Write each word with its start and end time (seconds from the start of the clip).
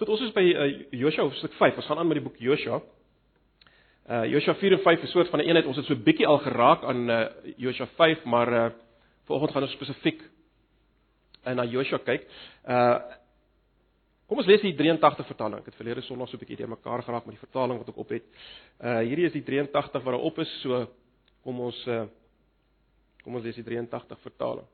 Goed, 0.00 0.08
ons 0.14 0.22
is 0.24 0.30
by 0.32 0.42
uh, 0.48 0.66
Josua 0.96 1.26
hoofstuk 1.26 1.52
5. 1.58 1.76
Ons 1.76 1.88
gaan 1.90 1.98
aan 2.00 2.08
met 2.08 2.16
die 2.16 2.24
boek 2.24 2.38
Josua. 2.40 2.78
Uh 4.08 4.22
Josua 4.32 4.54
4 4.56 4.78
en 4.78 4.80
5 4.80 5.02
is 5.02 5.10
'n 5.10 5.12
soort 5.12 5.28
van 5.28 5.40
'n 5.40 5.44
eenheid. 5.44 5.66
Ons 5.66 5.76
het 5.76 5.84
so 5.84 5.92
'n 5.92 6.02
bietjie 6.02 6.26
al 6.26 6.38
geraak 6.38 6.84
aan 6.84 7.10
uh 7.10 7.28
Josua 7.56 7.86
5, 7.86 8.24
maar 8.24 8.52
uh 8.52 8.70
vanoggend 9.28 9.52
gaan 9.52 9.62
ons 9.62 9.72
spesifiek 9.72 10.22
uh, 11.46 11.52
na 11.52 11.64
Josua 11.64 11.98
kyk. 11.98 12.24
Uh 12.64 12.98
Kom 14.26 14.38
ons 14.38 14.46
lees 14.46 14.60
die 14.60 14.74
83 14.74 15.26
vertaling. 15.26 15.58
Ek 15.58 15.66
het 15.66 15.74
verlede 15.74 16.00
Sondag 16.00 16.28
so 16.28 16.36
'n 16.36 16.40
bietjie 16.40 16.56
deurmekaar 16.56 17.02
geraak 17.02 17.26
met 17.26 17.34
die 17.34 17.46
vertaling 17.46 17.78
wat 17.78 17.88
ek 17.88 17.96
op 17.96 18.08
het. 18.08 18.24
Uh 18.80 19.04
hierdie 19.04 19.26
is 19.26 19.32
die 19.32 19.44
83 19.44 20.02
wat 20.02 20.14
daarop 20.14 20.38
is, 20.38 20.60
so 20.62 20.88
kom 21.42 21.60
ons 21.60 21.86
uh 21.86 22.06
kom 23.22 23.34
ons 23.34 23.44
lees 23.44 23.54
die 23.54 23.64
83 23.64 24.18
vertaling. 24.20 24.66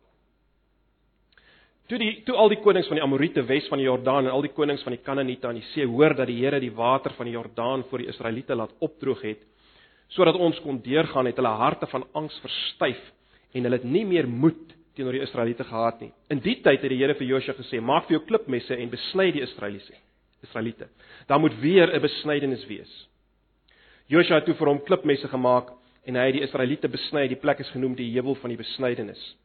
Toe 1.86 1.98
die 1.98 2.22
toe 2.26 2.34
al 2.34 2.50
die 2.50 2.58
konings 2.58 2.88
van 2.90 2.98
die 2.98 3.04
Amorite 3.04 3.44
wes 3.46 3.68
van 3.70 3.78
die 3.78 3.86
Jordaan 3.86 4.26
en 4.26 4.32
al 4.34 4.42
die 4.42 4.54
konings 4.54 4.82
van 4.82 4.96
die 4.96 5.02
Kanaaniete 5.06 5.46
aan 5.46 5.60
die 5.60 5.68
see 5.70 5.86
hoor 5.86 6.16
dat 6.18 6.26
die 6.26 6.40
Here 6.40 6.58
die 6.60 6.72
water 6.74 7.14
van 7.14 7.28
die 7.28 7.36
Jordaan 7.36 7.84
vir 7.90 8.02
die 8.02 8.08
Israeliete 8.10 8.56
laat 8.58 8.74
opdroog 8.82 9.22
het 9.22 9.44
sodat 10.08 10.38
ons 10.38 10.58
kon 10.62 10.78
deurgaan 10.82 11.26
het 11.26 11.38
hulle 11.38 11.54
harte 11.58 11.86
van 11.90 12.04
angs 12.14 12.34
verstyf 12.42 12.98
en 13.54 13.66
hulle 13.66 13.78
het 13.78 13.86
nie 13.86 14.04
meer 14.06 14.26
moed 14.26 14.74
teenoor 14.96 15.16
die 15.18 15.22
Israeliete 15.22 15.64
gehad 15.66 16.00
nie. 16.00 16.12
In 16.30 16.40
die 16.42 16.56
tyd 16.62 16.82
het 16.82 16.90
die 16.90 16.98
Here 16.98 17.14
vir 17.14 17.26
Josua 17.26 17.54
gesê: 17.54 17.80
"Maak 17.80 18.06
vir 18.08 18.18
jou 18.18 18.26
klipmesse 18.26 18.74
en 18.74 18.90
besny 18.90 19.30
die 19.32 19.42
Israeliete." 19.42 19.94
Israeliete. 20.42 20.88
Daar 21.26 21.40
moet 21.40 21.58
weer 21.60 21.94
'n 21.94 22.00
besnydenis 22.00 22.66
wees. 22.66 23.08
Josua 24.06 24.36
het 24.36 24.44
toe 24.44 24.54
vir 24.54 24.68
hom 24.68 24.80
klipmesse 24.82 25.28
gemaak 25.28 25.70
en 26.04 26.14
hy 26.14 26.26
het 26.26 26.34
die 26.34 26.42
Israeliete 26.42 26.88
besny. 26.88 27.28
Die 27.28 27.36
plek 27.36 27.58
is 27.60 27.70
genoem 27.70 27.94
die 27.94 28.12
heuwel 28.12 28.34
van 28.34 28.50
die 28.50 28.56
besnydenis. 28.56 29.36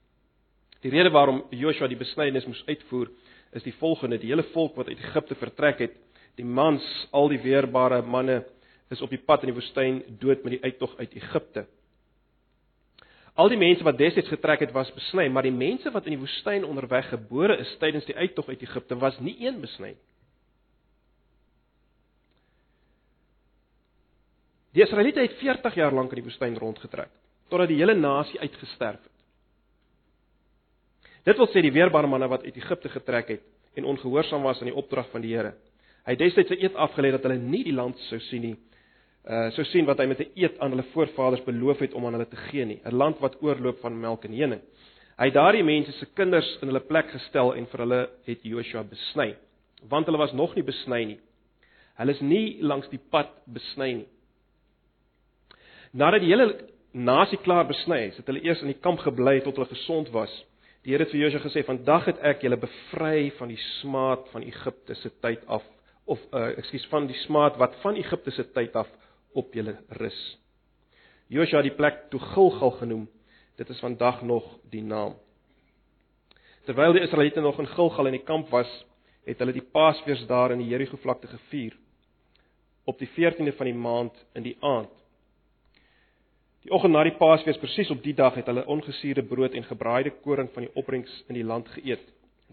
Die 0.82 0.92
rede 0.92 1.12
waarom 1.14 1.44
Joshua 1.54 1.88
die 1.88 2.00
besnydenis 2.00 2.48
moes 2.50 2.64
uitvoer, 2.68 3.12
is 3.54 3.64
die 3.64 3.76
volgende: 3.80 4.18
die 4.22 4.32
hele 4.32 4.46
volk 4.54 4.76
wat 4.80 4.90
uit 4.90 5.00
Egipte 5.00 5.36
vertrek 5.36 5.84
het, 5.86 5.98
die 6.40 6.46
mans, 6.46 6.86
al 7.12 7.30
die 7.30 7.42
weerbare 7.44 8.02
manne 8.02 8.42
is 8.92 9.02
op 9.02 9.12
die 9.12 9.22
pad 9.22 9.44
in 9.44 9.52
die 9.52 9.58
woestyn 9.58 10.02
dood 10.20 10.44
met 10.44 10.58
die 10.58 10.64
uittog 10.64 10.98
uit 11.00 11.14
Egipte. 11.16 11.66
Al 13.40 13.48
die 13.48 13.60
mense 13.60 13.86
wat 13.88 14.00
destyds 14.00 14.28
getrek 14.28 14.66
het 14.66 14.74
was 14.76 14.92
besny, 14.92 15.30
maar 15.32 15.48
die 15.48 15.56
mense 15.56 15.92
wat 15.92 16.08
in 16.10 16.18
die 16.18 16.24
woestyn 16.24 16.66
onderweg 16.68 17.08
gebore 17.14 17.56
is 17.64 17.72
tydens 17.80 18.08
die 18.10 18.18
uittog 18.18 18.50
uit 18.52 18.64
Egipte 18.66 18.98
was 19.00 19.20
nie 19.24 19.38
een 19.40 19.62
besny 19.62 19.94
nie. 19.94 20.00
Die 24.72 24.84
Israeliete 24.84 25.20
het 25.20 25.36
40 25.40 25.76
jaar 25.76 25.92
lank 25.94 26.14
in 26.14 26.22
die 26.22 26.28
woestyn 26.30 26.58
rondgetrek 26.60 27.12
totdat 27.52 27.68
die 27.68 27.82
hele 27.82 27.98
nasie 28.00 28.40
uitgesterf 28.40 29.02
het. 29.02 29.11
Dit 31.24 31.38
wil 31.38 31.50
sê 31.54 31.62
die 31.62 31.74
weerbare 31.74 32.10
manne 32.10 32.26
wat 32.32 32.46
uit 32.48 32.56
Egipte 32.58 32.90
getrek 32.90 33.28
het 33.36 33.44
en 33.78 33.86
ongehoorsaam 33.86 34.42
was 34.42 34.60
aan 34.60 34.72
die 34.72 34.78
opdrag 34.78 35.10
van 35.12 35.22
die 35.22 35.36
Here. 35.36 35.54
Hy 36.06 36.16
het 36.16 36.20
destyds 36.20 36.50
'n 36.50 36.64
eed 36.64 36.74
afgelê 36.74 37.12
dat 37.12 37.24
hulle 37.24 37.38
nie 37.38 37.64
die 37.64 37.74
land 37.74 37.98
sou 38.10 38.20
sien 38.20 38.42
nie. 38.42 38.56
Uh 39.30 39.52
sou 39.52 39.64
sien 39.66 39.86
wat 39.86 40.00
hy 40.00 40.06
met 40.06 40.20
'n 40.20 40.32
eed 40.36 40.60
aan 40.60 40.72
hulle 40.72 40.84
voorvaders 40.94 41.44
beloof 41.46 41.80
het 41.80 41.94
om 41.94 42.06
aan 42.06 42.14
hulle 42.14 42.30
te 42.30 42.36
gee 42.50 42.66
nie, 42.66 42.82
'n 42.84 42.96
land 42.96 43.20
wat 43.20 43.42
oorloop 43.42 43.80
van 43.80 44.00
melk 44.00 44.26
en 44.26 44.34
honing. 44.34 44.62
Hy 45.18 45.26
het 45.26 45.34
daardie 45.34 45.64
mense 45.64 45.92
se 45.92 46.06
kinders 46.06 46.58
in 46.62 46.68
hulle 46.68 46.80
plek 46.80 47.12
gestel 47.12 47.54
en 47.54 47.66
vir 47.68 47.80
hulle 47.80 48.10
het 48.26 48.40
Joshua 48.44 48.84
besny, 48.84 49.36
want 49.90 50.06
hulle 50.06 50.18
was 50.18 50.34
nog 50.34 50.56
nie 50.56 50.64
besny 50.64 51.06
nie. 51.06 51.20
Hulle 51.98 52.12
is 52.12 52.22
nie 52.22 52.58
langs 52.62 52.90
die 52.90 53.00
pad 53.12 53.30
besny 53.46 53.94
nie. 53.94 54.08
Nadat 55.94 56.22
die 56.22 56.30
hele 56.30 56.56
nasie 56.94 57.38
klaar 57.38 57.68
besny 57.68 58.08
is, 58.08 58.18
het 58.18 58.26
hulle 58.26 58.44
eers 58.44 58.62
in 58.62 58.68
die 58.68 58.82
kamp 58.82 59.00
gebly 59.00 59.40
tot 59.42 59.56
hulle 59.56 59.68
gesond 59.68 60.10
was. 60.10 60.32
Die 60.82 60.96
Here 60.96 61.06
het 61.06 61.12
vir 61.14 61.22
Josua 61.22 61.44
gesê: 61.44 61.62
"Vandag 61.66 62.06
het 62.10 62.20
ek 62.26 62.42
julle 62.42 62.58
bevry 62.58 63.32
van 63.38 63.52
die 63.54 63.60
smaad 63.82 64.30
van 64.32 64.42
Egipte 64.42 64.96
se 64.96 65.12
tyd 65.22 65.46
af 65.46 65.64
of 66.06 66.20
uh 66.34 66.58
ekskuus 66.58 66.88
van 66.90 67.08
die 67.08 67.18
smaad 67.26 67.58
wat 67.58 67.76
van 67.84 67.96
Egipte 67.96 68.32
se 68.32 68.44
tyd 68.44 68.76
af 68.76 68.90
op 69.34 69.54
julle 69.54 69.78
rus." 69.90 70.38
Josua 71.30 71.62
het 71.62 71.70
die 71.70 71.78
plek 71.78 72.10
toe 72.10 72.20
Gilgal 72.20 72.72
genoem. 72.72 73.10
Dit 73.58 73.70
is 73.70 73.80
vandag 73.80 74.22
nog 74.22 74.58
die 74.70 74.82
naam. 74.82 75.14
Terwyl 76.66 76.94
die 76.94 77.02
Israeliete 77.02 77.42
nog 77.42 77.60
in 77.60 77.68
Gilgal 77.68 78.06
in 78.06 78.18
die 78.18 78.26
kamp 78.26 78.50
was, 78.50 78.86
het 79.26 79.40
hulle 79.40 79.54
die 79.54 79.70
Paasfees 79.74 80.26
daar 80.28 80.52
in 80.52 80.60
die 80.60 80.68
Jerigo 80.68 80.98
vlakte 80.98 81.28
gevier 81.28 81.78
op 82.84 82.98
die 83.00 83.10
14de 83.10 83.54
van 83.56 83.66
die 83.66 83.78
maand 83.78 84.26
in 84.34 84.44
die 84.44 84.58
aand. 84.60 84.90
Die 86.62 86.72
oggend 86.72 86.94
na 86.94 87.02
die 87.04 87.16
Paasfees 87.18 87.58
presies 87.58 87.90
op 87.90 88.04
die 88.04 88.14
dag 88.14 88.36
het 88.38 88.50
hulle 88.50 88.66
ongesuurde 88.70 89.24
brood 89.26 89.56
en 89.58 89.66
gebraaide 89.66 90.12
koring 90.22 90.50
van 90.54 90.68
die 90.68 90.74
opbrengs 90.78 91.24
in 91.28 91.40
die 91.40 91.46
land 91.46 91.70
geëet. 91.74 92.04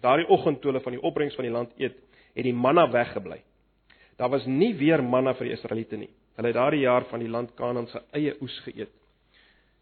Daardie 0.01 0.29
oggend 0.33 0.63
toe 0.63 0.71
hulle 0.71 0.83
van 0.85 0.97
die 0.97 1.03
opbrengs 1.03 1.37
van 1.37 1.45
die 1.45 1.53
land 1.53 1.75
eet, 1.77 1.97
het 2.35 2.47
die 2.47 2.55
manna 2.55 2.87
weggebly. 2.91 3.43
Daar 4.17 4.31
was 4.33 4.47
nie 4.47 4.73
weer 4.79 5.03
manna 5.05 5.35
vir 5.37 5.51
die 5.51 5.57
Israeliete 5.59 5.99
nie. 6.01 6.09
Hulle 6.39 6.53
het 6.53 6.57
daardie 6.57 6.85
jaar 6.87 7.05
van 7.11 7.21
die 7.21 7.29
land 7.29 7.53
Kanaan 7.59 7.89
se 7.91 8.01
eie 8.17 8.37
oes 8.41 8.57
geëet. 8.65 8.93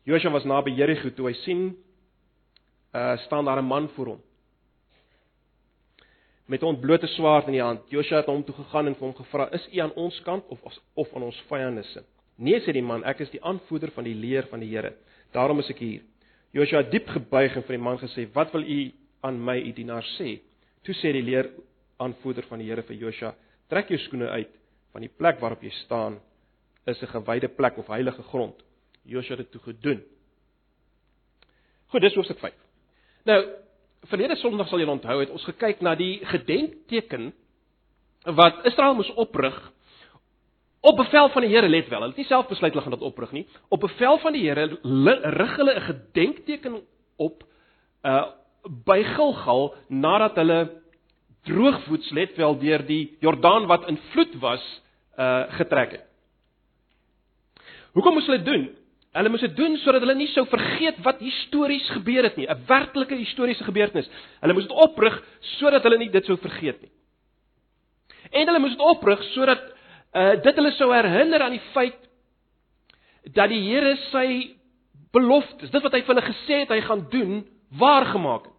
Josua 0.06 0.32
was 0.32 0.46
naby 0.46 0.74
Jerigo 0.74 1.10
toe 1.14 1.28
hy 1.30 1.34
sien 1.44 1.62
uh 2.94 3.16
staan 3.26 3.44
daar 3.44 3.62
'n 3.62 3.66
man 3.66 3.88
voor 3.94 4.06
hom 4.06 4.20
met 6.46 6.62
'n 6.62 6.64
ontblote 6.64 7.06
swaard 7.06 7.46
in 7.46 7.52
die 7.52 7.62
hand. 7.62 7.80
Josua 7.90 8.16
het 8.16 8.26
hom 8.26 8.44
toe 8.44 8.54
gegaan 8.54 8.86
en 8.86 8.94
vir 8.94 9.06
hom 9.06 9.14
gevra: 9.14 9.50
"Is 9.52 9.68
u 9.72 9.78
aan 9.78 9.92
ons 9.94 10.20
kant 10.22 10.44
of 10.48 10.60
of 10.94 11.14
aan 11.14 11.22
ons 11.22 11.42
vyande 11.48 11.82
se?" 11.82 12.02
Nee 12.36 12.60
sê 12.60 12.72
die 12.76 12.84
man, 12.84 13.04
ek 13.08 13.22
is 13.24 13.32
die 13.32 13.40
aanvoerder 13.44 13.92
van 13.94 14.04
die 14.04 14.14
leer 14.14 14.48
van 14.50 14.60
die 14.60 14.68
Here. 14.68 14.92
Daarom 15.32 15.62
is 15.62 15.70
ek 15.72 15.80
hier. 15.80 16.02
Joshua 16.52 16.82
het 16.82 16.92
diep 16.92 17.08
gebuig 17.12 17.56
en 17.56 17.64
vir 17.64 17.76
die 17.76 17.82
man 17.82 17.98
gesê: 18.00 18.26
"Wat 18.32 18.52
wil 18.52 18.62
u 18.62 18.92
aan 19.22 19.40
my, 19.44 19.56
u 19.58 19.72
dienaar 19.72 20.04
sê?" 20.18 20.40
Toe 20.84 20.94
sê 20.94 21.12
die 21.12 21.22
leer 21.22 21.50
aanvoerder 21.98 22.44
van 22.48 22.58
die 22.58 22.68
Here 22.68 22.82
vir 22.82 22.96
Joshua: 22.96 23.34
"Trek 23.68 23.88
jou 23.88 23.98
skoene 23.98 24.28
uit, 24.28 24.52
want 24.92 25.02
die 25.02 25.16
plek 25.18 25.40
waarop 25.40 25.62
jy 25.62 25.70
staan 25.84 26.20
is 26.86 27.02
'n 27.02 27.06
gewyde 27.06 27.48
plek 27.48 27.78
of 27.78 27.86
heilige 27.86 28.22
grond." 28.22 28.62
Joshua 29.04 29.36
het 29.36 29.50
dit 29.50 29.52
toe 29.52 29.72
gedoen. 29.72 30.02
Goed, 31.86 32.00
dis 32.00 32.14
hoofstuk 32.14 32.38
5. 32.38 32.54
Nou, 33.24 33.48
verlede 34.10 34.36
Sondag 34.36 34.68
sal 34.68 34.78
julle 34.78 34.92
onthou 34.92 35.20
het 35.20 35.30
ons 35.30 35.44
gekyk 35.44 35.80
na 35.80 35.94
die 35.94 36.20
gedenkteken 36.26 37.32
wat 38.24 38.64
Israel 38.64 38.94
moes 38.94 39.10
oprig 39.14 39.54
Op 40.86 40.96
bevel 40.96 41.28
van 41.28 41.42
die 41.42 41.50
Here 41.50 41.68
let 41.68 41.88
wel, 41.88 41.98
hulle 41.98 42.12
het 42.14 42.20
nie 42.20 42.28
self 42.28 42.46
besluit 42.46 42.70
hulle 42.72 42.84
gaan 42.84 42.94
dit 42.94 43.06
oprig 43.08 43.32
nie. 43.34 43.46
Op 43.74 43.80
bevel 43.82 44.20
van 44.22 44.36
die 44.36 44.44
Here 44.44 44.68
rig 45.34 45.56
hulle 45.58 45.74
'n 45.74 45.86
gedenkteken 45.90 46.80
op 47.16 47.42
uh 48.02 48.26
by 48.84 49.02
Gilgal 49.02 49.74
nadat 49.88 50.34
hulle 50.34 50.82
droogvoets 51.42 52.10
let 52.10 52.36
wel 52.36 52.58
deur 52.58 52.86
die 52.86 53.16
Jordaan 53.20 53.66
wat 53.66 53.88
in 53.88 53.98
vloed 54.10 54.34
was 54.38 54.82
uh 55.18 55.42
getrek 55.58 55.90
het. 55.90 56.06
Hoekom 57.92 58.12
moes 58.14 58.26
hulle 58.26 58.42
dit 58.42 58.46
doen? 58.46 58.76
Hulle 59.12 59.28
moes 59.28 59.40
dit 59.40 59.56
doen 59.56 59.76
sodat 59.76 60.00
hulle 60.00 60.14
nie 60.14 60.30
sou 60.34 60.46
vergeet 60.46 60.98
wat 61.02 61.18
histories 61.18 61.88
gebeur 61.90 62.22
het 62.22 62.36
nie, 62.36 62.46
'n 62.46 62.62
werklike 62.66 63.14
historiese 63.14 63.64
gebeurtenis. 63.64 64.10
Hulle 64.40 64.52
moes 64.52 64.66
dit 64.68 64.76
oprig 64.76 65.22
sodat 65.40 65.82
hulle 65.82 65.98
nie 65.98 66.10
dit 66.10 66.24
sou 66.24 66.36
vergeet 66.36 66.80
nie. 66.80 66.90
En 68.30 68.46
hulle 68.46 68.58
moes 68.58 68.76
dit 68.76 68.86
oprig 68.86 69.22
sodat 69.22 69.75
uh 70.16 70.34
dit 70.42 70.58
hulle 70.58 70.72
sou 70.78 70.90
herinner 70.94 71.44
aan 71.44 71.56
die 71.56 71.66
feit 71.74 71.98
dat 73.34 73.50
die 73.50 73.62
Here 73.66 73.96
sy 74.10 74.56
beloftes, 75.12 75.70
dit 75.70 75.82
wat 75.82 75.94
hy 75.94 76.02
vir 76.02 76.14
hulle 76.14 76.26
gesê 76.26 76.60
het 76.62 76.74
hy 76.74 76.82
gaan 76.86 77.06
doen, 77.10 77.40
waar 77.78 78.06
gemaak 78.12 78.46
het. 78.46 78.52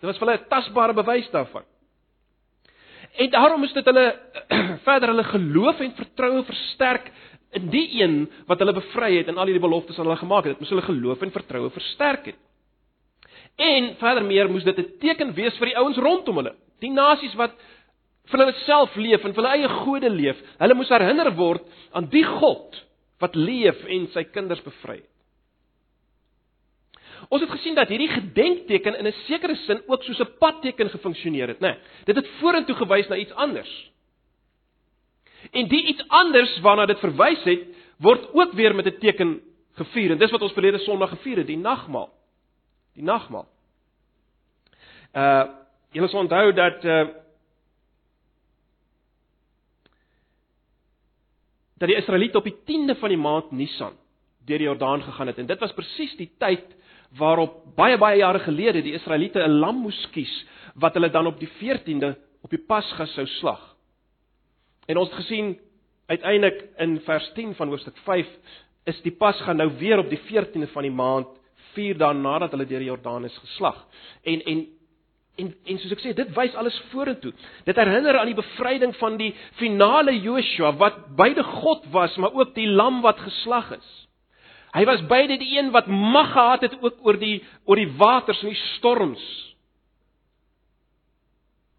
Dit 0.00 0.10
was 0.10 0.18
vir 0.18 0.28
hulle 0.28 0.40
'n 0.42 0.48
tasbare 0.50 0.94
bewys 0.94 1.30
daarvan. 1.30 1.64
En 3.16 3.30
daarom 3.30 3.64
is 3.64 3.72
dit 3.72 3.84
hulle 3.84 4.06
verder 4.88 5.08
hulle 5.08 5.24
geloof 5.24 5.80
en 5.80 5.94
vertroue 5.94 6.42
versterk 6.44 7.12
in 7.54 7.70
die 7.70 7.86
een 8.02 8.16
wat 8.46 8.58
hulle 8.58 8.74
bevry 8.74 9.12
het 9.16 9.28
en 9.30 9.38
al 9.38 9.46
hierdie 9.46 9.62
beloftes 9.62 9.98
aan 9.98 10.08
hulle 10.08 10.18
gemaak 10.18 10.44
het. 10.44 10.56
Dit 10.56 10.64
moes 10.64 10.72
hulle 10.74 10.88
geloof 10.88 11.22
en 11.22 11.30
vertroue 11.30 11.70
versterk 11.70 12.26
het. 12.32 12.40
En 13.56 13.94
verder 14.00 14.24
meer 14.26 14.50
moes 14.50 14.64
dit 14.64 14.78
'n 14.78 14.98
teken 14.98 15.34
wees 15.34 15.56
vir 15.58 15.66
die 15.66 15.78
ouens 15.78 15.96
rondom 15.96 16.36
hulle. 16.36 16.54
Die 16.80 16.90
nasies 16.90 17.34
wat 17.34 17.52
vir 18.30 18.40
hulle 18.40 18.58
self 18.64 18.94
leef 18.96 19.24
en 19.24 19.34
vir 19.34 19.42
hulle 19.42 19.56
eie 19.58 19.72
gode 19.84 20.10
leef. 20.10 20.38
Hulle 20.58 20.74
moes 20.74 20.92
herinner 20.92 21.30
word 21.36 21.64
aan 21.92 22.08
die 22.12 22.24
God 22.24 22.80
wat 23.22 23.36
leef 23.36 23.84
en 23.88 24.08
sy 24.14 24.24
kinders 24.24 24.62
bevry 24.64 25.00
het. 25.00 25.10
Ons 27.32 27.40
het 27.40 27.52
gesien 27.54 27.76
dat 27.76 27.88
hierdie 27.88 28.10
gedenkteken 28.10 28.98
in 28.98 29.06
'n 29.06 29.12
sekere 29.26 29.56
sin 29.56 29.80
ook 29.86 30.02
soos 30.02 30.20
'n 30.20 30.36
padteken 30.38 30.90
gefunksioneer 30.90 31.48
het, 31.48 31.60
né? 31.60 31.68
Nee, 31.68 31.78
dit 32.04 32.16
het 32.16 32.28
vorentoe 32.40 32.74
gewys 32.74 33.08
na 33.08 33.16
iets 33.16 33.32
anders. 33.32 33.90
En 35.52 35.68
die 35.68 35.86
iets 35.86 36.08
anders 36.08 36.60
waarna 36.60 36.86
dit 36.86 36.98
verwys 36.98 37.42
het, 37.44 37.64
word 37.98 38.34
ook 38.34 38.52
weer 38.52 38.74
met 38.74 38.86
'n 38.86 38.98
teken 38.98 39.40
gevier 39.74 40.10
en 40.10 40.18
dis 40.18 40.30
wat 40.30 40.42
ons 40.42 40.52
verlede 40.52 40.78
Sondag 40.78 41.10
gevier 41.10 41.36
het, 41.36 41.46
die 41.46 41.56
nagmaal. 41.56 42.10
Die 42.94 43.04
nagmaal. 43.04 43.46
Uh 45.14 45.44
julle 45.92 46.08
sal 46.08 46.20
onthou 46.20 46.52
dat 46.52 46.84
uh 46.84 47.08
dat 51.78 51.88
die 51.88 51.98
Israeliete 51.98 52.38
op 52.38 52.44
die 52.44 52.56
10de 52.56 52.98
van 52.98 53.08
die 53.08 53.20
maand 53.20 53.52
Nisan 53.52 53.96
deur 54.44 54.58
die 54.58 54.68
Jordaan 54.68 55.02
gegaan 55.02 55.26
het 55.26 55.38
en 55.38 55.46
dit 55.46 55.60
was 55.60 55.72
presies 55.72 56.16
die 56.16 56.30
tyd 56.38 56.64
waarop 57.18 57.62
baie 57.76 57.98
baie 57.98 58.18
jare 58.18 58.42
gelede 58.44 58.82
die 58.82 58.94
Israeliete 58.94 59.40
'n 59.40 59.60
lam 59.60 59.82
moes 59.82 60.08
kies 60.12 60.34
wat 60.74 60.94
hulle 60.94 61.10
dan 61.10 61.26
op 61.26 61.38
die 61.40 61.48
14de 61.48 62.14
op 62.42 62.50
die 62.50 62.60
Pasga 62.68 63.06
sou 63.06 63.26
slag. 63.26 63.76
En 64.86 64.96
ons 65.00 65.08
het 65.08 65.18
gesien 65.22 65.58
uiteindelik 66.06 66.64
in 66.78 67.00
vers 67.00 67.30
10 67.34 67.54
van 67.54 67.68
hoofstuk 67.68 67.96
5 68.04 68.26
is 68.84 69.00
die 69.02 69.12
Pasga 69.12 69.52
nou 69.52 69.70
weer 69.78 69.98
op 69.98 70.10
die 70.10 70.20
14de 70.20 70.68
van 70.72 70.82
die 70.82 70.92
maand, 70.92 71.26
4 71.72 71.98
dae 71.98 72.14
nadat 72.14 72.50
hulle 72.50 72.66
deur 72.66 72.78
die 72.78 72.90
Jordaan 72.90 73.24
is 73.24 73.38
geslag. 73.38 73.86
En 74.22 74.42
en 74.44 74.66
En 75.40 75.50
en 75.66 75.78
soos 75.82 75.92
ek 75.96 76.02
sê, 76.04 76.12
dit 76.14 76.30
wys 76.36 76.54
alles 76.58 76.76
vorentoe. 76.92 77.32
Dit 77.66 77.78
herinner 77.80 78.20
aan 78.20 78.30
die 78.30 78.38
bevryding 78.38 78.94
van 79.00 79.18
die 79.18 79.32
finale 79.58 80.14
Joshua 80.14 80.74
wat 80.78 81.00
beide 81.18 81.42
God 81.42 81.88
was, 81.94 82.14
maar 82.22 82.34
ook 82.34 82.54
die 82.54 82.68
lam 82.70 83.02
wat 83.02 83.22
geslag 83.24 83.72
is. 83.74 83.90
Hy 84.74 84.82
was 84.86 85.02
beide 85.10 85.38
die 85.38 85.52
een 85.58 85.70
wat 85.74 85.86
mag 85.86 86.32
gehad 86.32 86.66
het 86.66 86.74
ook 86.82 87.02
oor 87.06 87.18
die 87.18 87.42
oor 87.64 87.78
die 87.78 87.90
waters 87.98 88.42
en 88.42 88.50
die 88.50 88.62
storms. 88.74 89.22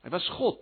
Hy 0.03 0.11
was 0.13 0.27
God. 0.37 0.59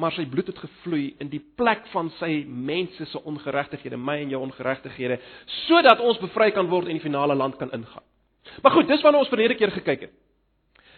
Maar 0.00 0.14
sy 0.16 0.24
bloed 0.28 0.48
het 0.48 0.58
gevloei 0.60 1.14
in 1.20 1.28
die 1.32 1.42
plek 1.58 1.84
van 1.92 2.08
sy 2.18 2.44
mense 2.46 3.04
se 3.10 3.20
ongeregtighede, 3.26 3.98
my 4.00 4.16
en 4.22 4.32
jou 4.32 4.40
ongeregtighede, 4.46 5.18
sodat 5.66 6.00
ons 6.00 6.20
bevry 6.22 6.50
kan 6.56 6.70
word 6.70 6.88
en 6.88 6.96
die 6.96 7.04
finale 7.04 7.36
land 7.36 7.58
kan 7.60 7.72
ingaan. 7.76 8.06
Maar 8.62 8.72
goed, 8.72 8.88
dis 8.88 9.02
waarna 9.04 9.20
ons 9.20 9.32
verlede 9.32 9.56
keer 9.58 9.72
gekyk 9.74 10.06
het. 10.08 10.14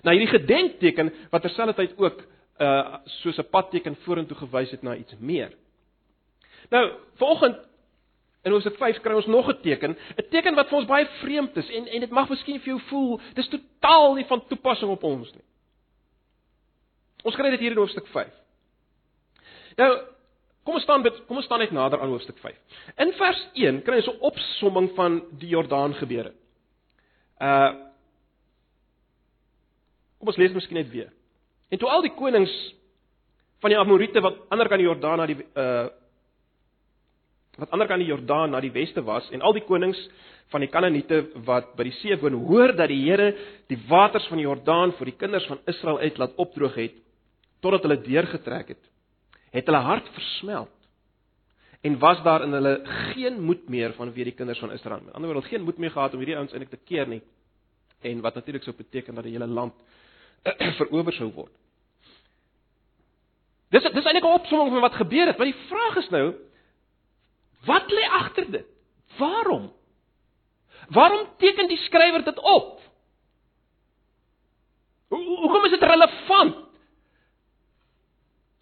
Nou 0.02 0.14
hierdie 0.16 0.38
gedenkteken 0.38 1.12
wat 1.31 1.43
terselfdertyd 1.43 1.99
ook 1.99 2.22
uh 2.62 2.96
soos 3.04 3.38
'n 3.38 3.50
padteken 3.50 3.96
vorentoe 4.04 4.37
gewys 4.37 4.70
het 4.70 4.82
na 4.82 4.96
iets 4.96 5.14
meer. 5.19 5.52
Nou, 6.70 6.93
vanoggend 7.14 7.56
in 8.43 8.50
Hoofstuk 8.50 8.76
5 8.76 9.00
kry 9.00 9.14
ons 9.14 9.26
nog 9.26 9.49
'n 9.49 9.60
teken, 9.62 9.96
'n 10.16 10.28
teken 10.31 10.54
wat 10.54 10.69
vir 10.69 10.78
ons 10.78 10.87
baie 10.87 11.06
vreemd 11.06 11.56
is 11.56 11.70
en 11.70 11.87
en 11.87 12.00
dit 12.00 12.10
mag 12.10 12.28
miskien 12.28 12.60
vir 12.60 12.75
jou 12.75 12.81
voel 12.81 13.20
dis 13.34 13.49
totaal 13.49 14.14
nie 14.14 14.25
van 14.25 14.46
toepassing 14.46 14.90
op 14.90 15.02
ons 15.02 15.32
nie. 15.32 15.44
Ons 17.22 17.34
kry 17.34 17.50
dit 17.50 17.60
hier 17.60 17.70
in 17.70 17.76
Hoofstuk 17.76 18.06
5. 18.06 18.32
Nou, 19.76 20.02
kom 20.64 20.75
ons 20.75 20.82
staan 20.82 21.02
kom 21.26 21.37
ons 21.37 21.44
staan 21.44 21.58
net 21.58 21.70
nader 21.70 22.00
aan 22.00 22.08
Hoofstuk 22.08 22.38
5. 22.38 22.56
In 22.96 23.12
vers 23.12 23.48
1 23.52 23.82
kry 23.82 23.96
ons 23.96 24.08
'n 24.08 24.20
opsomming 24.20 24.90
van 24.94 25.22
die 25.38 25.48
Jordaan 25.48 25.94
gebeure. 25.94 26.32
Uh 27.40 27.92
Kom 30.22 30.30
ons 30.30 30.38
lees 30.38 30.52
miskien 30.54 30.78
net 30.78 30.90
weer. 30.92 31.08
En 31.74 31.80
toe 31.82 31.88
al 31.90 32.04
die 32.04 32.12
konings 32.14 32.52
van 33.58 33.72
die 33.72 33.78
Amorite 33.78 34.22
wat 34.22 34.36
ander 34.54 34.69
kant 34.70 34.78
die 34.78 34.86
Jordaan 34.86 35.19
na 35.19 35.26
die 35.26 35.38
uh 35.58 35.88
wat 37.58 37.72
ander 37.74 37.88
kant 37.90 38.00
die 38.00 38.08
Jordaan 38.08 38.54
na 38.54 38.60
die 38.64 38.70
weste 38.72 39.02
was 39.04 39.26
en 39.34 39.42
al 39.44 39.52
die 39.52 39.64
konings 39.66 39.98
van 40.54 40.62
die 40.62 40.70
Kanaaniete 40.72 41.19
wat 41.44 41.74
by 41.76 41.84
die 41.88 41.96
see 41.98 42.14
woon 42.22 42.38
hoor 42.46 42.72
dat 42.78 42.88
die 42.88 43.02
Here 43.02 43.32
die 43.69 43.80
waters 43.90 44.28
van 44.30 44.38
die 44.40 44.46
Jordaan 44.46 44.94
vir 44.96 45.10
die 45.10 45.19
kinders 45.19 45.48
van 45.50 45.60
Israel 45.69 45.98
uit 46.00 46.22
laat 46.22 46.38
opdroog 46.40 46.78
het 46.80 46.96
totdat 47.60 47.84
hulle 47.84 47.98
deurgetrek 48.06 48.72
het 48.76 48.88
het 49.58 49.69
hulle 49.69 49.82
hart 49.84 50.08
versmelt 50.14 50.72
en 51.82 51.98
was 52.00 52.22
daar 52.24 52.46
in 52.46 52.56
hulle 52.56 52.76
geen 53.12 53.42
moed 53.42 53.69
meer 53.69 53.92
van 53.98 54.14
weer 54.14 54.30
die 54.30 54.38
kinders 54.38 54.62
van 54.62 54.72
Israel 54.78 55.04
met 55.04 55.19
ander 55.19 55.34
woorde 55.34 55.50
geen 55.50 55.66
moed 55.66 55.82
meer 55.82 55.92
gehad 55.92 56.14
om 56.14 56.24
hierdie 56.24 56.38
ouens 56.38 56.54
eintlik 56.54 56.72
te 56.72 56.84
keer 56.88 57.10
nie 57.10 57.20
en 58.00 58.24
wat 58.24 58.38
natuurlik 58.38 58.64
sou 58.64 58.76
beteken 58.76 59.19
dat 59.19 59.28
die 59.28 59.36
hele 59.36 59.50
land 59.50 59.74
verower 60.79 61.12
sou 61.12 61.31
word. 61.33 61.53
Dis 63.73 63.83
dis 63.83 64.05
eintlik 64.05 64.25
'n 64.25 64.39
opsomming 64.39 64.71
van 64.71 64.85
wat 64.85 65.00
gebeur 65.00 65.27
het, 65.27 65.37
maar 65.37 65.49
die 65.49 65.67
vraag 65.69 65.97
is 65.97 66.09
nou 66.11 66.35
wat 67.65 67.91
lê 67.91 68.05
agter 68.11 68.50
dit? 68.50 68.67
Waarom? 69.19 69.73
Waarom 70.89 71.29
teken 71.39 71.69
die 71.69 71.79
skrywer 71.79 72.25
dit 72.25 72.39
op? 72.39 72.81
Hoe 75.09 75.25
hoekom 75.25 75.65
is 75.65 75.71
dit 75.71 75.83
relevant 75.83 76.56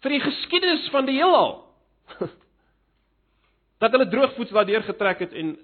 vir 0.01 0.09
die 0.09 0.19
geskiedenis 0.19 0.89
van 0.89 1.05
die 1.05 1.15
heelal? 1.15 1.63
Dat 3.81 3.91
hulle 3.91 4.07
droogvoets 4.07 4.51
daardeur 4.51 4.83
getrek 4.83 5.19
het 5.19 5.33
en 5.33 5.55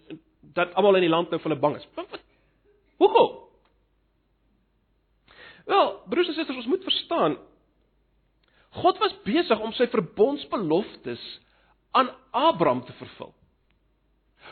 dat 0.42 0.74
almal 0.74 0.96
in 0.96 1.06
die 1.06 1.12
land 1.12 1.30
nou 1.30 1.38
vir 1.42 1.52
hulle 1.52 1.62
bang 1.62 1.76
is. 1.78 1.88
Hoekom? 2.98 3.47
Wel, 5.68 5.88
broers 6.10 6.32
en 6.32 6.38
susters, 6.38 6.64
ons 6.64 6.72
moet 6.72 6.84
verstaan 6.88 7.38
God 8.78 9.00
was 9.02 9.16
besig 9.26 9.60
om 9.64 9.74
sy 9.74 9.88
verbondsbeloftes 9.90 11.22
aan 11.98 12.10
Abraham 12.36 12.84
te 12.86 12.94
vervul. 13.00 13.32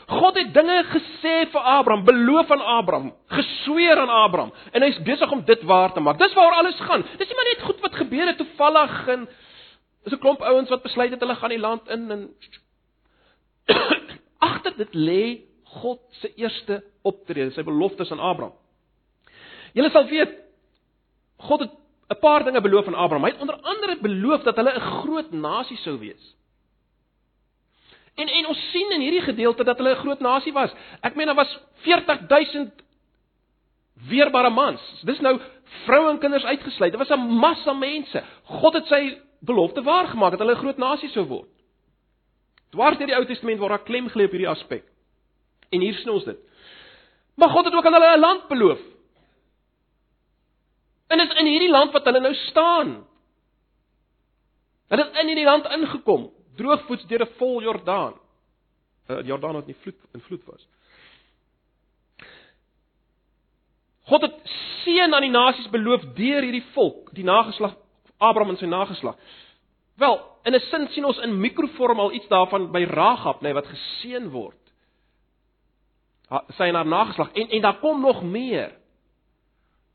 God 0.06 0.36
het 0.38 0.52
dinge 0.54 0.76
gesê 0.90 1.34
vir 1.52 1.62
Abraham, 1.62 2.04
beloof 2.06 2.50
aan 2.52 2.64
Abraham, 2.76 3.10
gesweer 3.32 3.98
aan 3.98 4.12
Abraham 4.12 4.52
en 4.72 4.84
hy's 4.84 4.98
besig 5.06 5.30
om 5.32 5.42
dit 5.46 5.62
waar 5.66 5.94
te 5.94 6.02
maak. 6.04 6.18
Dis 6.20 6.34
waaroor 6.36 6.60
alles 6.60 6.80
gaan. 6.88 7.04
Dis 7.18 7.28
nie 7.28 7.38
maar 7.38 7.50
net 7.50 7.64
goed 7.66 7.82
wat 7.84 7.98
gebeur 8.02 8.30
het 8.30 8.40
toevallig 8.40 8.96
en 9.14 9.28
is 10.06 10.12
'n 10.12 10.22
klomp 10.22 10.40
ouens 10.40 10.70
wat 10.70 10.82
besluit 10.82 11.10
het 11.10 11.20
hulle 11.20 11.34
gaan 11.34 11.54
die 11.54 11.64
land 11.64 11.88
in 11.88 12.10
en 12.10 12.22
agter 14.48 14.76
dit 14.76 14.94
lê 14.94 15.40
God 15.64 16.00
se 16.10 16.34
eerste 16.34 16.84
optrede, 17.02 17.50
sy 17.50 17.62
beloftes 17.62 18.10
aan 18.10 18.20
Abraham. 18.20 18.54
Julle 19.72 19.90
sal 19.90 20.06
weet 20.06 20.45
God 21.36 21.60
het 21.60 21.70
'n 22.08 22.18
paar 22.20 22.44
dinge 22.44 22.60
beloof 22.60 22.86
aan 22.86 22.94
Abraham. 22.94 23.24
Hy 23.24 23.30
het 23.30 23.40
onder 23.40 23.60
andere 23.60 23.98
beloof 24.00 24.42
dat 24.42 24.56
hulle 24.56 24.74
'n 24.74 24.80
groot 24.80 25.30
nasie 25.30 25.76
sou 25.76 25.98
wees. 25.98 26.34
En 28.14 28.28
en 28.28 28.46
ons 28.46 28.70
sien 28.70 28.92
in 28.92 29.00
hierdie 29.00 29.20
gedeelte 29.20 29.64
dat 29.64 29.76
hulle 29.76 29.90
'n 29.90 30.04
groot 30.04 30.20
nasie 30.20 30.52
was. 30.52 30.72
Ek 31.00 31.14
meen 31.14 31.26
daar 31.26 31.34
was 31.34 31.58
40000 31.74 32.72
weerbare 34.08 34.50
mans. 34.50 35.02
Dis 35.04 35.20
nou 35.20 35.40
vroue 35.84 36.10
en 36.10 36.18
kinders 36.18 36.44
uitgesluit. 36.44 36.92
Dit 36.92 37.08
was 37.08 37.18
'n 37.18 37.20
massa 37.20 37.72
mense. 37.72 38.24
God 38.44 38.74
het 38.74 38.86
sy 38.86 39.18
belofte 39.40 39.82
waargemaak 39.82 40.30
dat 40.30 40.38
hulle 40.38 40.54
'n 40.54 40.64
groot 40.64 40.76
nasie 40.76 41.08
sou 41.08 41.24
word. 41.24 41.48
Dwars 42.70 42.98
deur 42.98 43.06
die 43.06 43.16
Ou 43.16 43.24
Testament 43.24 43.58
word 43.58 43.70
daar 43.70 43.86
klem 43.86 44.08
gelê 44.08 44.24
op 44.24 44.30
hierdie 44.30 44.48
aspek. 44.48 44.84
En 45.70 45.80
hier 45.80 45.94
sien 45.94 46.10
ons 46.10 46.24
dit. 46.24 46.38
Maar 47.34 47.48
God 47.48 47.64
het 47.64 47.74
ook 47.74 47.86
aan 47.86 47.92
hulle 47.92 48.16
'n 48.16 48.20
land 48.20 48.48
beloof. 48.48 48.80
En 51.06 51.18
dit 51.18 51.30
is 51.30 51.38
in 51.38 51.46
hierdie 51.46 51.70
land 51.70 51.92
wat 51.92 52.04
hulle 52.04 52.20
nou 52.20 52.34
staan. 52.34 52.96
Hulle 54.90 55.04
het 55.04 55.20
in 55.22 55.30
hierdie 55.30 55.46
land 55.46 55.66
ingekom, 55.76 56.30
droogvoets 56.56 57.06
deur 57.06 57.26
'n 57.26 57.34
vol 57.38 57.62
Jordaan. 57.62 58.14
Uh, 59.08 59.22
Jordaan 59.22 59.54
wat 59.54 59.66
nie 59.66 59.76
vloed 59.82 60.00
in 60.12 60.20
vloed 60.20 60.44
was. 60.44 60.66
God 64.06 64.22
het 64.22 64.34
seën 64.84 65.14
aan 65.14 65.22
die 65.22 65.30
nasies 65.30 65.70
beloof 65.70 66.04
deur 66.14 66.42
hierdie 66.42 66.64
volk, 66.74 67.10
die 67.14 67.24
nageslag 67.24 67.74
Abraham 68.18 68.50
en 68.54 68.56
sy 68.56 68.66
nageslag. 68.66 69.16
Wel, 69.96 70.20
in 70.44 70.54
'n 70.54 70.60
sin 70.60 70.88
sien 70.88 71.04
ons 71.04 71.18
in 71.18 71.40
mikrovorm 71.40 72.00
al 72.00 72.12
iets 72.12 72.28
daarvan 72.28 72.72
by 72.72 72.84
Ragab, 72.84 73.40
nê, 73.40 73.42
nee, 73.42 73.54
wat 73.54 73.66
geseën 73.66 74.30
word. 74.30 74.62
Sy 76.56 76.62
en 76.62 76.74
haar 76.74 76.86
nageslag 76.86 77.32
en 77.32 77.48
en 77.48 77.62
daar 77.62 77.78
kom 77.78 78.00
nog 78.00 78.22
meer. 78.22 78.72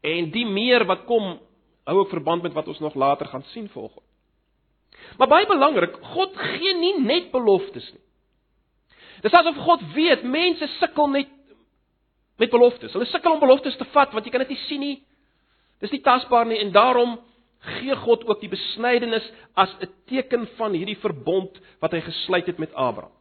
En 0.02 0.32
die 0.34 0.46
meer 0.46 0.86
wat 0.90 1.06
kom 1.06 1.36
hou 1.84 1.98
ook 1.98 2.10
verband 2.14 2.44
met 2.46 2.54
wat 2.54 2.68
ons 2.68 2.80
nog 2.80 2.96
later 2.96 3.26
gaan 3.30 3.44
sien 3.54 3.70
volgens. 3.70 4.06
Maar 5.18 5.28
baie 5.28 5.48
belangrik, 5.48 5.98
God 6.14 6.38
gee 6.38 6.74
nie 6.78 6.96
net 7.02 7.32
beloftes 7.32 7.88
nie. 7.92 8.02
Dis 9.22 9.34
asof 9.38 9.58
God 9.66 9.84
weet 9.94 10.24
mense 10.24 10.68
sukkel 10.80 11.10
net 11.14 11.30
met 12.42 12.50
beloftes. 12.50 12.94
Hulle 12.94 13.06
sukkel 13.06 13.36
om 13.36 13.42
beloftes 13.42 13.78
te 13.78 13.86
vat 13.94 14.14
want 14.14 14.26
jy 14.26 14.34
kan 14.34 14.46
dit 14.46 14.56
nie 14.56 14.64
sien 14.66 14.82
nie. 14.82 14.98
Dis 15.82 15.94
nie 15.94 16.02
tasbaar 16.06 16.48
nie 16.50 16.60
en 16.62 16.74
daarom 16.74 17.20
gee 17.78 17.96
God 17.96 18.26
ook 18.26 18.42
die 18.42 18.50
besnydenis 18.50 19.26
as 19.54 19.70
'n 19.82 19.90
teken 20.10 20.48
van 20.58 20.74
hierdie 20.74 20.98
verbond 20.98 21.60
wat 21.80 21.92
hy 21.92 22.02
gesluit 22.02 22.48
het 22.48 22.58
met 22.58 22.74
Abraham. 22.74 23.14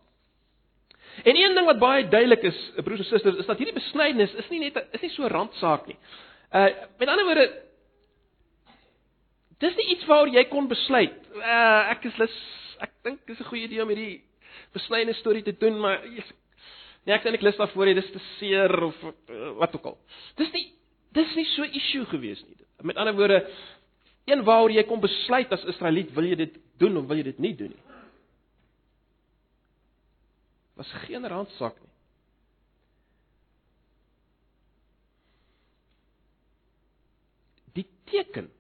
En 1.25 1.37
een 1.37 1.55
ding 1.55 1.67
wat 1.67 1.79
baie 1.79 2.09
duidelik 2.09 2.43
is, 2.43 2.73
broers 2.77 2.99
en 2.99 3.05
susters, 3.05 3.37
is 3.37 3.47
dat 3.47 3.59
hierdie 3.59 3.75
besnydenis 3.75 4.35
is 4.35 4.49
nie 4.49 4.61
net 4.61 4.87
is 4.93 5.01
nie 5.01 5.11
so 5.11 5.27
randsaak 5.27 5.87
nie. 5.87 5.97
Uh 6.51 6.71
met 6.99 7.09
ander 7.09 7.25
woorde 7.29 7.47
dis 9.63 9.77
nie 9.77 9.91
iets 9.95 10.07
waaroor 10.09 10.33
jy 10.35 10.45
kon 10.51 10.69
besluit. 10.69 11.17
Uh 11.37 11.93
ek 11.93 12.09
is 12.11 12.17
lus 12.19 12.37
ek 12.81 12.93
dink 13.05 13.27
dis 13.27 13.41
'n 13.41 13.51
goeie 13.51 13.69
idee 13.69 13.83
om 13.83 13.93
hierdie 13.93 14.23
besnyne 14.75 15.15
storie 15.15 15.43
te 15.43 15.53
doen, 15.53 15.79
maar 15.81 16.01
nee, 16.05 17.15
ek 17.15 17.23
sien 17.23 17.35
ek 17.35 17.45
lus 17.45 17.59
daarvoor, 17.59 17.93
dis 17.95 18.11
te 18.15 18.23
seer 18.39 18.73
of 18.83 18.97
uh, 19.05 19.53
wat 19.61 19.75
ook 19.75 19.93
al. 19.93 19.99
Dis 20.37 20.53
nie 20.55 20.67
dis 21.17 21.37
nie 21.37 21.47
so 21.57 21.67
issue 21.67 22.07
gewees 22.07 22.43
nie. 22.47 22.57
Met 22.87 22.97
ander 22.97 23.15
woorde 23.15 23.41
een 24.31 24.45
waaroor 24.47 24.71
jy 24.71 24.85
kon 24.87 25.03
besluit 25.03 25.53
as 25.53 25.65
Israeliet, 25.73 26.13
wil 26.15 26.29
jy 26.29 26.37
dit 26.39 26.59
doen 26.79 26.97
of 27.01 27.09
wil 27.11 27.19
jy 27.19 27.27
dit 27.33 27.39
nie 27.43 27.55
doen 27.59 27.73
nie? 27.75 27.87
Was 30.79 30.93
geen 31.07 31.27
randsaak 31.29 31.77
nie. 31.83 31.90
Teken. 38.11 38.51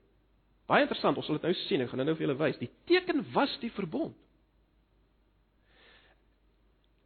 Baie 0.70 0.86
interessant, 0.86 1.16
ons 1.18 1.26
sal 1.26 1.38
dit 1.40 1.48
nou 1.48 1.54
sien, 1.66 1.82
ek 1.82 1.90
gaan 1.90 2.04
nou 2.04 2.14
vir 2.14 2.26
julle 2.28 2.38
wys. 2.38 2.58
Die 2.60 2.70
teken 2.90 3.24
was 3.34 3.52
die 3.62 3.72
verbond. 3.74 4.14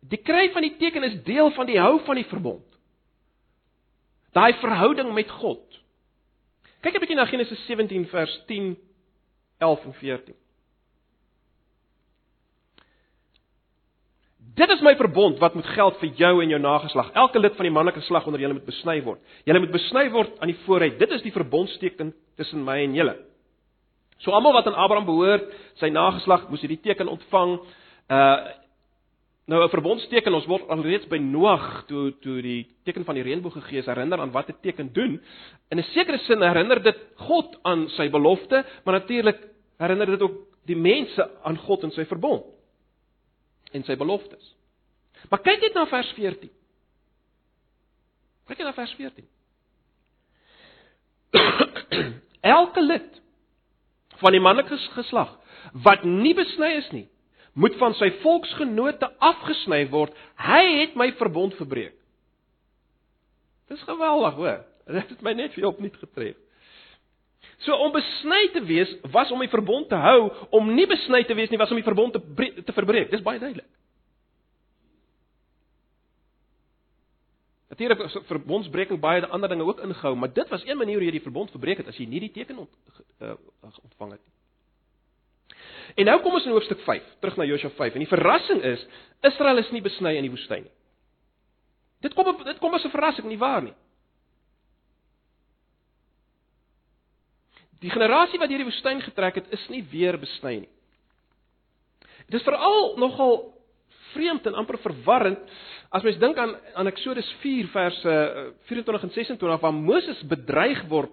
Die 0.04 0.20
kry 0.20 0.50
van 0.52 0.66
die 0.66 0.74
teken 0.76 1.06
is 1.08 1.16
deel 1.24 1.48
van 1.56 1.66
die 1.66 1.80
hou 1.80 1.96
van 2.04 2.20
die 2.20 2.28
verbond. 2.28 2.66
Daai 4.36 4.52
verhouding 4.60 5.14
met 5.16 5.30
God. 5.40 5.64
Kyk 6.84 6.96
'n 6.96 7.00
bietjie 7.00 7.16
na 7.16 7.24
Genesis 7.24 7.64
17 7.66 8.04
vers 8.12 8.34
10 8.46 8.76
11 9.58 9.84
en 9.84 9.94
14. 9.94 10.34
Dit 14.54 14.70
is 14.70 14.82
my 14.86 14.94
verbond 14.94 15.40
wat 15.42 15.54
moet 15.58 15.66
geld 15.74 15.96
vir 15.98 16.10
jou 16.14 16.34
en 16.42 16.52
jou 16.52 16.58
nageslag. 16.62 17.08
Elke 17.18 17.40
lid 17.42 17.56
van 17.58 17.66
die 17.66 17.74
manlike 17.74 17.98
geslag 17.98 18.26
onder 18.30 18.40
julle 18.40 18.54
moet 18.54 18.68
besny 18.68 19.00
word. 19.02 19.18
Julle 19.48 19.62
moet 19.64 19.72
besny 19.74 20.04
word 20.14 20.36
aan 20.38 20.52
die 20.52 20.60
vooruit. 20.62 20.94
Dit 21.00 21.14
is 21.16 21.24
die 21.24 21.34
verbondsteken 21.34 22.12
tussen 22.38 22.62
my 22.62 22.76
en 22.84 22.94
julle. 22.94 23.16
So 24.22 24.30
almal 24.30 24.54
wat 24.54 24.70
aan 24.70 24.78
Abraham 24.78 25.08
behoort, 25.08 25.50
sy 25.82 25.90
nageslag 25.90 26.46
moes 26.52 26.62
hierdie 26.62 26.82
teken 26.86 27.10
ontvang. 27.10 27.58
Uh 28.10 28.36
nou 29.44 29.60
'n 29.60 29.68
verbondsteken, 29.68 30.32
ons 30.32 30.46
word 30.48 30.70
alreeds 30.72 31.04
by 31.04 31.18
Noag 31.18 31.84
toe 31.86 32.14
toe 32.22 32.40
die 32.40 32.66
teken 32.84 33.04
van 33.04 33.14
die 33.14 33.24
reënboog 33.26 33.52
gegee 33.52 33.78
is, 33.78 33.86
herinner 33.86 34.20
aan 34.20 34.32
wat 34.32 34.48
'n 34.48 34.56
teken 34.62 34.92
doen. 34.92 35.20
In 35.70 35.78
'n 35.78 35.84
sekere 35.92 36.18
sin 36.18 36.40
herinner 36.40 36.82
dit 36.82 36.96
God 37.16 37.58
aan 37.62 37.88
sy 37.88 38.08
belofte, 38.08 38.64
maar 38.84 38.94
natuurlik 38.94 39.36
herinner 39.78 40.06
dit 40.06 40.22
ook 40.22 40.32
die 40.64 40.76
mense 40.76 41.30
aan 41.42 41.58
God 41.58 41.82
en 41.82 41.90
sy 41.90 42.04
verbond 42.04 42.53
en 43.74 43.84
sy 43.86 43.96
beloftes. 43.98 44.52
Maar 45.30 45.42
kyk 45.44 45.64
net 45.64 45.76
na 45.76 45.86
vers 45.90 46.10
14. 46.16 46.52
Kyk 48.48 48.60
net 48.60 48.68
na 48.68 48.74
vers 48.76 48.94
14. 48.98 49.26
Elke 52.54 52.84
lid 52.84 53.20
van 54.20 54.36
die 54.36 54.42
manlike 54.42 54.78
geslag 54.94 55.32
wat 55.84 56.04
nie 56.06 56.34
besny 56.36 56.70
is 56.78 56.90
nie, 56.94 57.06
moet 57.56 57.74
van 57.80 57.94
sy 57.98 58.10
volksgenote 58.22 59.08
afgesny 59.22 59.84
word. 59.90 60.14
Hy 60.38 60.62
het 60.82 60.96
my 60.98 61.08
verbond 61.18 61.56
verbreek. 61.58 61.96
Dis 63.72 63.82
geweldig, 63.88 64.36
hoor. 64.36 64.64
Dit 64.84 65.14
het 65.14 65.22
my 65.24 65.32
net 65.38 65.54
vir 65.56 65.70
opnuut 65.70 65.96
getref. 65.96 66.36
So 67.62 67.76
om 67.76 67.92
besny 67.92 68.48
te 68.52 68.62
wees 68.64 68.90
was 69.12 69.30
om 69.30 69.40
die 69.40 69.48
verbond 69.48 69.88
te 69.88 69.96
hou, 69.96 70.30
om 70.50 70.74
nie 70.74 70.86
besny 70.86 71.22
te 71.24 71.34
wees 71.34 71.50
nie 71.50 71.58
was 71.58 71.70
om 71.70 71.78
die 71.78 71.86
verbond 71.86 72.12
te 72.12 72.62
te 72.62 72.72
verbreek. 72.72 73.10
Dis 73.10 73.22
baie 73.22 73.38
duidelik. 73.38 73.68
Natuurlik 77.74 78.04
is 78.06 78.16
verbondsbreking 78.28 79.00
baie 79.02 79.26
ander 79.26 79.50
dinge 79.50 79.64
ook 79.66 79.80
ingehou, 79.82 80.14
maar 80.16 80.32
dit 80.32 80.48
was 80.48 80.62
een 80.66 80.78
manier 80.78 80.94
hoe 80.94 81.04
jy 81.08 81.16
die 81.16 81.24
verbond 81.24 81.50
verbreek 81.50 81.80
het 81.82 81.88
as 81.90 81.96
jy 81.98 82.06
nie 82.06 82.20
die 82.22 82.30
teken 82.30 82.58
ont, 82.62 83.00
uh, 83.18 83.34
ontvang 83.62 84.12
het 84.14 84.20
nie. 84.20 84.34
En 85.98 86.06
nou 86.06 86.14
kom 86.22 86.36
ons 86.38 86.46
in 86.46 86.54
hoofstuk 86.54 86.80
5, 86.86 87.08
terug 87.22 87.36
na 87.36 87.46
Josua 87.48 87.70
5 87.74 87.96
en 87.98 88.04
die 88.04 88.10
verrassing 88.10 88.62
is 88.70 88.86
Israel 89.26 89.58
is 89.58 89.72
nie 89.74 89.82
besny 89.82 90.14
in 90.18 90.26
die 90.26 90.30
woestyn 90.30 90.62
nie. 90.68 90.74
Dit 92.04 92.14
kom 92.14 92.30
dit 92.44 92.58
kom 92.62 92.74
as 92.74 92.84
'n 92.84 92.94
verrassing 92.94 93.26
nie 93.28 93.38
waar 93.38 93.62
nie. 93.62 93.74
Die 97.84 97.92
generasie 97.92 98.40
wat 98.40 98.48
deur 98.48 98.62
die 98.62 98.70
woestyn 98.70 99.02
getrek 99.04 99.42
het, 99.42 99.50
is 99.52 99.64
nie 99.68 99.82
weer 99.92 100.16
besny 100.20 100.62
nie. 100.62 100.70
Dit 102.30 102.38
is 102.40 102.46
veral 102.46 102.94
nogal 102.96 103.42
vreemd 104.14 104.46
en 104.48 104.56
amper 104.56 104.78
verwarrend 104.80 105.42
as 105.94 106.04
mens 106.06 106.16
dink 106.22 106.38
aan 106.40 106.54
aan 106.78 106.88
Eksodus 106.88 107.28
4 107.42 107.68
verse 107.74 108.14
24 108.70 109.04
en 109.08 109.12
26 109.12 109.60
waar 109.60 109.74
Moses 109.74 110.22
bedreig 110.30 110.80
word 110.88 111.12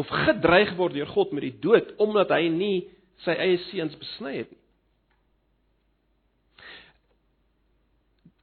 of 0.00 0.10
gedreig 0.26 0.74
word 0.78 0.96
deur 0.96 1.10
God 1.14 1.34
met 1.36 1.46
die 1.46 1.54
dood 1.62 1.94
omdat 2.02 2.32
hy 2.34 2.48
nie 2.52 2.88
sy 3.24 3.36
eie 3.36 3.60
seuns 3.68 3.94
besny 4.00 4.34
het 4.40 4.50
nie. 4.50 4.62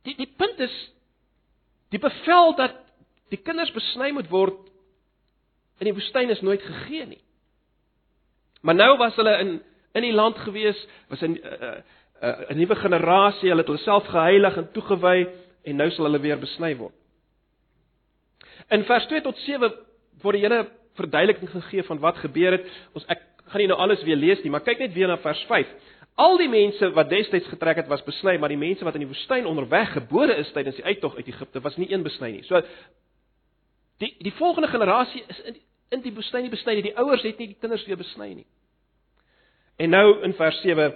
Die 0.06 0.18
die 0.22 0.32
punt 0.38 0.62
is 0.62 0.80
die 1.92 2.02
bevel 2.02 2.56
dat 2.60 2.80
die 3.34 3.42
kinders 3.42 3.74
besny 3.76 4.12
moet 4.16 4.32
word 4.32 4.62
in 5.82 5.90
die 5.90 5.96
woestyn 5.98 6.32
is 6.32 6.44
nooit 6.46 6.64
gegee 6.64 7.06
nie. 7.10 7.25
Maar 8.66 8.76
nou 8.76 8.98
was 8.98 9.16
hulle 9.16 9.38
in 9.38 9.56
in 9.96 10.04
die 10.04 10.14
land 10.14 10.38
gewees, 10.44 10.88
was 11.08 11.22
'n 11.22 11.38
'n 11.40 11.84
'n 12.50 12.58
nuwe 12.58 12.76
generasie, 12.76 13.50
hulle 13.50 13.62
het 13.62 13.68
hulle 13.68 13.84
self 13.84 14.06
geheilig 14.06 14.58
en 14.58 14.72
toegewy 14.72 15.28
en 15.64 15.76
nou 15.76 15.90
sal 15.92 16.06
hulle 16.06 16.20
weer 16.20 16.40
besny 16.40 16.76
word. 16.78 16.94
In 18.70 18.84
vers 18.84 19.06
2 19.06 19.22
tot 19.22 19.38
7 19.38 19.74
word 20.22 20.36
die 20.36 20.42
hele 20.42 20.68
verduideliking 20.94 21.50
gegee 21.50 21.84
van 21.84 22.00
wat 22.00 22.18
gebeur 22.18 22.52
het. 22.52 22.66
Ons 22.94 23.06
ek 23.06 23.22
gaan 23.46 23.62
nie 23.62 23.68
nou 23.68 23.80
alles 23.80 24.04
weer 24.04 24.16
lees 24.16 24.42
nie, 24.44 24.52
maar 24.52 24.66
kyk 24.66 24.80
net 24.80 24.94
weer 24.94 25.08
na 25.08 25.18
vers 25.18 25.44
5. 25.46 25.68
Al 26.16 26.38
die 26.38 26.50
mense 26.50 26.90
wat 26.96 27.10
destyds 27.10 27.48
getrek 27.48 27.76
het 27.76 27.88
was 27.88 28.04
besny, 28.04 28.38
maar 28.38 28.50
die 28.50 28.58
mense 28.58 28.84
wat 28.84 28.96
in 28.96 29.04
die 29.04 29.12
woestyn 29.12 29.46
onderweg 29.46 29.92
gebore 29.94 30.36
is 30.36 30.52
tydens 30.52 30.76
die 30.76 30.86
uittog 30.86 31.16
uit 31.16 31.28
Egipte 31.28 31.62
was 31.62 31.78
nie 31.78 31.92
een 31.92 32.04
besny 32.04 32.32
nie. 32.32 32.44
So 32.44 32.62
die 33.98 34.16
die 34.20 34.34
volgende 34.34 34.68
generasie 34.68 35.24
is 35.28 35.42
in 35.42 35.56
in 35.94 36.02
die 36.02 36.14
woestyn 36.16 36.46
nie 36.46 36.54
besny 36.54 36.78
nie. 36.78 36.88
Die 36.90 36.98
ouers 36.98 37.24
het 37.24 37.40
nie 37.40 37.52
die 37.54 37.60
kinders 37.60 37.86
weer 37.86 38.00
besny 38.00 38.32
nie. 38.34 38.48
En 39.78 39.92
nou 39.92 40.24
in 40.24 40.34
vers 40.34 40.62
7 40.64 40.94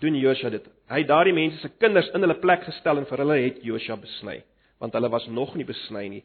doen 0.00 0.16
Josua 0.16 0.50
dit. 0.50 0.66
Hy 0.88 1.02
het 1.02 1.08
daardie 1.10 1.34
mense 1.36 1.60
se 1.60 1.70
kinders 1.80 2.08
in 2.16 2.24
hulle 2.24 2.38
plek 2.40 2.64
gestel 2.64 3.02
en 3.02 3.08
vir 3.08 3.24
hulle 3.24 3.38
het 3.42 3.62
Josua 3.64 3.98
besny, 4.00 4.38
want 4.80 4.94
hulle 4.96 5.10
was 5.12 5.26
nog 5.28 5.54
nie 5.58 5.68
besny 5.68 6.06
nie. 6.08 6.22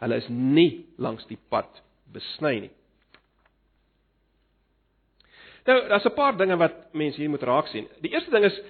Hulle 0.00 0.16
is 0.22 0.28
nie 0.32 0.86
langs 0.98 1.26
die 1.28 1.38
pad 1.52 1.82
besny 2.12 2.54
nie. 2.66 2.72
Nou, 5.66 5.76
daar's 5.88 6.06
'n 6.06 6.14
paar 6.14 6.36
dinge 6.36 6.56
wat 6.56 6.94
mense 6.94 7.20
hier 7.20 7.30
moet 7.30 7.42
raak 7.42 7.66
sien. 7.68 7.88
Die 8.00 8.10
eerste 8.10 8.30
ding 8.30 8.44
is 8.44 8.60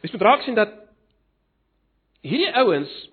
mens 0.00 0.12
moet 0.12 0.22
raak 0.22 0.42
sien 0.42 0.54
dat 0.54 0.72
hierdie 2.22 2.54
ouens 2.54 3.10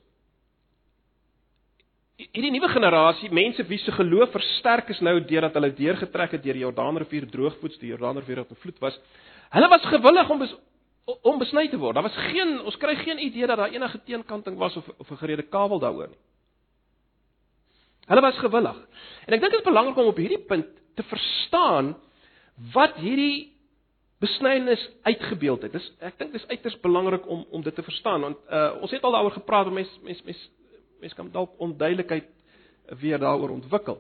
hierdie 2.18 2.52
nuwe 2.54 2.70
generasie 2.70 3.32
mense 3.34 3.64
wie 3.70 3.80
se 3.82 3.92
geloof 3.92 4.32
versterk 4.36 4.92
is 4.94 5.02
nou 5.02 5.16
deurdat 5.26 5.56
hulle 5.58 5.72
deurgetrek 5.74 6.36
het 6.38 6.44
deur 6.44 6.60
die 6.60 6.66
Jordaanrivier 6.66 7.26
droogvoets, 7.32 7.80
die 7.82 7.90
Jordaanrivier 7.90 8.44
wat 8.44 8.52
'n 8.52 8.62
vloed 8.62 8.80
was. 8.80 9.00
Hulle 9.50 9.70
was 9.70 9.86
gewillig 9.86 10.30
om 10.30 10.40
bes, 10.40 10.54
om 11.22 11.40
besny 11.40 11.68
te 11.70 11.78
word. 11.78 11.96
Daar 11.96 12.04
was 12.04 12.16
geen 12.32 12.62
ons 12.62 12.78
kry 12.78 12.96
geen 12.96 13.20
idee 13.20 13.48
dat 13.48 13.58
daar 13.58 13.74
enige 13.74 14.04
teenkanting 14.06 14.58
was 14.58 14.76
of 14.78 14.88
of 14.98 15.12
'n 15.12 15.18
gerede 15.18 15.44
kabel 15.44 15.80
daaroor 15.80 16.08
nie. 16.08 16.22
Hulle 18.08 18.22
was 18.22 18.38
gewillig. 18.38 18.78
En 19.26 19.34
ek 19.34 19.40
dink 19.40 19.52
dit 19.52 19.60
is 19.60 19.66
belangrik 19.66 19.98
om 19.98 20.06
op 20.06 20.18
hierdie 20.18 20.46
punt 20.46 20.68
te 20.96 21.04
verstaan 21.04 21.96
wat 22.74 22.96
hierdie 22.96 23.54
besnydenis 24.20 24.90
uitgebeeld 25.04 25.62
het. 25.62 25.72
Dis 25.72 25.92
ek 26.00 26.18
dink 26.18 26.32
dis 26.32 26.48
uiters 26.48 26.80
belangrik 26.80 27.28
om 27.28 27.46
om 27.50 27.62
dit 27.62 27.76
te 27.76 27.84
verstaan 27.84 28.22
want 28.22 28.38
uh, 28.50 28.82
ons 28.82 28.92
het 28.92 29.04
al 29.04 29.12
daaroor 29.12 29.32
gepraat, 29.32 29.72
mense 29.72 30.00
mense 30.04 30.24
mense 30.26 30.50
mense 31.04 31.20
kan 31.20 31.32
dalk 31.32 31.60
onduidelikheid 31.62 32.30
weer 33.00 33.20
daaroor 33.20 33.54
ontwikkel. 33.58 34.00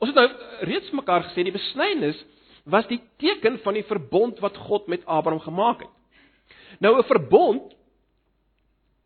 Ons 0.00 0.10
het 0.10 0.18
nou 0.18 0.28
reeds 0.68 0.90
mekaar 0.96 1.28
gesê 1.28 1.44
die 1.46 1.54
besnydenis 1.54 2.18
was 2.64 2.88
die 2.88 3.00
teken 3.20 3.58
van 3.64 3.76
die 3.76 3.84
verbond 3.84 4.40
wat 4.40 4.56
God 4.66 4.88
met 4.88 5.04
Abraham 5.04 5.42
gemaak 5.44 5.84
het. 5.84 5.94
Nou 6.80 6.96
'n 6.98 7.08
verbond 7.08 7.74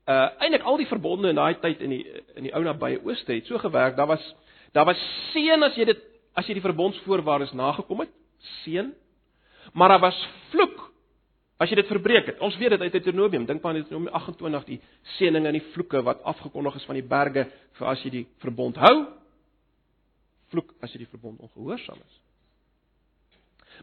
uh 0.09 0.29
eintlik 0.41 0.63
al 0.63 0.77
die 0.77 0.87
verbonde 0.87 1.29
in 1.29 1.37
daai 1.37 1.61
tyd 1.61 1.81
in 1.81 1.91
die 1.91 2.05
in 2.35 2.43
die 2.43 2.55
ou 2.55 2.63
nabye 2.65 3.01
ooste 3.05 3.33
het 3.33 3.47
so 3.47 3.59
gewerk. 3.59 3.97
Daar 3.97 4.07
was 4.07 4.35
daar 4.73 4.85
was 4.85 5.01
seën 5.33 5.63
as 5.63 5.77
jy 5.77 5.85
dit 5.85 6.01
as 6.35 6.47
jy 6.47 6.55
die 6.55 6.65
verbondsvoorwaardes 6.65 7.53
nagekom 7.53 8.01
het, 8.01 8.11
seën. 8.63 8.95
Maar 9.73 9.89
daar 9.89 10.01
was 10.01 10.29
vloek 10.51 10.78
As 11.59 11.71
jy 11.71 11.81
dit 11.81 11.91
verbreek 11.91 12.29
het. 12.31 12.41
Ons 12.45 12.57
weet 12.61 12.71
dit 12.77 12.85
uit 12.87 12.93
Deuteronomium. 12.95 13.47
Dink 13.47 13.63
maar 13.63 13.75
aan 13.75 13.81
Deuteronomium 13.81 14.15
28 14.15 14.67
die 14.69 14.79
seëninge 15.17 15.51
en 15.51 15.59
die 15.59 15.67
vloeke 15.75 16.03
wat 16.07 16.23
afgekondig 16.23 16.79
is 16.79 16.87
van 16.87 16.99
die 17.01 17.07
berge 17.07 17.49
vir 17.81 17.91
as 17.91 18.05
jy 18.07 18.13
die 18.15 18.27
verbond 18.45 18.79
hou. 18.79 18.95
Vloek 20.55 20.75
as 20.83 20.95
jy 20.95 21.03
die 21.03 21.11
verbond 21.11 21.43
ongehoorsaam 21.43 21.99
is. 21.99 22.21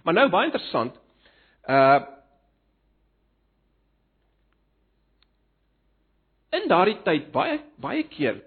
Maar 0.03 0.21
nou 0.21 0.29
baie 0.33 0.51
interessant. 0.51 0.99
Uh 1.67 2.13
In 6.55 6.69
daardie 6.71 6.95
tyd 7.03 7.25
baie 7.33 7.57
baie 7.83 8.05
keer 8.07 8.37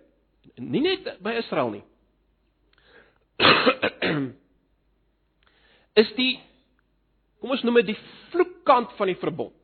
nie 0.56 0.80
net 0.80 1.06
by 1.23 1.35
Israel 1.38 1.70
nie. 1.75 1.82
is 6.02 6.11
die 6.16 6.38
kom 7.40 7.54
ons 7.54 7.64
noem 7.66 7.80
dit 7.83 7.92
die 7.92 8.00
vloekkant 8.33 8.95
van 8.99 9.11
die 9.11 9.18
verbond. 9.21 9.54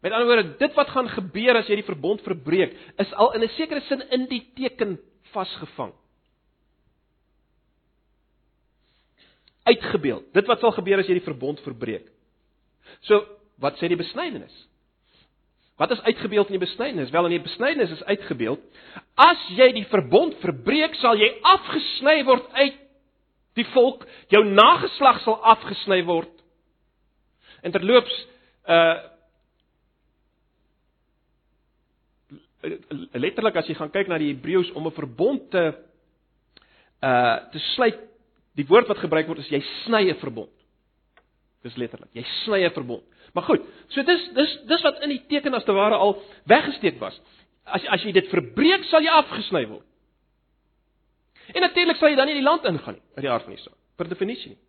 Met 0.00 0.14
ander 0.16 0.30
woorde, 0.30 0.56
dit 0.60 0.76
wat 0.78 0.92
gaan 0.94 1.10
gebeur 1.12 1.58
as 1.60 1.68
jy 1.68 1.76
die 1.82 1.88
verbond 1.88 2.22
verbreek, 2.24 2.72
is 3.02 3.12
al 3.20 3.34
in 3.36 3.42
'n 3.44 3.52
sekere 3.56 3.80
sin 3.88 4.00
in 4.10 4.26
die 4.28 4.40
teken 4.56 4.98
vasgevang. 5.32 5.92
Uitgebeeld. 9.64 10.32
Dit 10.32 10.46
wat 10.46 10.60
sal 10.60 10.72
gebeur 10.72 10.98
as 10.98 11.06
jy 11.06 11.14
die 11.20 11.28
verbond 11.28 11.60
verbreek. 11.60 12.08
So, 13.02 13.26
wat 13.58 13.76
sê 13.76 13.88
die 13.88 13.96
besnydenis? 13.96 14.66
Wat 15.76 15.90
is 15.90 16.00
uitgebeeld 16.00 16.46
in 16.50 16.58
die 16.58 16.66
besnydenis? 16.66 17.10
Wel 17.10 17.24
in 17.24 17.36
die 17.38 17.44
besnydenis 17.44 17.90
is 17.90 18.04
uitgebeeld 18.04 18.60
as 19.20 19.48
jy 19.56 19.70
die 19.76 19.86
verbond 19.88 20.36
verbreek, 20.42 20.96
sal 21.00 21.18
jy 21.18 21.28
afgesny 21.54 22.20
word 22.28 22.48
uit 22.56 22.79
die 23.60 23.68
volk, 23.74 24.04
jou 24.32 24.42
nageslag 24.48 25.22
sal 25.24 25.38
afgesny 25.54 26.02
word. 26.08 26.32
En 27.62 27.72
terloops 27.76 28.18
uh 28.68 28.98
letterlik 33.16 33.56
as 33.56 33.70
jy 33.70 33.74
gaan 33.78 33.88
kyk 33.88 34.10
na 34.10 34.18
die 34.20 34.34
Hebreëus 34.34 34.68
om 34.76 34.84
'n 34.86 34.92
verbond 34.92 35.50
te 35.50 35.62
uh 37.00 37.36
te 37.52 37.60
sluit 37.72 38.10
Die 38.58 38.66
woord 38.68 38.90
wat 38.90 39.00
gebruik 39.02 39.28
word 39.30 39.42
is 39.44 39.50
jy 39.52 39.60
sny 39.84 40.08
'n 40.10 40.18
verbond. 40.20 40.52
Dis 41.62 41.76
letterlik. 41.76 42.10
Jy 42.12 42.24
sny 42.44 42.64
'n 42.64 42.74
verbond. 42.74 43.04
Maar 43.32 43.44
goed, 43.44 43.62
so 43.88 44.02
dis 44.02 44.28
dis 44.34 44.58
dis 44.66 44.82
wat 44.82 45.02
in 45.02 45.08
die 45.08 45.24
teken 45.28 45.54
as 45.54 45.64
te 45.64 45.72
ware 45.72 45.94
al 45.94 46.22
weggesteek 46.44 46.98
was. 46.98 47.20
As 47.64 47.84
as 47.86 48.02
jy 48.02 48.12
dit 48.12 48.28
verbreek, 48.28 48.84
sal 48.84 49.02
jy 49.02 49.10
afgesny 49.10 49.66
word. 49.66 49.86
En 51.54 51.64
natuurlik 51.64 51.98
sal 51.98 52.12
jy 52.12 52.18
dan 52.18 52.28
nie 52.30 52.38
die 52.38 52.46
land 52.46 52.66
ingaan 52.68 52.98
nie, 52.98 53.06
uit 53.16 53.24
die 53.24 53.30
aard 53.30 53.46
van 53.46 53.54
die 53.56 53.62
saak, 53.62 53.78
per 53.98 54.08
definisie 54.08 54.54
nie. 54.54 54.60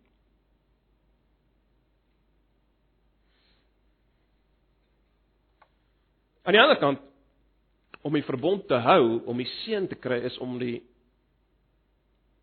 Aan 6.42 6.56
die 6.56 6.62
ander 6.62 6.78
kant 6.80 7.02
om 8.02 8.16
die 8.18 8.24
verbond 8.26 8.66
te 8.66 8.80
hou, 8.82 9.22
om 9.30 9.38
die 9.38 9.46
seën 9.62 9.86
te 9.88 9.98
kry 9.98 10.18
is 10.26 10.38
om 10.42 10.58
die 10.58 10.80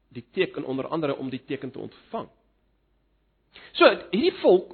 die 0.09 0.23
teken 0.33 0.65
onder 0.65 0.87
andere 0.89 1.15
om 1.21 1.27
die 1.29 1.41
teken 1.45 1.69
te 1.71 1.79
ontvang. 1.79 2.29
So, 3.77 3.85
hierdie 4.09 4.33
volk 4.41 4.71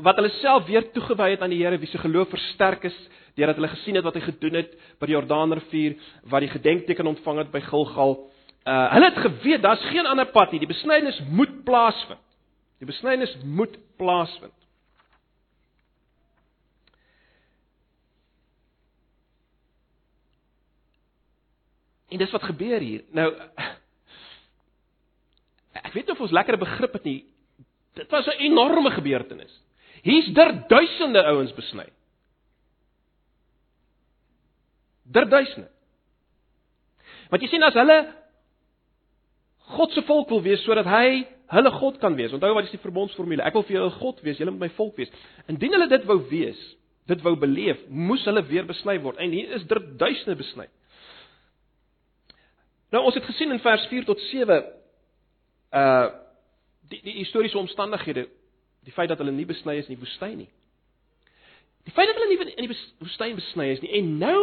wat 0.00 0.18
hulle 0.18 0.32
self 0.40 0.66
weer 0.66 0.88
toegewy 0.94 1.34
het 1.34 1.44
aan 1.44 1.52
die 1.52 1.60
Here, 1.60 1.78
wie 1.78 1.90
se 1.90 2.00
geloof 2.00 2.32
versterk 2.32 2.88
is 2.88 2.96
deurdat 3.34 3.56
hulle 3.56 3.72
gesien 3.74 3.98
het 3.98 4.04
wat 4.04 4.14
hy 4.14 4.20
gedoen 4.20 4.54
het 4.60 4.72
by 5.00 5.06
die 5.06 5.16
Jordaanrivier, 5.16 5.96
wat 6.30 6.44
die 6.44 6.52
gedenkteken 6.52 7.06
ontvang 7.06 7.38
het 7.44 7.52
by 7.52 7.60
Gilgal. 7.66 8.16
Uh 8.66 8.86
hulle 8.94 9.10
het 9.10 9.20
geweet 9.26 9.62
daar's 9.62 9.84
geen 9.92 10.06
ander 10.06 10.26
pad 10.26 10.52
nie. 10.52 10.60
Die 10.60 10.70
besnydenis 10.70 11.20
moet 11.28 11.64
plaasvind. 11.64 12.24
Die 12.80 12.88
besnydenis 12.88 13.36
moet 13.44 13.76
plaasvind. 13.96 14.56
En 22.10 22.18
dis 22.18 22.30
wat 22.30 22.42
gebeur 22.42 22.80
hier. 22.82 23.04
Nou 23.14 23.28
ek 25.80 25.92
weet 25.94 26.06
nie 26.06 26.14
of 26.14 26.22
ons 26.26 26.34
lekker 26.34 26.58
begrip 26.60 26.92
het 26.98 27.06
nie. 27.06 27.20
Dit 27.98 28.10
was 28.10 28.26
'n 28.26 28.40
enorme 28.50 28.90
gebeurtenis. 28.90 29.52
Hier's 30.02 30.32
der 30.34 30.68
duisende 30.68 31.24
ouens 31.24 31.52
besny. 31.54 31.86
Der 35.12 35.26
duisende. 35.26 35.68
Want 37.30 37.42
jy 37.42 37.50
sien 37.50 37.62
as 37.66 37.76
hulle 37.78 37.98
God 39.70 39.92
se 39.94 40.02
volk 40.06 40.30
wil 40.32 40.42
wees 40.42 40.62
sodat 40.66 40.88
hy 40.90 41.22
hulle 41.50 41.70
God 41.70 41.98
kan 42.02 42.16
wees. 42.18 42.32
Onthou 42.34 42.54
wat 42.54 42.66
is 42.66 42.74
die 42.74 42.82
verbondsformule? 42.82 43.44
Ek 43.46 43.54
wil 43.54 43.66
vir 43.66 43.78
julle 43.78 43.94
God 43.98 44.22
wees, 44.26 44.38
julle 44.38 44.54
moet 44.54 44.66
my 44.66 44.72
volk 44.78 44.98
wees. 44.98 45.10
Indien 45.50 45.74
hulle 45.76 45.88
dit 45.90 46.06
wou 46.08 46.18
wees, 46.30 46.60
dit 47.10 47.22
wou 47.26 47.34
beleef, 47.38 47.80
moes 47.88 48.24
hulle 48.26 48.42
weer 48.48 48.66
besny 48.66 48.96
word. 49.02 49.18
En 49.22 49.34
hier 49.34 49.50
is 49.58 49.66
der 49.70 49.82
duisende 49.98 50.36
besny. 50.38 50.66
Nou 52.90 53.04
ons 53.06 53.14
het 53.14 53.26
gesien 53.26 53.54
in 53.54 53.62
vers 53.62 53.86
4 53.90 54.08
tot 54.08 54.26
7 54.30 54.64
uh 55.78 56.08
die 56.90 56.98
die 57.06 57.20
historiese 57.20 57.58
omstandighede, 57.58 58.24
die 58.82 58.92
feit 58.92 59.06
dat 59.12 59.20
hulle 59.22 59.30
nie 59.30 59.46
besny 59.46 59.76
is 59.78 59.86
in 59.86 59.94
die 59.94 60.00
woestyn 60.02 60.40
nie. 60.40 60.48
Die 61.86 61.92
feit 61.94 62.10
dat 62.10 62.18
hulle 62.18 62.32
nie 62.32 62.54
in 62.56 62.66
die 62.66 62.72
woestyn 62.98 63.36
besny 63.38 63.68
is 63.76 63.82
nie 63.84 63.92
en 64.00 64.08
nou 64.18 64.40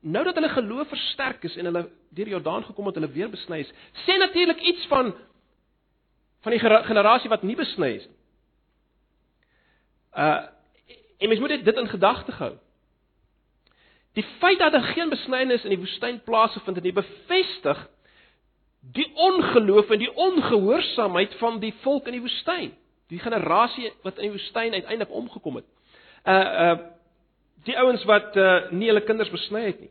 nou 0.00 0.24
dat 0.24 0.34
hulle 0.34 0.48
geloof 0.48 0.88
versterk 0.88 1.44
is 1.44 1.56
en 1.56 1.64
hulle 1.64 1.82
deur 2.08 2.24
die 2.24 2.34
Jordaan 2.34 2.64
gekom 2.64 2.86
het, 2.86 2.94
hulle 2.94 3.12
weer 3.12 3.30
besny 3.30 3.60
is, 3.64 3.72
sê 4.06 4.16
natuurlik 4.18 4.60
iets 4.60 4.86
van 4.86 5.12
van 6.40 6.54
die 6.56 6.60
generasie 6.60 7.28
wat 7.28 7.42
nie 7.44 7.56
besny 7.56 7.94
is 7.98 8.06
nie. 8.06 8.16
Uh 10.16 10.40
en 11.20 11.28
mens 11.28 11.40
moet 11.40 11.64
dit 11.64 11.76
in 11.76 11.88
gedagte 11.88 12.32
hou. 12.32 12.54
Die 14.16 14.24
feit 14.38 14.58
dat 14.58 14.72
daar 14.72 14.82
geen 14.82 15.08
besnydenis 15.08 15.64
in 15.64 15.74
die 15.74 15.78
woestyn 15.78 16.22
plaasgevind 16.24 16.76
het, 16.76 16.84
het 16.84 16.94
bevestig 16.94 17.88
die 18.80 19.10
ongeloof 19.14 19.90
en 19.90 19.98
die 19.98 20.14
ongehoorsaamheid 20.14 21.34
van 21.34 21.58
die 21.60 21.74
volk 21.82 22.06
in 22.06 22.16
die 22.16 22.20
woestyn. 22.24 22.72
Die 23.12 23.18
generasie 23.18 23.92
wat 24.02 24.16
in 24.16 24.30
die 24.30 24.38
woestyn 24.38 24.72
uiteindelik 24.72 25.12
omgekom 25.12 25.60
het. 25.60 25.68
Uh 26.24 26.34
uh 26.64 26.78
die 27.68 27.76
ouens 27.78 28.04
wat 28.08 28.36
uh 28.36 28.70
nie 28.70 28.88
hulle 28.90 29.04
kinders 29.04 29.32
besny 29.32 29.64
het 29.68 29.80
nie. 29.80 29.90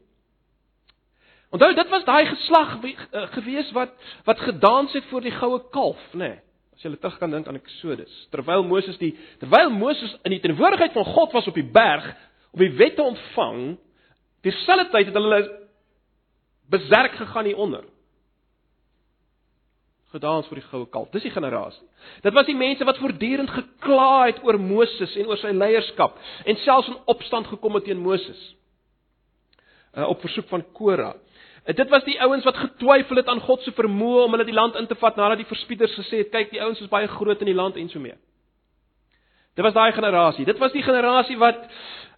Onthou 1.50 1.72
dit 1.74 1.90
was 1.90 2.06
daai 2.06 2.26
geslag 2.30 2.78
uh, 2.84 3.26
gewees 3.34 3.72
wat 3.78 3.94
wat 4.26 4.40
gedans 4.46 4.94
het 4.94 5.06
voor 5.10 5.26
die 5.26 5.34
goue 5.34 5.62
kalf, 5.74 6.02
nê? 6.14 6.18
Nee, 6.30 6.40
as 6.76 6.86
jy 6.86 6.96
terug 6.96 7.18
kan 7.20 7.32
dink 7.34 7.48
aan 7.48 7.58
Eksodus. 7.60 8.16
Terwyl 8.32 8.64
Moses 8.64 8.98
die 9.02 9.16
terwyl 9.42 9.72
Moses 9.74 10.16
in 10.24 10.36
die 10.38 10.42
teenwoordigheid 10.44 10.94
van 10.94 11.06
God 11.06 11.34
was 11.34 11.48
op 11.48 11.58
die 11.58 11.66
berg 11.66 12.06
om 12.52 12.62
die 12.64 12.74
wet 12.78 12.96
te 12.98 13.04
ontvang, 13.06 13.78
Terselfdertyd 14.42 15.10
het 15.10 15.18
hulle 15.18 15.40
beserk 16.72 17.18
gegaan 17.20 17.46
hier 17.50 17.58
onder. 17.60 17.84
Gedans 20.10 20.48
vir 20.50 20.58
die 20.58 20.66
goue 20.72 20.88
kalf. 20.90 21.12
Dis 21.14 21.28
die 21.28 21.34
generasie. 21.34 21.84
Dit 22.26 22.34
was 22.34 22.48
die 22.48 22.58
mense 22.58 22.86
wat 22.88 22.98
voortdurend 22.98 23.52
gekla 23.54 24.26
het 24.26 24.40
oor 24.44 24.58
Moses 24.58 25.14
en 25.22 25.30
oor 25.30 25.38
sy 25.38 25.52
leierskap 25.54 26.18
en 26.50 26.58
selfs 26.64 26.90
in 26.90 26.98
opstand 27.14 27.50
gekom 27.52 27.78
het 27.78 27.86
teen 27.86 28.02
Moses. 28.02 28.40
Uh, 29.94 30.08
op 30.10 30.22
versoek 30.22 30.50
van 30.50 30.66
Kora. 30.74 31.12
Uh, 31.14 31.76
dit 31.78 31.94
was 31.94 32.06
die 32.08 32.18
ouens 32.26 32.48
wat 32.48 32.58
getwyfel 32.58 33.22
het 33.22 33.30
aan 33.30 33.44
God 33.46 33.62
se 33.62 33.74
vermoë 33.78 34.26
om 34.26 34.34
hulle 34.34 34.50
die 34.50 34.58
land 34.58 34.78
in 34.82 34.90
te 34.90 34.98
vat 34.98 35.18
nadat 35.18 35.44
die 35.44 35.50
verspieders 35.50 35.94
gesê 36.02 36.24
het, 36.24 36.34
kyk, 36.34 36.50
die 36.56 36.62
ouens 36.62 36.82
is 36.82 36.90
baie 36.90 37.10
groot 37.10 37.46
in 37.46 37.52
die 37.52 37.58
land 37.58 37.78
en 37.78 37.94
so 37.94 38.02
mee. 38.02 38.18
Dit 39.58 39.66
was 39.66 39.78
daai 39.78 39.92
generasie. 39.94 40.46
Dit 40.46 40.58
was 40.58 40.74
die 40.74 40.86
generasie 40.86 41.38
wat 41.38 41.66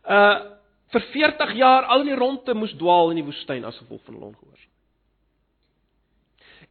uh 0.07 0.57
vir 0.91 1.03
40 1.13 1.53
jaar 1.55 1.85
al 1.87 2.01
in 2.03 2.09
die 2.11 2.19
ronde 2.19 2.53
moes 2.53 2.73
dwaal 2.75 3.13
in 3.13 3.21
die 3.21 3.23
woestyn 3.23 3.63
as 3.63 3.77
gevolg 3.79 4.01
van 4.03 4.17
hulle 4.17 4.27
ongehoorsaamheid. 4.27 4.70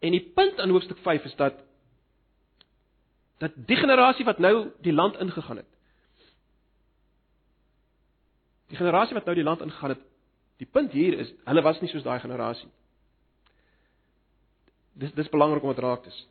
En 0.00 0.14
die 0.16 0.30
punt 0.34 0.58
in 0.58 0.72
hoofstuk 0.72 0.98
5 1.04 1.24
is 1.24 1.36
dat 1.36 1.54
dat 3.40 3.52
die 3.56 3.76
generasie 3.76 4.24
wat 4.24 4.38
nou 4.38 4.70
die 4.84 4.92
land 4.92 5.16
ingegaan 5.16 5.56
het. 5.56 5.68
Die 8.68 8.76
generasie 8.76 9.14
wat 9.14 9.24
nou 9.24 9.34
die 9.34 9.44
land 9.44 9.60
ingegaan 9.60 9.94
het, 9.94 10.02
die 10.60 10.68
punt 10.68 10.92
hier 10.92 11.18
is 11.18 11.32
hulle 11.44 11.62
was 11.64 11.80
nie 11.80 11.88
soos 11.88 12.04
daai 12.04 12.20
generasie. 12.20 12.68
Dis 14.92 15.12
dis 15.16 15.32
belangrik 15.32 15.64
om 15.64 15.72
dit 15.72 15.80
raak 15.84 16.04
te 16.04 16.12
sien. 16.12 16.28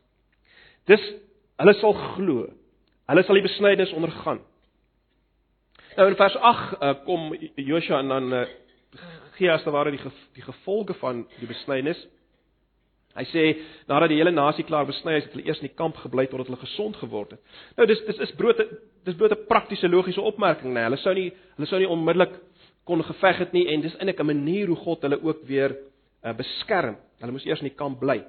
Dis 0.86 1.02
hulle 1.60 1.74
sal 1.80 1.96
glo. 2.14 2.46
Hulle 3.10 3.26
sal 3.26 3.40
die 3.40 3.46
besnydenis 3.48 3.92
ondergaan. 3.98 4.40
Nou 5.96 6.06
in 6.08 6.16
vers 6.16 6.36
8 6.36 6.72
uh, 6.72 6.88
eh, 6.88 6.96
kom 7.04 7.34
Josua 7.58 7.98
en 7.98 8.14
dan 8.14 8.32
uh, 8.32 8.44
gee 9.38 9.50
as 9.50 9.66
te 9.66 9.74
ware 9.74 9.90
die 9.90 9.98
ge, 9.98 10.12
die 10.38 10.46
gevolge 10.46 10.94
van 11.02 11.24
die 11.40 11.50
besnydenis. 11.50 11.98
Hy 13.18 13.24
sê 13.32 13.44
nadat 13.90 14.12
die 14.12 14.20
hele 14.20 14.30
nasie 14.30 14.64
klaar 14.64 14.86
besny 14.86 15.16
is, 15.18 15.24
het 15.26 15.32
hulle 15.34 15.48
eers 15.48 15.58
in 15.58 15.66
die 15.66 15.76
kamp 15.76 15.96
gebly 15.98 16.28
totdat 16.30 16.46
hulle 16.46 16.60
gesond 16.62 16.96
geword 17.00 17.34
het. 17.34 17.40
Nou 17.76 17.86
dis 17.90 18.02
dis 18.06 18.20
is 18.22 18.34
brood 18.38 18.60
dis 19.04 19.16
bloot 19.16 19.32
'n 19.32 19.46
praktiese 19.48 19.88
logiese 19.88 20.22
opmerking, 20.22 20.72
nee. 20.74 20.84
Hulle 20.84 20.96
sou 20.96 21.14
nie 21.14 21.32
hulle 21.56 21.66
sou 21.66 21.78
nie 21.78 21.90
onmiddellik 21.90 22.38
kon 22.84 23.02
geveg 23.02 23.38
het 23.38 23.52
nie 23.52 23.66
en 23.68 23.80
dis 23.80 23.96
eintlik 23.96 24.20
'n 24.20 24.26
manier 24.26 24.66
hoe 24.68 24.76
God 24.76 25.02
hulle 25.02 25.22
ook 25.22 25.42
weer 25.46 25.76
uh, 26.24 26.32
beskerm. 26.32 26.96
Hulle 27.18 27.32
moes 27.32 27.44
eers 27.44 27.60
in 27.60 27.68
die 27.68 27.76
kamp 27.76 27.98
bly. 27.98 28.24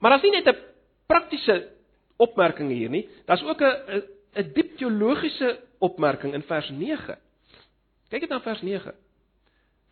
Maar 0.00 0.10
daar's 0.10 0.22
nie 0.22 0.30
net 0.30 0.46
'n 0.46 0.56
praktiese 1.06 1.68
opmerking 2.18 2.70
hier 2.70 2.90
nie. 2.90 3.08
Daar's 3.26 3.42
ook 3.42 3.60
'n 3.60 4.02
'n 4.36 4.52
diep 4.54 4.76
teologiese 4.78 5.58
opmerking 5.78 6.34
in 6.34 6.42
vers 6.42 6.70
9. 6.70 7.18
Kyk 8.10 8.20
dit 8.20 8.30
na 8.30 8.40
vers 8.40 8.62
9. 8.62 8.94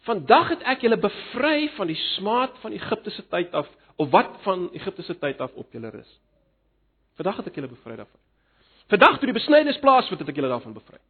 Vandag 0.07 0.53
het 0.55 0.63
ek 0.71 0.85
julle 0.87 0.99
bevry 1.03 1.67
van 1.75 1.91
die 1.91 1.99
smaad 2.15 2.55
van 2.63 2.75
Egipte 2.77 3.11
se 3.11 3.25
tyd 3.27 3.55
af 3.59 3.69
of 3.99 4.11
wat 4.13 4.37
van 4.45 4.69
Egipte 4.77 5.03
se 5.03 5.17
tyd 5.19 5.41
af 5.43 5.55
op 5.59 5.73
julle 5.75 5.91
rus. 5.91 6.13
Vandag 7.19 7.41
het 7.41 7.51
ek 7.51 7.59
julle 7.59 7.73
bevry 7.73 7.97
daarvan. 7.99 8.23
Vandag 8.93 9.19
toe 9.19 9.31
die 9.33 9.35
besnydenis 9.35 9.81
plaasvind 9.83 10.23
het 10.23 10.31
ek 10.31 10.39
julle 10.39 10.53
daarvan 10.53 10.77
bevry. 10.77 11.01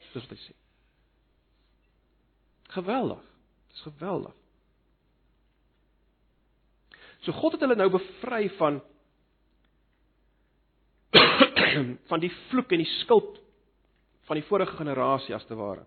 Dis 0.00 0.24
wat 0.24 0.32
hy 0.32 0.40
sê. 0.46 0.54
Geweldig. 2.76 3.20
Dis 3.74 3.84
geweldig. 3.84 4.36
So 7.26 7.36
God 7.36 7.58
het 7.58 7.66
hulle 7.66 7.76
nou 7.76 7.90
bevry 7.92 8.46
van 8.56 8.80
van 12.10 12.22
die 12.22 12.32
vloek 12.48 12.72
en 12.72 12.80
die 12.80 12.92
skuld 13.02 13.40
van 14.30 14.38
die 14.38 14.46
vorige 14.48 14.78
generasie 14.78 15.34
as 15.36 15.44
te 15.44 15.58
ware. 15.58 15.84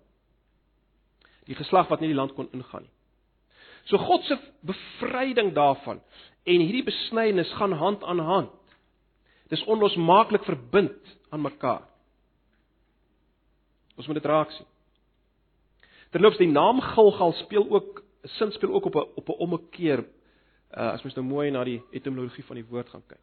Die 1.48 1.56
geslag 1.56 1.90
wat 1.92 2.00
nie 2.00 2.12
die 2.12 2.18
land 2.18 2.34
kon 2.38 2.50
ingaan 2.54 2.86
nie. 2.86 2.94
So 3.92 4.00
God 4.00 4.24
se 4.24 4.38
bevryding 4.64 5.52
daarvan 5.56 6.00
en 6.44 6.62
hierdie 6.64 6.86
besnydenis 6.88 7.52
gaan 7.60 7.76
hand 7.80 8.04
aan 8.04 8.20
hand. 8.20 8.52
Dis 9.52 9.64
onlosmaaklik 9.68 10.46
verbind 10.48 11.18
aan 11.30 11.42
mekaar. 11.42 11.84
Ons 13.98 14.08
moet 14.08 14.18
dit 14.22 14.26
raak 14.26 14.52
sien. 14.56 14.68
Terloops 16.14 16.40
die 16.40 16.50
naam 16.50 16.82
Gilgal 16.82 17.36
speel 17.44 17.68
ook 17.70 18.02
sin 18.38 18.52
speel 18.56 18.74
ook 18.74 18.86
op 18.86 18.96
'n 18.96 19.08
op 19.16 19.30
'n 19.30 19.40
ommekeer 19.46 20.06
uh, 20.78 20.94
as 20.94 21.02
mens 21.04 21.16
nou 21.16 21.26
mooi 21.26 21.52
na 21.52 21.64
die 21.64 21.82
etimologie 21.92 22.44
van 22.44 22.56
die 22.56 22.66
woord 22.70 22.90
gaan 22.90 23.04
kyk. 23.08 23.20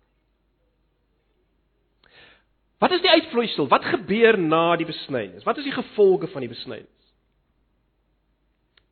Wat 2.79 2.91
is 2.91 3.01
die 3.01 3.11
uitvloeisel? 3.11 3.69
Wat 3.69 3.85
gebeur 3.85 4.39
na 4.39 4.77
die 4.77 4.87
besnydenis? 4.87 5.45
Wat 5.45 5.57
is 5.57 5.65
die 5.65 5.73
gevolge 5.73 6.27
van 6.27 6.41
die 6.41 6.49
besnydenis? 6.49 7.00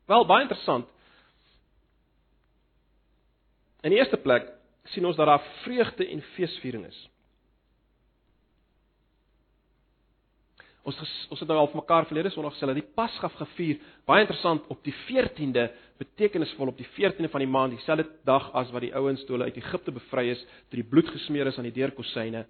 Wel, 0.09 0.25
baie 0.25 0.41
interessant. 0.47 0.87
In 3.85 3.93
die 3.93 3.99
eerste 4.01 4.17
plek 4.17 4.47
sien 4.89 5.05
ons 5.05 5.17
dat 5.19 5.29
daar 5.29 5.43
vreugde 5.61 6.07
en 6.09 6.23
feesviering 6.33 6.87
is. 6.87 6.99
Ons 10.87 10.97
ons 11.29 11.43
het 11.43 11.51
nou 11.51 11.59
al 11.59 11.69
vir 11.69 11.81
mekaar 11.81 12.07
verlede 12.09 12.31
Sondag 12.33 12.55
gesê 12.55 12.65
dat 12.71 12.79
die 12.79 12.87
Pasga 12.97 13.29
gevier, 13.35 13.77
baie 14.09 14.23
interessant 14.25 14.65
op 14.73 14.81
die 14.87 14.95
14de, 15.03 15.67
betekenisvol 16.01 16.71
op 16.71 16.79
die 16.79 16.87
14de 16.95 17.29
van 17.29 17.45
die 17.45 17.51
maand, 17.51 17.75
dieselfde 17.77 18.07
dag 18.25 18.49
as 18.57 18.73
wat 18.73 18.87
die 18.87 18.93
ouens 18.97 19.21
toe 19.27 19.35
hulle 19.35 19.51
uit 19.51 19.61
Egipte 19.61 19.93
bevry 19.93 20.25
is, 20.33 20.41
toe 20.71 20.81
die 20.81 20.87
bloed 20.89 21.11
gesmeer 21.13 21.51
is 21.51 21.61
aan 21.61 21.69
die 21.69 21.75
deurkosyne. 21.77 22.47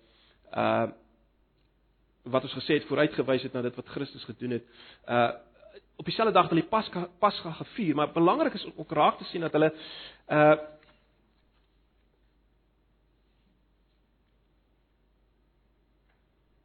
Uh 0.55 0.87
wat 2.29 2.43
ons 2.45 2.53
gesê 2.53 2.75
het 2.75 2.85
vooruitgewys 2.85 3.45
het 3.47 3.53
na 3.55 3.61
dit 3.63 3.77
wat 3.79 3.87
Christus 3.89 4.25
gedoen 4.27 4.59
het. 4.59 4.65
Uh 5.07 5.48
op 5.99 6.05
dieselfde 6.05 6.33
dag 6.33 6.47
het 6.47 6.51
hulle 6.53 6.63
die 6.63 6.71
Pasga 6.71 7.07
Pasga 7.19 7.51
gevier, 7.51 7.95
maar 7.95 8.13
belangrik 8.15 8.53
is 8.55 8.65
ook 8.75 8.91
raak 8.91 9.17
te 9.17 9.27
sien 9.31 9.41
dat 9.41 9.51
hulle 9.51 9.73
uh 10.27 10.57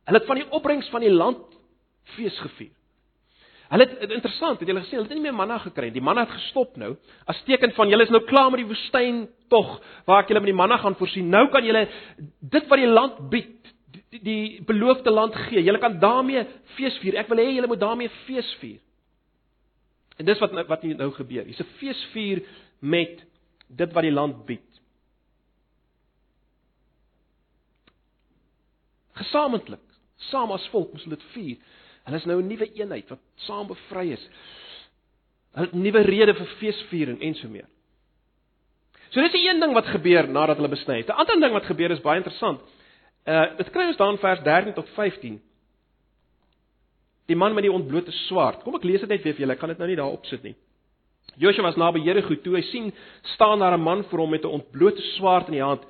Hulle 0.04 0.18
het 0.18 0.26
van 0.28 0.36
die 0.36 0.50
opbrengs 0.52 0.88
van 0.92 1.00
die 1.00 1.10
land 1.10 1.54
fees 2.12 2.36
gevier. 2.38 2.74
Hulle 3.72 3.86
het 3.88 4.10
interessant, 4.12 4.58
het 4.60 4.68
julle 4.68 4.82
gesien, 4.82 4.98
hulle 4.98 5.08
het 5.08 5.16
nie 5.16 5.24
meer 5.24 5.34
manna 5.34 5.56
gekry 5.62 5.88
nie. 5.88 5.94
Die 5.96 6.04
manna 6.04 6.26
het 6.26 6.34
gestop 6.34 6.76
nou. 6.76 6.90
As 7.24 7.40
teken 7.48 7.72
van 7.72 7.88
julle 7.88 8.04
is 8.04 8.12
nou 8.12 8.20
klaar 8.28 8.50
met 8.52 8.60
die 8.60 8.68
woestyn 8.68 9.22
tog 9.48 9.78
waar 10.04 10.20
ek 10.22 10.28
julle 10.30 10.44
met 10.44 10.52
die 10.52 10.58
manna 10.60 10.76
gaan 10.82 10.98
voorsien. 11.00 11.32
Nou 11.32 11.46
kan 11.48 11.64
julle 11.64 11.86
dit 12.52 12.68
wat 12.68 12.82
die 12.82 12.90
land 12.90 13.22
bied, 13.32 13.72
die, 14.12 14.20
die 14.28 14.44
beloofde 14.68 15.10
land 15.10 15.40
gee. 15.46 15.64
Julle 15.64 15.80
kan 15.80 15.96
daarmee 16.04 16.44
fees 16.76 17.00
vier. 17.00 17.16
Ek 17.24 17.32
wil 17.32 17.40
hê 17.40 17.48
julle 17.54 17.72
moet 17.72 17.80
daarmee 17.80 18.12
fees 18.26 18.52
vier. 18.60 18.82
En 20.16 20.24
dis 20.24 20.38
wat 20.38 20.66
wat 20.66 20.83
nou 20.83 21.11
gebeur. 21.12 21.44
Hier's 21.44 21.61
'n 21.61 21.77
feesvier 21.79 22.44
met 22.79 23.24
dit 23.68 23.92
wat 23.92 24.03
die 24.03 24.12
land 24.12 24.46
bied. 24.46 24.70
Gesamentlik 29.12 29.94
Saam 30.31 30.53
as 30.55 30.66
volk 30.72 30.92
moes 30.94 31.05
hulle 31.07 31.18
dit 31.18 31.31
vier. 31.35 31.81
Hulle 32.05 32.20
is 32.20 32.27
nou 32.29 32.40
'n 32.40 32.48
nuwe 32.48 32.68
eenheid 32.74 33.09
wat 33.09 33.20
saam 33.46 33.66
bevry 33.66 34.12
is. 34.12 34.29
Hulle 35.55 35.66
het 35.66 35.74
nuwe 35.74 36.03
rede 36.03 36.35
vir 36.35 36.46
feesviering 36.61 37.20
en 37.20 37.35
so 37.35 37.48
meer. 37.48 37.68
So 39.11 39.20
dis 39.20 39.33
die 39.33 39.48
een 39.48 39.61
ding 39.61 39.72
wat 39.74 39.87
gebeur 39.87 40.29
nadat 40.29 40.57
hulle 40.57 40.68
besny 40.68 40.98
het. 40.98 41.09
'n 41.09 41.12
Ander 41.12 41.40
ding 41.40 41.53
wat 41.53 41.64
gebeur 41.64 41.90
is 41.90 42.00
baie 42.00 42.16
interessant. 42.16 42.61
Uh 43.27 43.57
dit 43.57 43.70
kry 43.70 43.87
ons 43.87 43.96
daar 43.96 44.12
in 44.12 44.18
vers 44.18 44.42
13 44.42 44.74
tot 44.74 44.88
15. 44.88 45.40
Die 47.26 47.37
man 47.37 47.54
met 47.54 47.64
die 47.64 47.72
ontblote 47.72 48.12
swaard. 48.26 48.62
Kom 48.64 48.74
ek 48.76 48.84
lees 48.84 49.00
dit 49.00 49.08
net 49.08 49.22
weer 49.24 49.34
vir 49.34 49.46
julle. 49.46 49.56
Ek 49.56 49.60
kan 49.60 49.72
dit 49.72 49.78
nou 49.78 49.88
nie 49.88 49.96
daar 49.96 50.12
opsit 50.12 50.42
nie. 50.42 50.54
Josua 51.40 51.64
was 51.64 51.78
naby 51.80 52.02
Jerigo 52.04 52.37
toe 52.44 52.56
hy 52.58 52.62
sien 52.68 52.92
staan 53.34 53.58
daar 53.58 53.74
'n 53.74 53.80
man 53.80 54.04
voor 54.04 54.18
hom 54.18 54.30
met 54.30 54.44
'n 54.44 54.56
ontblote 54.60 55.02
swaard 55.16 55.46
in 55.48 55.54
die 55.54 55.62
hand. 55.62 55.82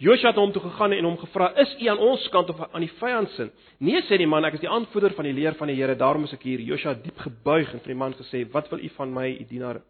Joshua 0.00 0.28
het 0.28 0.36
hom 0.36 0.52
toe 0.52 0.62
gegaan 0.62 0.92
en 0.92 1.04
hom 1.04 1.18
gevra: 1.18 1.52
"Is 1.56 1.76
u 1.80 1.86
aan 1.86 1.98
ons 1.98 2.28
kant 2.28 2.48
of 2.48 2.60
aan 2.72 2.80
die 2.80 2.92
vyand 3.00 3.30
se?" 3.30 3.50
"Nee," 3.78 4.02
sê 4.02 4.16
die 4.16 4.26
man, 4.26 4.44
"ek 4.44 4.54
is 4.54 4.60
die 4.60 4.68
aanvoerder 4.68 5.12
van 5.12 5.24
die 5.24 5.32
leer 5.32 5.54
van 5.54 5.68
die 5.68 5.76
Here, 5.76 5.94
daarom 5.94 6.24
is 6.24 6.32
ek 6.32 6.42
hier." 6.42 6.60
Joshua 6.60 6.94
het 6.94 7.04
diep 7.04 7.18
gebuig 7.18 7.72
en 7.72 7.80
vir 7.80 7.86
die 7.86 7.94
man 7.94 8.14
gesê: 8.14 8.50
"Wat 8.50 8.70
wil 8.70 8.78
u 8.78 8.88
van 8.88 9.12
my, 9.12 9.28
u 9.40 9.44
dienaar? 9.44 9.82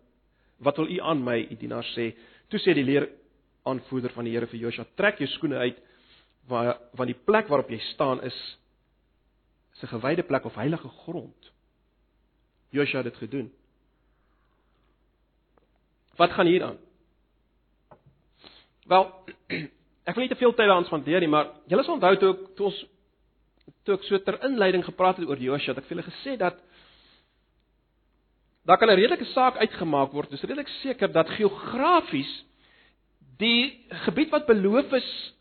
Wat 0.58 0.76
wil 0.76 0.88
u 0.88 0.98
aan 1.00 1.24
my, 1.24 1.46
u 1.50 1.56
dienaar 1.56 1.84
sê?" 1.96 2.14
Toe 2.48 2.58
sê 2.58 2.74
die 2.74 2.84
leer 2.84 3.08
aanvoerder 3.64 4.10
van 4.10 4.24
die 4.24 4.32
Here 4.32 4.46
vir 4.46 4.58
Joshua: 4.58 4.84
"Trek 4.96 5.18
jou 5.18 5.28
skoene 5.28 5.56
uit, 5.56 5.76
want 6.48 7.06
die 7.06 7.20
plek 7.24 7.48
waarop 7.48 7.70
jy 7.70 7.78
staan 7.78 8.22
is 8.22 8.58
'n 9.82 9.94
gewyde 9.94 10.22
plek 10.22 10.44
of 10.44 10.54
heilige 10.54 10.88
grond." 10.88 11.52
Joshua 12.70 13.02
het 13.02 13.12
dit 13.12 13.16
gedoen. 13.16 13.52
Wat 16.16 16.30
gaan 16.30 16.46
hier 16.46 16.64
aan? 16.64 16.78
Wel, 18.84 19.24
Ek 20.10 20.16
wil 20.16 20.24
nie 20.24 20.32
te 20.32 20.38
veel 20.40 20.54
tyd 20.56 20.66
daaraan 20.66 20.88
spandeer 20.88 21.22
nie, 21.22 21.30
maar 21.30 21.52
julle 21.70 21.84
sal 21.86 21.98
onthou 21.98 22.16
toe 22.18 22.30
ek 22.32 22.46
toe 22.58 22.66
ons 22.70 22.78
toe 23.86 23.94
ek 23.94 24.06
so 24.08 24.18
ter 24.26 24.40
inleiding 24.48 24.82
gepraat 24.82 25.20
het 25.20 25.28
oor 25.28 25.38
Josua, 25.38 25.70
het 25.70 25.82
ek 25.82 25.86
vir 25.86 25.96
julle 25.96 26.06
gesê 26.08 26.36
dat 26.40 26.56
daar 28.66 28.78
kan 28.80 28.90
'n 28.90 28.98
redelike 28.98 29.28
saak 29.32 29.56
uitgemaak 29.56 30.12
word. 30.12 30.30
Dit 30.30 30.38
is 30.38 30.48
redelik 30.48 30.68
seker 30.82 31.12
dat 31.12 31.28
geografies 31.38 32.32
die 33.38 33.86
gebied 34.04 34.30
wat 34.30 34.46
beloof 34.46 34.92
is 34.92 35.34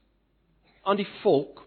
aan 0.83 0.97
die 0.97 1.09
volk 1.21 1.58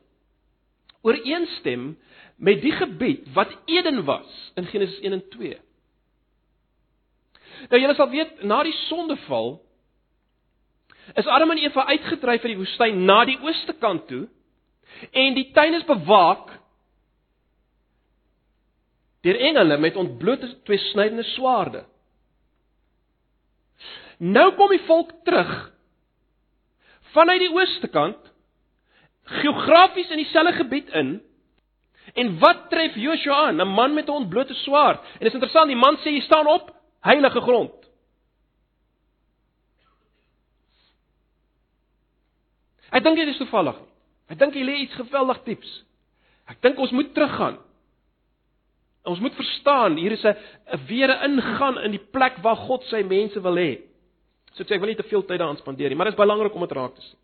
ooreenstem 1.02 1.92
met 2.36 2.62
die 2.62 2.72
gebied 2.72 3.28
wat 3.34 3.52
Eden 3.70 4.04
was 4.04 4.52
in 4.54 4.66
Genesis 4.66 5.00
1 5.00 5.12
en 5.12 5.28
2. 5.28 5.58
Nou 7.68 7.80
julle 7.80 7.94
sal 7.94 8.10
weet 8.10 8.42
na 8.42 8.62
die 8.66 8.74
sondeval 8.86 9.54
is 11.18 11.26
Adam 11.26 11.50
en 11.50 11.60
Eva 11.62 11.84
uitgedryf 11.90 12.42
uit 12.42 12.52
die 12.54 12.58
woestyn 12.58 13.04
na 13.06 13.22
die 13.28 13.38
ooste 13.42 13.74
kant 13.82 14.06
toe 14.10 14.24
en 15.10 15.34
die 15.34 15.48
tuin 15.54 15.74
is 15.74 15.86
bewaak 15.88 16.50
deur 19.22 19.38
engele 19.38 19.78
met 19.78 19.98
ontblote 19.98 20.48
twee 20.66 20.78
snydende 20.90 21.22
swaarde. 21.34 21.84
Nou 24.18 24.48
kom 24.58 24.70
die 24.74 24.82
volk 24.86 25.12
terug 25.26 25.52
vanuit 27.14 27.42
die 27.44 27.52
ooste 27.54 27.90
kant 27.92 28.32
geografies 29.24 30.11
in 30.11 30.16
dieselfde 30.16 30.52
gebied 30.52 30.88
in. 30.88 31.22
En 32.14 32.38
wat 32.38 32.68
tref 32.70 32.94
Joshua 32.94 33.46
aan? 33.46 33.61
'n 33.61 33.68
Man 33.68 33.94
met 33.94 34.06
'n 34.06 34.11
ontblote 34.11 34.54
swaard. 34.54 35.00
En 35.00 35.18
dit 35.18 35.28
is 35.28 35.35
interessant, 35.35 35.66
die 35.66 35.76
man 35.76 35.96
sê 35.96 36.11
jy 36.11 36.20
staan 36.20 36.46
op 36.46 36.74
heilige 37.00 37.40
grond. 37.40 37.74
Ek 42.90 43.02
dink 43.02 43.16
dit 43.16 43.28
is 43.28 43.37
toevallig. 43.37 43.76
Ek 44.28 44.38
dink 44.38 44.54
hy 44.54 44.64
lê 44.64 44.74
iets 44.85 44.94
geweldig 44.94 45.42
dieps. 45.44 45.85
Ek 46.50 46.61
dink 46.61 46.78
ons 46.78 46.90
moet 46.90 47.14
teruggaan. 47.14 47.58
Ons 49.08 49.18
moet 49.18 49.35
verstaan, 49.35 49.96
hier 49.96 50.12
is 50.12 50.24
'n 50.24 50.37
'n 50.74 50.87
weer 50.87 51.11
ingaan 51.24 51.78
in 51.78 51.90
die 51.90 52.06
plek 52.12 52.37
waar 52.42 52.56
God 52.56 52.85
sy 52.85 53.02
mense 53.02 53.40
wil 53.40 53.56
hê. 53.56 53.80
So 54.52 54.62
ek 54.62 54.68
sê 54.68 54.74
ek 54.74 54.80
wil 54.80 54.88
nie 54.88 55.00
te 55.00 55.08
veel 55.08 55.22
tyd 55.22 55.38
daaraan 55.38 55.56
spandeer 55.56 55.88
nie, 55.88 55.96
maar 55.96 56.06
dit 56.06 56.14
is 56.14 56.24
belangrik 56.24 56.54
om 56.54 56.61
dit 56.61 56.72
raak 56.72 56.94
te 56.94 57.00
sien. 57.00 57.18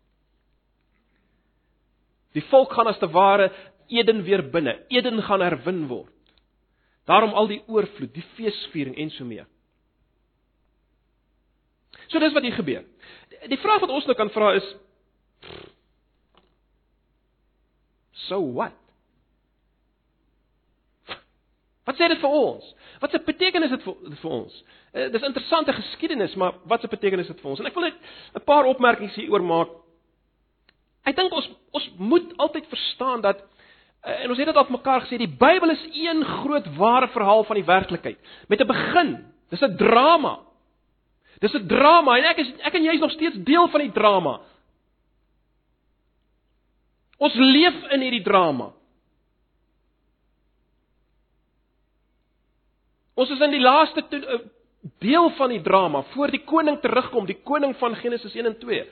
Die 2.37 2.45
volk 2.51 2.73
gaan 2.73 2.87
as 2.87 2.99
te 3.01 3.09
ware 3.09 3.51
Eden 3.89 4.23
weer 4.23 4.43
binne. 4.49 4.85
Eden 4.93 5.21
gaan 5.25 5.41
herwin 5.41 5.87
word. 5.87 6.13
Daarom 7.09 7.33
al 7.33 7.47
die 7.49 7.63
oorvloed, 7.67 8.13
die 8.13 8.25
feesviering 8.35 8.97
en 9.01 9.09
so 9.09 9.25
mee. 9.25 9.45
So 12.09 12.19
dis 12.21 12.33
wat 12.33 12.45
hier 12.45 12.53
gebeur. 12.53 12.85
Die 13.49 13.57
vraag 13.57 13.81
wat 13.81 13.93
ons 13.93 14.05
nou 14.05 14.17
kan 14.17 14.29
vra 14.33 14.53
is 14.59 14.67
So 18.29 18.41
what? 18.53 18.75
Wat 21.87 21.97
sê 21.97 22.05
dit 22.11 22.19
vir 22.21 22.33
ons? 22.35 22.65
Wat 23.01 23.13
se 23.13 23.21
betekenis 23.25 23.71
dit 23.73 23.85
vir 23.87 24.17
vir 24.21 24.33
ons? 24.35 24.57
Uh, 24.93 25.07
dis 25.13 25.25
interessante 25.25 25.73
geskiedenis, 25.73 26.35
maar 26.37 26.59
wat 26.69 26.83
se 26.83 26.91
betekenis 26.91 27.31
dit 27.31 27.39
vir 27.41 27.49
ons? 27.49 27.61
En 27.63 27.69
ek 27.69 27.77
wil 27.77 27.87
net 27.87 27.97
'n 28.37 28.43
paar 28.45 28.69
opmerkings 28.69 29.15
hieroor 29.17 29.41
maak. 29.41 29.71
Ek 31.07 31.15
dink 31.15 31.33
ons 31.33 31.49
ons 31.71 31.89
moet 31.97 32.33
altyd 32.37 32.67
verstaan 32.67 33.21
dat 33.21 33.41
uh, 33.41 34.23
en 34.23 34.29
ons 34.29 34.37
het 34.37 34.49
dit 34.49 34.57
al 34.57 34.69
mekaar 34.73 35.05
gesê, 35.05 35.19
die 35.21 35.29
Bybel 35.29 35.71
is 35.75 35.85
een 35.93 36.23
groot 36.25 36.67
ware 36.77 37.07
verhaal 37.13 37.43
van 37.43 37.59
die 37.59 37.65
werklikheid 37.65 38.17
met 38.47 38.61
'n 38.61 38.67
begin. 38.67 39.11
Dis 39.49 39.61
'n 39.61 39.77
drama. 39.77 40.39
Dis 41.39 41.53
'n 41.53 41.67
drama 41.67 42.17
en 42.17 42.23
ek 42.23 42.37
is 42.37 42.51
ek 42.59 42.73
en 42.73 42.83
jy 42.83 42.93
is 42.93 43.05
nog 43.05 43.11
steeds 43.11 43.37
deel 43.43 43.67
van 43.67 43.79
die 43.79 43.91
drama. 43.91 44.39
Ons 47.17 47.35
leef 47.35 47.91
in 47.91 48.01
hierdie 48.01 48.23
drama. 48.23 48.71
Ons 53.19 53.29
is 53.29 53.41
in 53.43 53.51
die 53.51 53.59
laaste 53.59 54.03
uh, 54.15 54.39
deel 55.03 55.29
van 55.35 55.51
die 55.51 55.61
drama 55.61 56.03
voor 56.13 56.31
die 56.31 56.43
koning 56.47 56.79
terugkom, 56.79 57.25
die 57.27 57.41
koning 57.43 57.75
van 57.75 57.95
Genesis 57.99 58.35
1 58.35 58.45
en 58.45 58.59
2. 58.59 58.85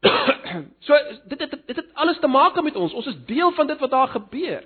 so 0.86 0.94
dit 1.24 1.38
dit 1.38 1.50
dit 1.66 1.76
het 1.76 1.94
alles 1.94 2.18
te 2.20 2.26
maak 2.26 2.62
met 2.62 2.76
ons. 2.76 2.92
Ons 2.92 3.06
is 3.06 3.24
deel 3.26 3.52
van 3.52 3.66
dit 3.66 3.78
wat 3.78 3.90
daar 3.90 4.08
gebeur. 4.08 4.64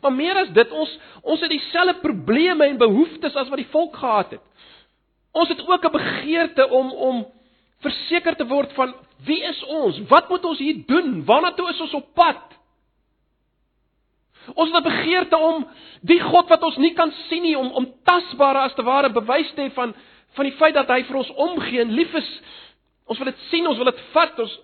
Maar 0.00 0.12
meer 0.12 0.36
as 0.44 0.52
dit, 0.54 0.70
ons 0.70 0.98
ons 1.22 1.40
het 1.40 1.50
dieselfde 1.50 1.98
probleme 2.00 2.66
en 2.66 2.78
behoeftes 2.78 3.34
as 3.34 3.48
wat 3.48 3.60
die 3.62 3.72
volk 3.72 3.96
gehad 3.96 4.30
het. 4.30 4.44
Ons 5.32 5.48
het 5.48 5.68
ook 5.68 5.84
'n 5.84 5.92
begeerte 5.92 6.68
om 6.68 6.92
om 6.92 7.26
verseker 7.80 8.36
te 8.36 8.46
word 8.46 8.72
van 8.72 8.94
wie 9.24 9.42
is 9.42 9.64
ons? 9.64 10.00
Wat 10.08 10.28
moet 10.28 10.44
ons 10.44 10.58
hier 10.58 10.82
doen? 10.86 11.24
Waarna 11.24 11.52
toe 11.52 11.68
is 11.68 11.80
ons 11.80 11.94
op 11.94 12.14
pad? 12.14 12.42
Ons 14.54 14.70
het 14.70 14.80
'n 14.80 14.88
begeerte 14.88 15.38
om 15.38 15.66
die 16.00 16.20
God 16.20 16.48
wat 16.48 16.62
ons 16.62 16.76
nie 16.76 16.92
kan 16.92 17.12
sien 17.28 17.42
nie 17.42 17.58
om 17.58 17.70
om 17.70 17.94
tasbare 18.04 18.58
as 18.58 18.74
te 18.74 18.82
ware 18.82 19.10
bewys 19.10 19.52
te 19.54 19.60
hê 19.60 19.72
van 19.72 19.94
van 20.34 20.44
die 20.44 20.56
feit 20.56 20.74
dat 20.74 20.88
hy 20.88 21.02
vir 21.04 21.16
ons 21.16 21.32
omgee 21.34 21.80
en 21.80 21.92
lief 21.92 22.14
is. 22.14 22.40
Ons 23.10 23.18
wil 23.18 23.32
dit 23.32 23.46
sien, 23.50 23.66
ons 23.66 23.78
wil 23.78 23.90
dit 23.90 24.02
vat. 24.14 24.42
Ons 24.44 24.58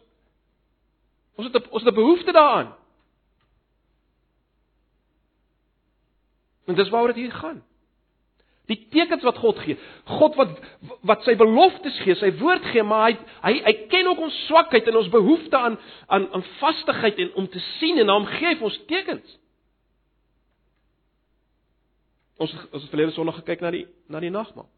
ons 1.37 1.49
het 1.49 1.57
'n 1.57 1.71
ons 1.71 1.83
het 1.83 1.93
'n 1.93 2.01
behoefte 2.01 2.33
daaraan. 2.33 2.75
En 6.67 6.75
dis 6.75 6.89
waaroor 6.89 7.15
dit 7.15 7.25
hier 7.25 7.33
gaan. 7.33 7.65
Die 8.67 8.87
tekens 8.91 9.23
wat 9.23 9.39
God 9.39 9.59
gee. 9.59 9.79
God 10.05 10.35
wat 10.35 10.59
wat 11.01 11.23
sy 11.23 11.37
beloftes 11.37 11.99
gee, 12.03 12.15
sy 12.15 12.33
woord 12.39 12.65
gee, 12.73 12.83
maar 12.83 13.11
hy 13.11 13.19
hy 13.43 13.55
hy 13.63 13.75
ken 13.93 14.07
ook 14.07 14.19
ons 14.27 14.47
swakheid 14.47 14.87
en 14.87 14.97
ons 14.97 15.09
behoefte 15.09 15.57
aan 15.57 15.79
aan 16.07 16.33
aan 16.33 16.45
vastigheid 16.59 17.19
en 17.19 17.35
om 17.35 17.49
te 17.49 17.63
sien 17.79 17.99
en 17.99 18.09
hom 18.09 18.27
gee 18.27 18.55
hy 18.55 18.59
ons 18.61 18.81
tekens. 18.87 19.39
Ons 22.37 22.55
ons 22.73 22.83
het 22.83 22.91
verlede 22.91 23.15
Sondag 23.15 23.35
gekyk 23.35 23.61
na 23.61 23.71
die 23.71 23.87
na 24.07 24.21
die 24.21 24.31
nagmaal. 24.31 24.69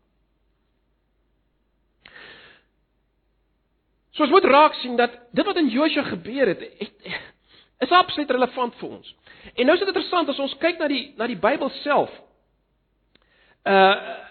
So 4.19 4.27
ons 4.27 4.33
moet 4.35 4.49
raak 4.51 4.75
sien 4.75 4.97
dat 4.99 5.13
dit 5.31 5.47
wat 5.47 5.57
in 5.61 5.69
Josua 5.71 6.03
gebeur 6.03 6.51
het, 6.51 6.63
het 7.79 7.87
is 7.87 7.93
absoluut 7.95 8.31
relevant 8.35 8.75
vir 8.81 8.89
ons. 8.89 9.13
En 9.55 9.69
nou 9.69 9.77
is 9.77 9.85
dit 9.85 9.93
interessant 9.93 10.29
as 10.33 10.41
ons 10.43 10.57
kyk 10.59 10.81
na 10.83 10.89
die 10.91 11.05
na 11.15 11.29
die 11.31 11.39
Bybel 11.39 11.71
self. 11.85 12.11
Uh 13.63 14.25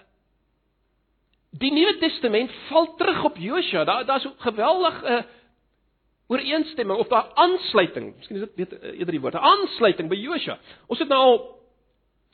die 1.58 1.72
Nuwe 1.72 1.94
Testament 1.98 2.52
val 2.68 2.90
terug 3.00 3.24
op 3.24 3.38
Josua. 3.40 3.86
Daar 3.88 4.04
daar's 4.04 4.28
'n 4.28 4.34
geweldige 4.44 5.08
uh, 5.08 5.22
ooreenstemming 6.28 6.98
of 6.98 7.08
daar 7.08 7.30
aansluiting. 7.34 8.16
Miskien 8.16 8.36
is 8.36 8.42
dit 8.42 8.54
weet 8.54 8.82
eerder 8.82 9.10
die 9.10 9.20
woord, 9.20 9.34
aansluiting 9.34 10.08
by 10.08 10.14
Josua. 10.14 10.58
Ons 10.86 10.98
het 10.98 11.08
nou 11.08 11.20
al 11.20 11.57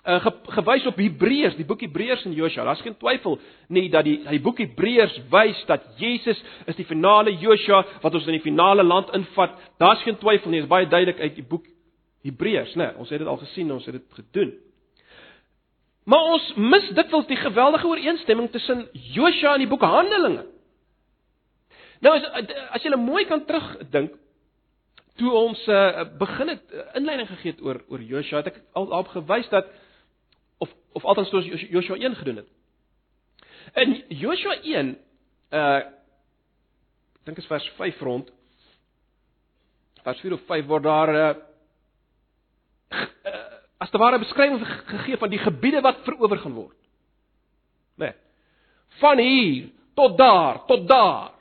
uh, 0.04 0.20
ge, 0.20 0.32
gewys 0.56 0.86
op 0.86 0.98
Hebreërs, 1.00 1.56
die 1.56 1.66
boek 1.66 1.80
Hebreërs 1.80 2.24
en 2.28 2.34
Josua. 2.36 2.64
Daar's 2.64 2.82
geen 2.84 2.96
twyfel 3.00 3.38
nie 3.68 3.86
dat 3.92 4.04
die 4.04 4.18
die 4.28 4.40
boek 4.42 4.60
Hebreërs 4.60 5.16
wys 5.32 5.62
dat 5.70 5.86
Jesus 6.00 6.40
is 6.66 6.76
die 6.76 6.88
finale 6.88 7.32
Josua 7.40 7.84
wat 8.02 8.14
ons 8.14 8.26
in 8.28 8.38
die 8.38 8.44
finale 8.44 8.84
land 8.84 9.12
invat. 9.16 9.56
Daar's 9.78 10.02
geen 10.04 10.18
twyfel 10.20 10.50
nie, 10.50 10.60
dit 10.60 10.68
is 10.68 10.72
baie 10.72 10.88
duidelik 10.88 11.20
uit 11.20 11.38
die 11.40 11.46
boek 11.48 11.66
Hebreërs, 12.24 12.74
né? 12.80 12.92
Ons 13.00 13.10
het 13.12 13.20
dit 13.20 13.28
al 13.28 13.40
gesien, 13.42 13.72
ons 13.72 13.84
het 13.84 13.98
dit 13.98 14.18
gedoen. 14.20 14.54
Maar 16.08 16.34
ons 16.34 16.50
mis 16.60 16.90
dikwels 16.96 17.28
die 17.28 17.40
geweldige 17.40 17.88
ooreenstemming 17.88 18.50
tussen 18.52 18.84
Josua 18.92 19.54
en 19.54 19.64
die 19.64 19.70
boek 19.70 19.84
Handelinge. 19.88 20.44
Nou 22.04 22.12
as 22.18 22.26
as 22.76 22.84
jy 22.84 22.92
mooi 23.00 23.24
kan 23.24 23.44
terugdink 23.48 24.18
toe 25.20 25.30
ons 25.30 25.60
uh, 25.70 26.04
begin 26.18 26.50
het 26.50 26.72
uh, 26.74 26.84
inleiding 26.98 27.28
gegee 27.30 27.54
het 27.54 27.62
oor 27.62 27.80
oor 27.88 28.02
Josua, 28.02 28.42
het 28.42 28.50
ek 28.50 28.62
al 28.74 28.90
op 28.98 29.12
gewys 29.14 29.48
dat 29.52 29.68
of 30.94 31.04
althans 31.04 31.30
soos 31.32 31.48
Joshua 31.70 31.96
1 31.98 32.16
gedoen 32.20 32.36
het. 32.42 32.48
In 33.82 33.96
Joshua 34.08 34.56
1 34.62 34.94
uh 35.50 35.82
ek 37.24 37.30
dink 37.30 37.38
is 37.40 37.48
vers 37.48 37.66
5 37.78 38.00
rond 38.04 38.30
vers 40.04 40.20
4 40.20 40.34
of 40.36 40.42
5 40.50 40.66
word 40.68 40.84
daar 40.84 41.12
uh, 41.14 41.28
uh 43.24 43.44
as 43.80 43.90
te 43.90 43.98
ware 43.98 44.18
beskrywing 44.18 44.60
gegee 44.64 45.16
van 45.20 45.32
die 45.32 45.40
gebiede 45.40 45.80
wat 45.84 46.02
verower 46.06 46.38
gaan 46.38 46.54
word. 46.56 46.76
Né? 47.96 48.06
Nee. 48.06 48.14
Van 49.00 49.18
hier 49.18 49.70
tot 49.94 50.18
daar, 50.18 50.64
tot 50.66 50.88
daar. 50.88 51.32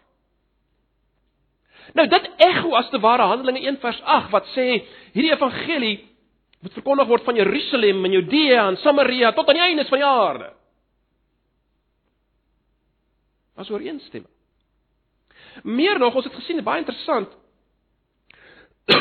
Nou 1.93 2.07
dit 2.09 2.29
ekho 2.47 2.73
as 2.75 2.89
te 2.89 2.99
ware 2.99 3.29
Handelinge 3.29 3.67
1 3.67 3.77
vers 3.83 4.01
8 4.01 4.31
wat 4.33 4.49
sê 4.55 4.67
hierdie 5.13 5.33
evangelie 5.33 5.95
moet 6.63 6.73
verkondig 6.79 7.07
word 7.09 7.25
van 7.27 7.35
Jerusalem 7.35 8.05
en 8.07 8.11
Judea 8.15 8.67
en 8.69 8.77
Samaria 8.79 9.33
tot 9.35 9.47
aan 9.51 9.59
die 9.59 9.65
einde 9.65 9.85
van 9.89 9.99
die 9.99 10.07
aarde. 10.07 10.53
Was 13.59 13.69
ooreenstemming. 13.69 14.31
Meer 15.63 15.99
nog, 15.99 16.15
ons 16.15 16.25
het 16.25 16.33
gesien, 16.33 16.63
baie 16.63 16.81
interessant. 16.81 17.29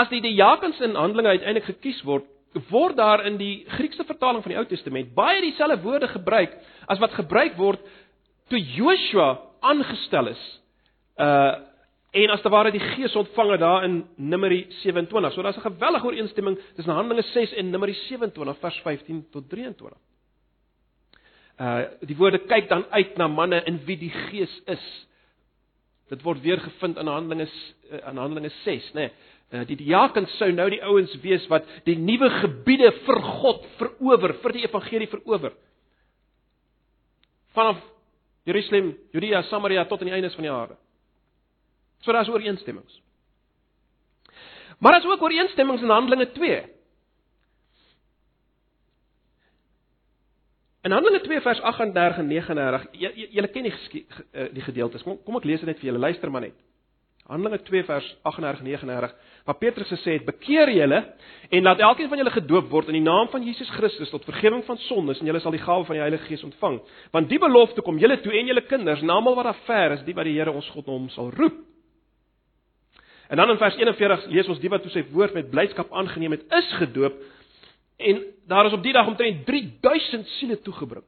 As 0.00 0.08
die 0.12 0.22
diakens 0.22 0.80
in 0.84 0.96
Handelinge 0.96 1.34
uiteindelik 1.34 1.68
gekies 1.72 2.00
word, 2.06 2.24
word 2.70 2.96
daar 2.96 3.24
in 3.26 3.36
die 3.40 3.64
Griekse 3.74 4.04
vertaling 4.06 4.42
van 4.42 4.52
die 4.54 4.58
Ou 4.58 4.66
Testament 4.70 5.12
baie 5.16 5.40
dieselfde 5.44 5.82
woorde 5.82 6.08
gebruik 6.08 6.54
as 6.88 7.00
wat 7.02 7.12
gebruik 7.18 7.58
word 7.58 7.82
toe 8.48 8.58
Joshua 8.58 9.38
aangestel 9.60 10.30
is. 10.32 10.44
Uh 11.18 11.66
En 12.10 12.30
as 12.30 12.40
te 12.40 12.48
ware 12.48 12.70
die 12.72 12.80
Gees 12.80 13.16
ontvang 13.16 13.50
het 13.50 13.60
daar 13.60 13.84
in 13.84 13.98
Numeri 14.16 14.66
27. 14.80 15.32
So 15.32 15.42
daar's 15.42 15.56
'n 15.56 15.70
gewellige 15.70 16.06
ooreenstemming 16.06 16.58
tussen 16.74 16.94
Handelinge 16.94 17.28
6 17.28 17.52
en 17.52 17.70
Numeri 17.70 17.92
27 17.92 18.58
vers 18.58 18.80
15 18.80 19.26
tot 19.30 19.48
23. 19.48 19.98
Uh 21.60 21.84
die 22.00 22.16
woorde 22.16 22.38
kyk 22.38 22.68
dan 22.68 22.84
uit 22.90 23.16
na 23.16 23.26
manne 23.28 23.62
in 23.64 23.80
wie 23.84 23.98
die 23.98 24.10
Gees 24.10 24.62
is. 24.64 25.06
Dit 26.08 26.22
word 26.22 26.40
weer 26.40 26.60
gevind 26.60 26.96
in 26.96 27.06
Handelinge 27.06 27.48
in 27.90 27.98
uh, 27.98 28.20
Handelinge 28.20 28.50
6, 28.64 28.92
nê. 28.92 29.00
Nee. 29.00 29.10
Uh, 29.48 29.66
die 29.66 29.76
diakens 29.76 30.36
sou 30.36 30.50
nou 30.52 30.66
die 30.70 30.82
ouens 30.84 31.14
wees 31.20 31.46
wat 31.48 31.64
die 31.84 31.96
nuwe 31.96 32.28
gebiede 32.30 32.90
vir 33.06 33.20
God 33.22 33.64
verower, 33.78 34.34
vir 34.42 34.52
die 34.52 34.64
evangelie 34.64 35.08
verower. 35.08 35.52
Vanaf 37.56 37.80
Jerusalem, 38.44 38.94
Judea, 39.12 39.42
Samaria 39.42 39.84
tot 39.84 40.00
aan 40.00 40.06
die 40.06 40.14
eindes 40.14 40.34
van 40.36 40.44
die 40.44 40.52
aarde. 40.52 40.76
So 42.00 42.12
daar's 42.12 42.28
ooreenstemmings. 42.28 43.02
Maar 44.78 44.92
daar's 44.92 45.06
ook 45.06 45.22
ooreenstemmings 45.22 45.82
in 45.82 45.88
Handelinge 45.88 46.32
2. 46.32 46.64
In 50.82 50.90
Handelinge 50.90 51.20
2 51.20 51.40
vers 51.40 51.60
38 51.60 52.18
en 52.18 52.26
39, 52.26 52.86
julle 53.30 53.48
ken 53.48 53.62
die 53.62 54.06
eh, 54.30 54.46
die 54.52 54.62
gedeeltes. 54.62 55.02
Kom, 55.02 55.18
kom 55.24 55.36
ek 55.36 55.44
lees 55.44 55.60
dit 55.60 55.68
net 55.68 55.80
vir 55.82 55.90
julle. 55.90 56.00
Luister 56.00 56.30
maar 56.30 56.46
net. 56.46 56.56
Handelinge 57.28 57.60
2 57.66 57.84
vers 57.84 58.06
38 58.22 58.62
en 58.62 58.70
39, 58.70 59.14
waar 59.44 59.58
Petrus 59.60 59.90
gesê 59.92 60.16
het: 60.16 60.24
"Bekeer 60.24 60.70
julle 60.72 61.02
en 61.50 61.62
laat 61.62 61.78
elkeen 61.78 62.08
van 62.08 62.18
julle 62.18 62.30
gedoop 62.30 62.70
word 62.70 62.88
in 62.88 62.96
die 62.96 63.04
naam 63.04 63.28
van 63.28 63.44
Jesus 63.44 63.68
Christus 63.70 64.10
tot 64.10 64.24
vergifnis 64.24 64.64
van 64.64 64.78
sondes 64.86 65.20
en 65.20 65.26
julle 65.26 65.40
sal 65.40 65.52
die 65.52 65.60
gawe 65.60 65.84
van 65.84 65.98
die 65.98 66.04
Heilige 66.06 66.24
Gees 66.24 66.44
ontvang. 66.44 66.80
Want 67.12 67.28
die 67.28 67.38
belofte 67.38 67.82
kom 67.82 67.98
julle 67.98 68.20
toe 68.20 68.32
en 68.32 68.46
julle 68.46 68.64
kinders, 68.64 69.02
en 69.02 69.10
almal 69.10 69.36
wat 69.36 69.44
daar 69.44 69.64
ver 69.66 69.92
is, 69.98 70.04
die 70.06 70.14
wat 70.14 70.24
die 70.24 70.38
Here 70.38 70.52
ons 70.52 70.70
God 70.70 70.86
hom 70.86 71.08
sal 71.08 71.30
roep." 71.36 71.67
En 73.28 73.36
dan 73.36 73.50
in 73.50 73.56
vers 73.56 73.76
41 73.76 74.26
lees 74.26 74.48
ons 74.48 74.60
die 74.60 74.70
wat 74.72 74.82
toe 74.82 74.92
sy 74.92 75.04
woord 75.12 75.34
met 75.36 75.50
blydskap 75.52 75.92
aangeneem 75.92 76.32
het, 76.36 76.46
is 76.60 76.72
gedoop 76.80 77.18
en 77.98 78.22
daar 78.48 78.66
is 78.66 78.72
op 78.72 78.82
die 78.82 78.94
dag 78.94 79.06
omtrent 79.10 79.44
3000 79.46 80.26
siele 80.38 80.60
toegebring. 80.62 81.04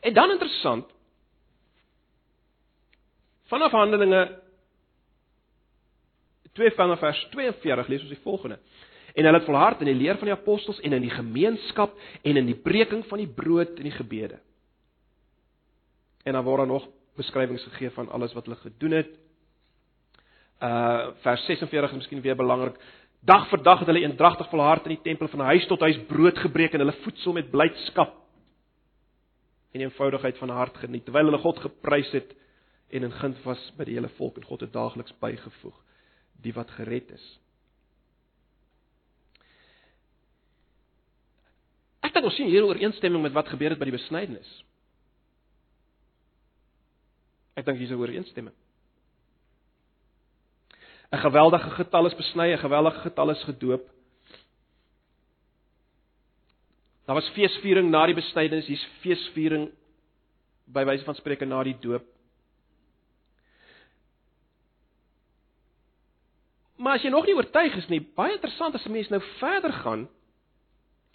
En 0.00 0.14
dan 0.14 0.30
interessant 0.30 0.86
vanaf 3.50 3.72
Handelinge 3.72 4.22
2 6.52 6.70
vanaf 6.76 6.98
vers 6.98 7.26
42 7.30 7.88
lees 7.88 8.04
ons 8.04 8.12
die 8.12 8.22
volgende. 8.22 8.58
En 9.14 9.24
hulle 9.24 9.38
het 9.38 9.48
volhard 9.48 9.80
in 9.80 9.90
die 9.90 9.98
leer 9.98 10.18
van 10.20 10.30
die 10.30 10.36
apostels 10.36 10.80
en 10.80 10.92
in 10.92 11.04
die 11.04 11.12
gemeenskap 11.12 11.96
en 12.22 12.36
in 12.36 12.46
die 12.46 12.56
breking 12.56 13.04
van 13.08 13.20
die 13.20 13.28
brood 13.28 13.74
en 13.76 13.88
die 13.88 13.96
gebede. 13.96 14.38
En 16.22 16.32
dan 16.32 16.44
word 16.44 16.62
daar 16.62 16.72
nog 16.74 16.86
beskrywings 17.16 17.64
gegee 17.72 17.90
van 17.90 18.08
alles 18.08 18.32
wat 18.32 18.46
hulle 18.46 18.60
gedoen 18.60 19.00
het 19.00 19.18
uh 20.62 21.10
vers 21.22 21.44
46 21.46 21.90
is 21.90 21.96
miskien 21.96 22.22
weer 22.22 22.36
belangrik. 22.38 22.78
Dag 23.20 23.48
vir 23.50 23.62
dag 23.62 23.78
het 23.78 23.88
hulle 23.90 24.02
eendragtig 24.02 24.48
volhard 24.50 24.86
in 24.86 24.96
die 24.96 25.02
tempel 25.02 25.28
van 25.28 25.40
huis 25.52 25.66
tot 25.66 25.80
huis 25.80 25.98
brood 26.06 26.38
gebreek 26.38 26.74
en 26.74 26.84
hulle 26.84 26.98
voedsel 27.02 27.32
met 27.32 27.50
blydskap 27.50 28.14
en 29.72 29.80
eenvoudigheid 29.80 30.38
van 30.38 30.50
hart 30.54 30.76
geniet 30.76 31.04
terwyl 31.04 31.30
hulle 31.30 31.42
God 31.42 31.58
geprys 31.64 32.10
het 32.12 32.34
en 32.92 33.06
in 33.08 33.14
guns 33.20 33.38
was 33.44 33.62
by 33.78 33.86
die 33.88 33.94
hele 33.96 34.10
volk 34.18 34.36
en 34.38 34.46
God 34.46 34.60
het 34.66 34.72
daagliks 34.74 35.14
bygevoeg 35.20 35.78
die 36.42 36.52
wat 36.54 36.70
gered 36.76 37.10
is. 37.14 37.24
Ek 42.02 42.14
dink 42.14 42.26
ons 42.26 42.34
sien 42.36 42.50
hier 42.50 42.66
ooreenstemming 42.66 43.22
met 43.22 43.34
wat 43.34 43.50
gebeur 43.50 43.74
het 43.74 43.80
by 43.80 43.86
die 43.86 43.94
besnydenis. 43.94 44.50
Ek 47.54 47.66
dink 47.66 47.78
hier 47.78 47.86
is 47.86 47.94
'n 47.94 48.02
ooreenstemming. 48.02 48.54
'n 51.12 51.18
geweldige 51.18 51.70
getal 51.70 52.06
is 52.06 52.14
besny, 52.14 52.52
'n 52.52 52.58
geweldige 52.58 53.00
getal 53.00 53.30
is 53.30 53.42
gedoop. 53.44 53.84
Daar 57.04 57.14
was 57.14 57.28
feesviering 57.34 57.90
na 57.90 58.06
die 58.06 58.14
besnydenis, 58.14 58.66
hier's 58.66 58.88
feesviering 59.00 59.70
by 60.64 60.84
wyse 60.84 61.04
van 61.04 61.14
spreke 61.14 61.44
na 61.44 61.62
die 61.62 61.76
doop. 61.80 62.04
Maar 66.76 66.94
as 66.94 67.02
jy 67.02 67.10
nog 67.10 67.26
nie 67.26 67.34
oortuig 67.34 67.76
is 67.76 67.88
nie, 67.88 68.00
baie 68.00 68.32
interessant 68.32 68.74
as 68.74 68.86
'n 68.86 68.92
mens 68.92 69.08
nou 69.08 69.20
verder 69.38 69.72
gaan 69.72 70.08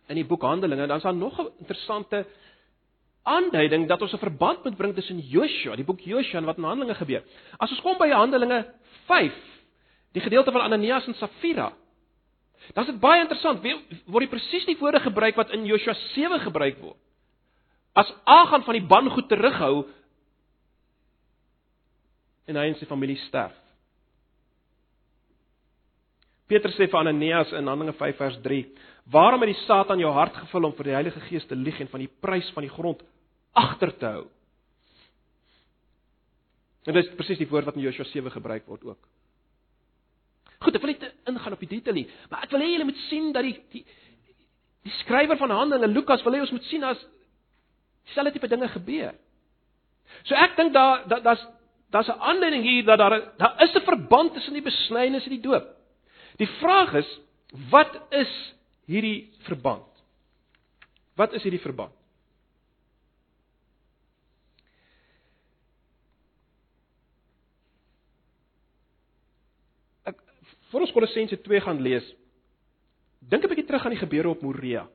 in 0.07 0.15
die 0.15 0.25
boek 0.25 0.41
Handelinge, 0.41 0.87
dan 0.87 0.97
is 0.97 1.03
daar 1.03 1.15
nog 1.15 1.39
'n 1.39 1.51
interessante 1.59 2.25
aanduiding 3.23 3.87
dat 3.87 4.01
ons 4.01 4.13
'n 4.13 4.17
verband 4.17 4.63
moet 4.63 4.77
bring 4.77 4.93
tussen 4.95 5.19
Joshua, 5.19 5.75
die 5.75 5.85
boek 5.85 5.99
Joshua 5.99 6.37
en 6.37 6.45
wat 6.45 6.57
in 6.57 6.63
Handelinge 6.63 6.95
gebeur. 6.95 7.23
As 7.57 7.69
ons 7.71 7.81
kom 7.81 7.97
by 7.97 8.09
Handelinge 8.09 8.73
Die 10.15 10.23
gedeelte 10.23 10.51
van 10.51 10.61
Ananias 10.61 11.07
en 11.07 11.17
Safira. 11.19 11.71
Dan 12.73 12.83
is 12.83 12.91
dit 12.91 12.99
baie 12.99 13.21
interessant, 13.21 13.61
word 14.07 14.25
die 14.25 14.31
presies 14.31 14.65
die 14.67 14.77
woorde 14.79 14.99
gebruik 15.03 15.37
wat 15.39 15.53
in 15.55 15.67
Joshua 15.67 15.95
7 16.13 16.39
gebruik 16.47 16.81
word. 16.81 16.97
As 17.97 18.09
Agan 18.29 18.65
van 18.65 18.77
die 18.77 18.85
bangoed 18.85 19.29
terughou 19.29 19.87
en 22.47 22.59
hy 22.59 22.67
en 22.69 22.77
sy 22.79 22.87
familie 22.89 23.17
sterf. 23.25 23.55
Petrus 26.47 26.77
sê 26.79 26.87
vir 26.87 27.01
Ananias 27.01 27.49
in 27.51 27.67
Handelinge 27.67 27.97
5 27.99 28.19
vers 28.21 28.37
3: 28.43 28.61
"Waarom 29.11 29.41
het 29.43 29.51
die 29.51 29.63
Satan 29.65 29.99
jou 29.99 30.11
hart 30.15 30.35
gevul 30.35 30.69
om 30.69 30.73
vir 30.77 30.83
die 30.83 30.95
Heilige 30.95 31.19
Gees 31.27 31.45
te 31.47 31.55
lieg 31.55 31.79
en 31.81 31.91
van 31.91 31.99
die 31.99 32.11
prys 32.21 32.49
van 32.55 32.63
die 32.63 32.71
grond 32.71 33.03
agter 33.53 33.91
te 33.97 34.05
hou?" 34.05 34.25
En 36.87 36.93
dit 36.93 37.03
is 37.03 37.15
presies 37.19 37.37
die 37.37 37.49
woord 37.49 37.65
wat 37.65 37.75
in 37.75 37.83
Joshua 37.83 38.05
7 38.05 38.31
gebruik 38.31 38.65
word 38.65 38.83
ook. 38.83 39.01
Goed, 40.59 40.75
ek 40.75 40.81
wil 40.81 40.93
nie 40.93 41.11
ingaan 41.29 41.53
op 41.53 41.61
die 41.61 41.69
detail 41.69 41.95
nie, 41.99 42.07
maar 42.31 42.43
ek 42.43 42.51
wil 42.51 42.63
hê 42.65 42.71
julle 42.71 42.87
moet 42.89 43.01
sien 43.09 43.29
dat 43.35 43.45
die 43.45 43.57
die 43.75 43.83
die 44.87 44.95
skrywer 45.01 45.37
van 45.37 45.51
Handelinge 45.51 45.93
Lukas 45.93 46.23
wil 46.25 46.33
hê 46.33 46.41
ons 46.41 46.53
moet 46.55 46.65
sien 46.69 46.83
as 46.87 46.99
dieselfde 48.07 48.33
tipe 48.37 48.49
dinge 48.49 48.69
gebeur. 48.71 49.13
So 50.25 50.35
ek 50.35 50.55
dink 50.57 50.73
daar 50.73 51.05
daar's 51.07 51.43
daar's 51.91 52.09
'n 52.09 52.19
aanleiding 52.19 52.63
hier 52.63 52.85
dat 52.85 52.99
daar 52.99 53.37
daar 53.37 53.63
is 53.63 53.75
'n 53.75 53.85
verband 53.85 54.33
tussen 54.33 54.53
die 54.53 54.61
besnydenis 54.61 55.23
en 55.23 55.35
die 55.35 55.41
doop. 55.41 55.67
Die 56.37 56.47
vraag 56.47 56.93
is, 56.93 57.19
wat 57.69 58.01
is 58.09 58.31
hierdie 58.85 59.33
verband? 59.47 59.85
Wat 61.15 61.33
is 61.33 61.41
hierdie 61.41 61.61
verband? 61.61 61.93
Ek 70.03 70.15
voor 70.69 70.83
ons 70.83 70.91
Kolossense 70.91 71.41
2 71.41 71.61
gaan 71.61 71.81
lees. 71.81 72.07
Dink 73.19 73.43
'n 73.43 73.47
bietjie 73.47 73.65
terug 73.65 73.83
aan 73.83 73.95
die 73.95 73.99
gebeure 73.99 74.29
op 74.29 74.41
Moria. 74.41 74.87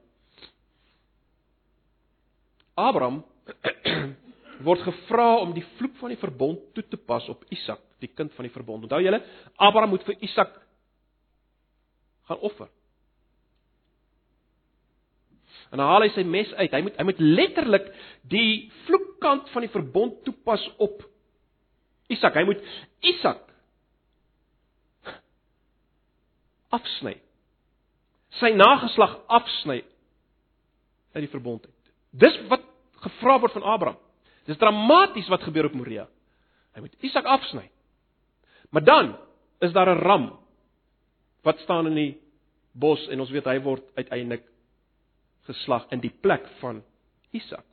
Abraham 2.74 3.24
word 4.66 4.80
gevra 4.80 5.36
om 5.36 5.52
die 5.52 5.64
vloek 5.76 5.96
van 6.00 6.08
die 6.08 6.18
verbond 6.18 6.74
toe 6.74 6.84
te 6.88 6.96
pas 6.96 7.28
op 7.28 7.44
Isak, 7.48 7.80
die 7.98 8.08
kind 8.08 8.32
van 8.34 8.44
die 8.44 8.52
verbond. 8.52 8.82
Onthou 8.82 9.02
julle, 9.02 9.22
Abraham 9.56 9.90
moet 9.90 10.04
vir 10.04 10.16
Isak 10.20 10.60
gaan 12.28 12.38
offer. 12.38 12.68
En 15.72 15.80
dan 15.80 15.88
haal 15.88 16.04
hy 16.04 16.10
sy 16.12 16.24
mes 16.28 16.52
uit. 16.54 16.72
Hy 16.72 16.82
moet 16.82 16.98
hy 17.00 17.04
moet 17.08 17.20
letterlik 17.20 17.86
die 18.28 18.70
vloekkant 18.86 19.48
van 19.54 19.64
die 19.64 19.72
verbond 19.72 20.20
toepas 20.24 20.64
op 20.78 21.00
Isak. 22.12 22.36
Hy 22.36 22.44
moet 22.44 22.60
Isak 23.00 23.51
afsny. 26.72 27.16
Sy 28.40 28.52
nageslag 28.56 29.18
afsny 29.28 29.82
uit 31.12 31.24
die 31.26 31.32
verbond 31.32 31.66
uit. 31.66 31.92
Dis 32.24 32.38
wat 32.48 32.64
gevra 33.04 33.38
word 33.42 33.54
van 33.56 33.66
Abraham. 33.74 34.00
Dis 34.48 34.58
dramaties 34.58 35.28
wat 35.30 35.44
gebeur 35.46 35.68
op 35.68 35.76
Moria. 35.76 36.06
Hy 36.74 36.84
moet 36.84 37.04
Isak 37.04 37.28
afsny. 37.28 37.68
Maar 38.72 38.84
dan 38.84 39.12
is 39.60 39.72
daar 39.72 39.90
'n 39.92 40.02
ram 40.02 40.38
wat 41.42 41.58
staan 41.58 41.86
in 41.86 41.94
die 41.94 42.20
bos 42.72 43.08
en 43.08 43.20
ons 43.20 43.30
weet 43.30 43.44
hy 43.44 43.58
word 43.60 43.84
uiteindelik 43.94 44.44
geslag 45.46 45.86
in 45.90 46.00
die 46.00 46.12
plek 46.20 46.46
van 46.60 46.82
Isak. 47.30 47.64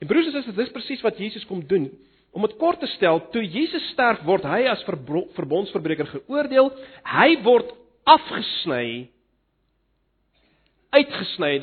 En 0.00 0.06
broers 0.06 0.26
en 0.26 0.32
susters, 0.32 0.56
dis 0.56 0.72
presies 0.72 1.02
wat 1.04 1.18
Jesus 1.18 1.46
kom 1.46 1.66
doen. 1.66 1.90
Om 2.30 2.46
dit 2.46 2.58
kort 2.60 2.78
te 2.80 2.86
stel, 2.94 3.18
toe 3.34 3.42
Jesus 3.42 3.88
sterf, 3.90 4.22
word 4.26 4.44
hy 4.46 4.62
as 4.70 4.84
verbondsverbreker 4.86 6.06
geoordeel. 6.12 6.70
Hy 7.10 7.30
word 7.46 7.72
afgesny 8.08 9.08
uitgesny. 10.90 11.58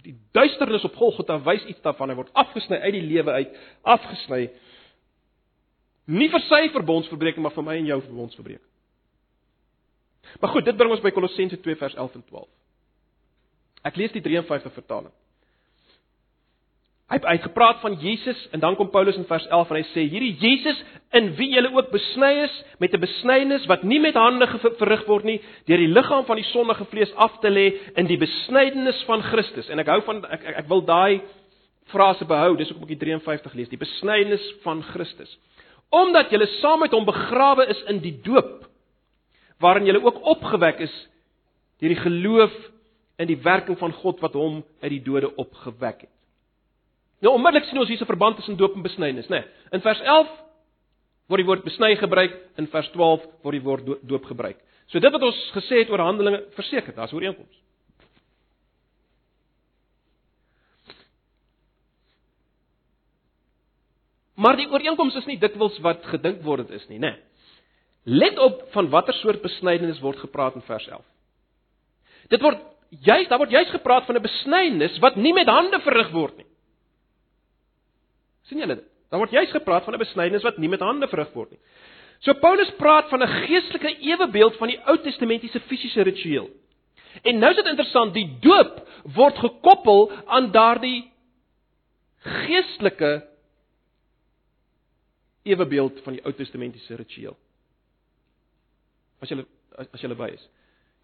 Die 0.00 0.14
duisternis 0.36 0.84
op 0.86 0.96
Golgotha 0.96 1.38
wys 1.44 1.64
iets 1.68 1.82
daarvan. 1.84 2.12
Hy 2.12 2.18
word 2.20 2.34
afgesny 2.38 2.78
uit 2.80 2.94
die 2.96 3.06
lewe 3.06 3.36
uit, 3.40 3.56
afgesny. 3.96 4.46
Nie 6.10 6.30
vir 6.32 6.42
sy 6.48 6.62
verbondsverbreking, 6.74 7.42
maar 7.44 7.54
vir 7.54 7.66
my 7.66 7.76
en 7.78 7.90
jou 7.90 8.00
verbondsverbreking. 8.06 8.66
Maar 10.40 10.52
goed, 10.54 10.66
dit 10.68 10.76
bring 10.78 10.92
ons 10.94 11.02
by 11.02 11.10
Kolossense 11.14 11.58
2 11.58 11.78
vers 11.80 11.96
11 11.98 12.18
en 12.20 12.24
12. 12.28 12.48
Ek 13.90 13.96
lees 13.98 14.12
die 14.14 14.22
53 14.22 14.74
vertaling. 14.76 15.12
Hy 17.10 17.18
hy 17.24 17.32
het 17.34 17.42
gepraat 17.48 17.80
van 17.82 17.96
Jesus 17.98 18.38
en 18.54 18.60
dan 18.62 18.76
kom 18.78 18.90
Paulus 18.90 19.16
in 19.18 19.26
vers 19.26 19.46
11 19.50 19.70
en 19.70 19.76
hy 19.80 19.86
sê 19.90 20.04
hierdie 20.06 20.36
Jesus 20.38 20.78
in 21.18 21.32
wie 21.34 21.48
julle 21.56 21.72
ook 21.74 21.88
besny 21.90 22.30
is 22.44 22.54
met 22.78 22.94
'n 22.94 23.02
besnydenis 23.02 23.66
wat 23.66 23.82
nie 23.82 23.98
met 23.98 24.14
hande 24.14 24.46
verrig 24.78 25.02
word 25.08 25.24
nie 25.24 25.40
deur 25.66 25.82
die 25.82 25.90
liggaam 25.90 26.24
van 26.24 26.36
die 26.36 26.46
sondige 26.52 26.84
vlees 26.84 27.12
af 27.16 27.40
te 27.40 27.50
lê 27.50 27.74
in 27.96 28.06
die 28.06 28.18
besnydenis 28.18 29.02
van 29.08 29.22
Christus. 29.22 29.68
En 29.68 29.78
ek 29.78 29.86
hou 29.86 30.00
van 30.02 30.24
ek 30.24 30.44
ek, 30.44 30.56
ek 30.58 30.68
wil 30.68 30.82
daai 30.82 31.20
frase 31.86 32.24
behou. 32.24 32.56
Dis 32.56 32.68
hoekom 32.68 32.86
ek 32.88 32.98
die 32.98 33.06
53 33.06 33.54
lees, 33.54 33.68
die 33.68 33.76
besnydenis 33.76 34.54
van 34.62 34.82
Christus. 34.82 35.38
Omdat 35.90 36.30
julle 36.30 36.46
saam 36.46 36.80
met 36.80 36.92
hom 36.92 37.04
begrawe 37.04 37.66
is 37.66 37.82
in 37.88 37.98
die 37.98 38.20
doop 38.22 38.68
waarin 39.58 39.86
jy 39.86 39.98
ook 39.98 40.22
opgewek 40.22 40.80
is 40.80 41.08
deur 41.80 41.88
die 41.88 42.04
geloof 42.04 42.54
in 43.18 43.26
die 43.26 43.40
werking 43.42 43.78
van 43.78 43.92
God 43.92 44.20
wat 44.20 44.32
hom 44.32 44.62
uit 44.80 44.90
die 44.90 45.02
dode 45.02 45.34
opgewek 45.36 46.00
het. 46.06 46.19
Nou 47.20 47.34
onmiddellik 47.34 47.68
sien 47.68 47.78
ons 47.78 47.88
hier 47.88 48.00
'n 48.00 48.06
verband 48.06 48.36
tussen 48.36 48.56
doop 48.56 48.74
en 48.74 48.82
besnydenis, 48.82 49.28
né? 49.28 49.40
Nee, 49.40 49.44
in 49.72 49.80
vers 49.80 50.00
11 50.00 50.28
word 51.28 51.38
die 51.38 51.46
woord 51.46 51.64
besny 51.64 51.96
gebruik, 51.96 52.36
in 52.56 52.66
vers 52.66 52.90
12 52.90 53.26
word 53.42 53.52
die 53.52 53.62
woord 53.62 54.08
doop 54.08 54.24
gebruik. 54.24 54.58
So 54.86 54.98
dit 54.98 55.12
wat 55.12 55.22
ons 55.22 55.50
gesê 55.54 55.78
het 55.78 55.90
oor 55.90 55.98
Handelinge 55.98 56.44
verseker, 56.56 56.94
daar's 56.94 57.12
ooreenkoms. 57.12 57.56
Maar 64.34 64.56
die 64.56 64.68
ooreenkoms 64.70 65.16
is 65.20 65.26
nie 65.26 65.38
dikwels 65.38 65.78
wat 65.84 66.04
gedink 66.04 66.42
word 66.42 66.66
dit 66.66 66.80
is 66.80 66.88
nie, 66.88 66.98
né? 66.98 67.10
Nee. 67.10 67.18
Let 68.04 68.38
op 68.38 68.62
van 68.72 68.88
watter 68.88 69.14
soort 69.14 69.42
besnydenis 69.42 70.00
word 70.00 70.18
gepraat 70.18 70.54
in 70.56 70.64
vers 70.64 70.86
11. 70.88 71.04
Dit 72.32 72.40
word 72.42 72.62
juis, 73.04 73.28
daar 73.28 73.38
word 73.38 73.52
juis 73.52 73.70
gepraat 73.70 74.06
van 74.06 74.16
'n 74.16 74.22
besnydenis 74.22 74.98
wat 74.98 75.16
nie 75.16 75.32
met 75.32 75.46
hande 75.46 75.80
verrig 75.80 76.10
word 76.10 76.36
nie. 76.36 76.49
Sien 78.50 78.62
julle 78.62 78.76
dit? 78.80 78.86
Daar 79.10 79.22
word 79.22 79.34
juis 79.34 79.50
gepraat 79.54 79.86
van 79.86 79.94
'n 79.94 80.02
besnydenis 80.02 80.46
wat 80.46 80.58
nie 80.58 80.68
met 80.68 80.80
hande 80.84 81.08
verrig 81.08 81.32
word 81.34 81.50
nie. 81.50 81.60
So 82.20 82.34
Paulus 82.34 82.70
praat 82.78 83.08
van 83.08 83.22
'n 83.22 83.46
geestelike 83.46 83.96
ewebeeld 83.98 84.56
van 84.56 84.68
die 84.68 84.78
Ou 84.86 84.98
Testamentiese 84.98 85.60
fisiese 85.60 86.02
ritueel. 86.02 86.50
En 87.22 87.38
nou 87.38 87.50
is 87.50 87.56
dit 87.56 87.66
interessant, 87.66 88.14
die 88.14 88.38
doop 88.40 88.86
word 89.14 89.38
gekoppel 89.38 90.12
aan 90.26 90.50
daardie 90.52 91.10
geestelike 92.20 93.26
ewebeeld 95.42 96.00
van 96.02 96.12
die 96.12 96.24
Ou 96.24 96.32
Testamentiese 96.32 96.94
ritueel 96.94 97.36
as 99.20 99.30
jy 99.30 99.44
as 99.94 100.02
jy 100.02 100.10
by 100.16 100.28
is. 100.32 100.42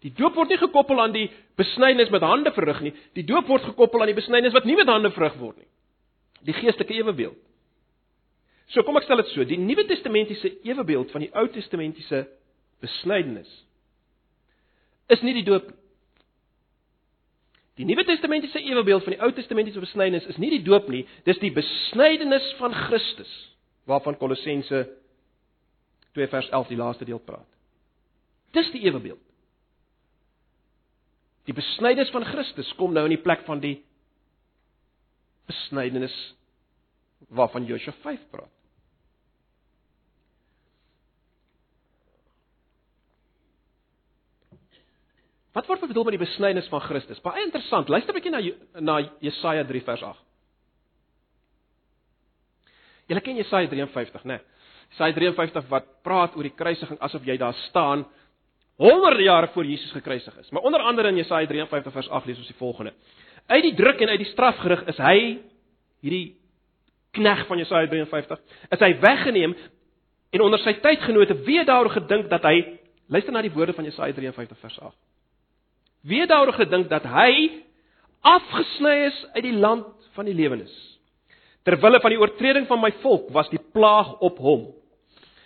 Die 0.05 0.11
doop 0.13 0.35
word 0.37 0.51
nie 0.51 0.59
gekoppel 0.61 0.99
aan 1.01 1.13
die 1.15 1.27
besnydenis 1.57 2.11
met 2.13 2.25
hande 2.25 2.51
verrig 2.53 2.81
nie. 2.85 2.93
Die 3.17 3.25
doop 3.25 3.47
word 3.49 3.65
gekoppel 3.65 4.03
aan 4.03 4.11
die 4.11 4.17
besnydenis 4.17 4.53
wat 4.53 4.67
nie 4.69 4.75
met 4.77 4.89
hande 4.91 5.09
verrig 5.15 5.37
word 5.41 5.57
nie. 5.57 5.69
Die 6.47 6.55
geestelike 6.55 6.95
ewebeeld. 6.95 7.39
So 8.71 8.83
kom 8.83 8.99
ek 8.99 9.05
stel 9.07 9.21
dit 9.21 9.31
so, 9.31 9.45
die 9.47 9.59
Nuwe 9.59 9.85
Testamentiese 9.87 10.51
ewebeeld 10.67 11.11
van 11.13 11.23
die 11.23 11.31
Ou 11.35 11.47
Testamentiese 11.51 12.25
besnydenis 12.83 13.51
is 15.07 15.21
nie 15.23 15.37
die 15.37 15.45
doop 15.47 15.69
nie. 15.69 15.77
Die 17.77 17.85
Nuwe 17.85 18.03
Testamentiese 18.05 18.59
ewebeeld 18.59 19.03
van 19.05 19.13
die 19.13 19.21
Ou 19.21 19.31
Testamentiese 19.31 19.79
besnydenis 19.79 20.25
is 20.31 20.39
nie 20.41 20.49
die 20.49 20.63
doop 20.65 20.89
nie, 20.89 21.03
dis 21.29 21.39
die 21.39 21.53
besnydenis 21.53 22.47
van 22.57 22.73
Christus 22.87 23.31
waarvan 23.87 24.17
Kolossense 24.19 24.81
2 26.17 26.27
vers 26.27 26.49
11 26.49 26.73
die 26.73 26.79
laaste 26.79 27.05
deel 27.05 27.21
praat. 27.23 27.47
Dis 28.57 28.71
die 28.73 28.81
ewebeeld. 28.83 29.21
Die 31.47 31.55
besnydenis 31.55 32.11
van 32.11 32.25
Christus 32.27 32.73
kom 32.75 32.91
nou 32.97 33.05
in 33.07 33.13
die 33.13 33.21
plek 33.23 33.45
van 33.47 33.61
die 33.63 33.77
besnydenis 35.47 36.15
waarvan 37.27 37.65
Josua 37.65 37.93
5 38.01 38.29
praat. 38.31 38.53
Wat 45.57 45.65
word 45.65 45.87
bedoel 45.89 46.05
met 46.11 46.17
die 46.19 46.21
besnydenis 46.21 46.69
van 46.69 46.83
Christus? 46.85 47.21
Baie 47.25 47.41
interessant. 47.43 47.89
Luister 47.89 48.13
'n 48.13 48.17
bietjie 48.17 48.31
na 48.31 48.41
na 48.79 49.09
Jesaja 49.19 49.65
3 49.65 49.81
vers 49.83 50.03
8. 50.03 50.19
Julle 53.07 53.21
ken 53.21 53.35
Jesaja 53.35 53.67
53, 53.67 54.23
né? 54.23 54.37
Nee? 54.37 54.41
Jesaja 54.89 55.13
53 55.13 55.67
wat 55.69 55.85
praat 56.03 56.35
oor 56.35 56.43
die 56.43 56.55
kruisiging 56.55 56.99
asof 56.99 57.25
jy 57.25 57.37
daar 57.37 57.53
staan 57.53 58.05
honderde 58.77 59.23
jare 59.23 59.47
voor 59.47 59.65
Jesus 59.65 59.91
gekruisig 59.91 60.37
is. 60.37 60.49
Maar 60.49 60.61
onder 60.61 60.81
andere 60.81 61.07
in 61.07 61.15
Jesaja 61.15 61.47
53 61.47 61.93
vers 61.93 62.09
8 62.09 62.25
lees 62.25 62.37
ons 62.37 62.47
die 62.47 62.55
volgende: 62.55 62.93
Uit 63.47 63.63
die 63.63 63.73
druk 63.73 63.99
en 63.99 64.09
uit 64.09 64.19
die 64.19 64.31
straf 64.31 64.57
gerig 64.57 64.85
is 64.85 64.97
hy 64.97 65.39
hierdie 65.99 66.37
knegg 67.17 67.45
van 67.49 67.59
Jesaja 67.61 67.89
53 67.89 68.39
is 68.75 68.83
hy 68.85 68.91
weggeneem 69.01 69.55
en 70.35 70.43
onder 70.45 70.61
sy 70.63 70.75
tydgenote 70.83 71.39
wie 71.47 71.63
daaroor 71.65 71.93
gedink 71.97 72.29
dat 72.31 72.45
hy 72.47 72.57
luister 73.11 73.33
na 73.33 73.43
die 73.43 73.53
woorde 73.53 73.75
van 73.75 73.87
Jesaja 73.87 74.15
53 74.15 74.59
vers 74.61 74.79
8. 74.79 74.95
Wie 76.07 76.25
daaroor 76.27 76.55
gedink 76.55 76.89
dat 76.91 77.07
hy 77.09 77.63
afgesny 78.27 78.95
is 79.07 79.17
uit 79.35 79.45
die 79.45 79.55
land 79.55 79.87
van 80.15 80.27
die 80.27 80.35
lewenes. 80.35 80.73
Terwille 81.67 81.99
van 82.03 82.13
die 82.13 82.19
oortreding 82.19 82.67
van 82.67 82.81
my 82.81 82.91
volk 83.03 83.31
was 83.35 83.49
die 83.51 83.61
plaag 83.73 84.13
op 84.23 84.37
hom. 84.43 84.69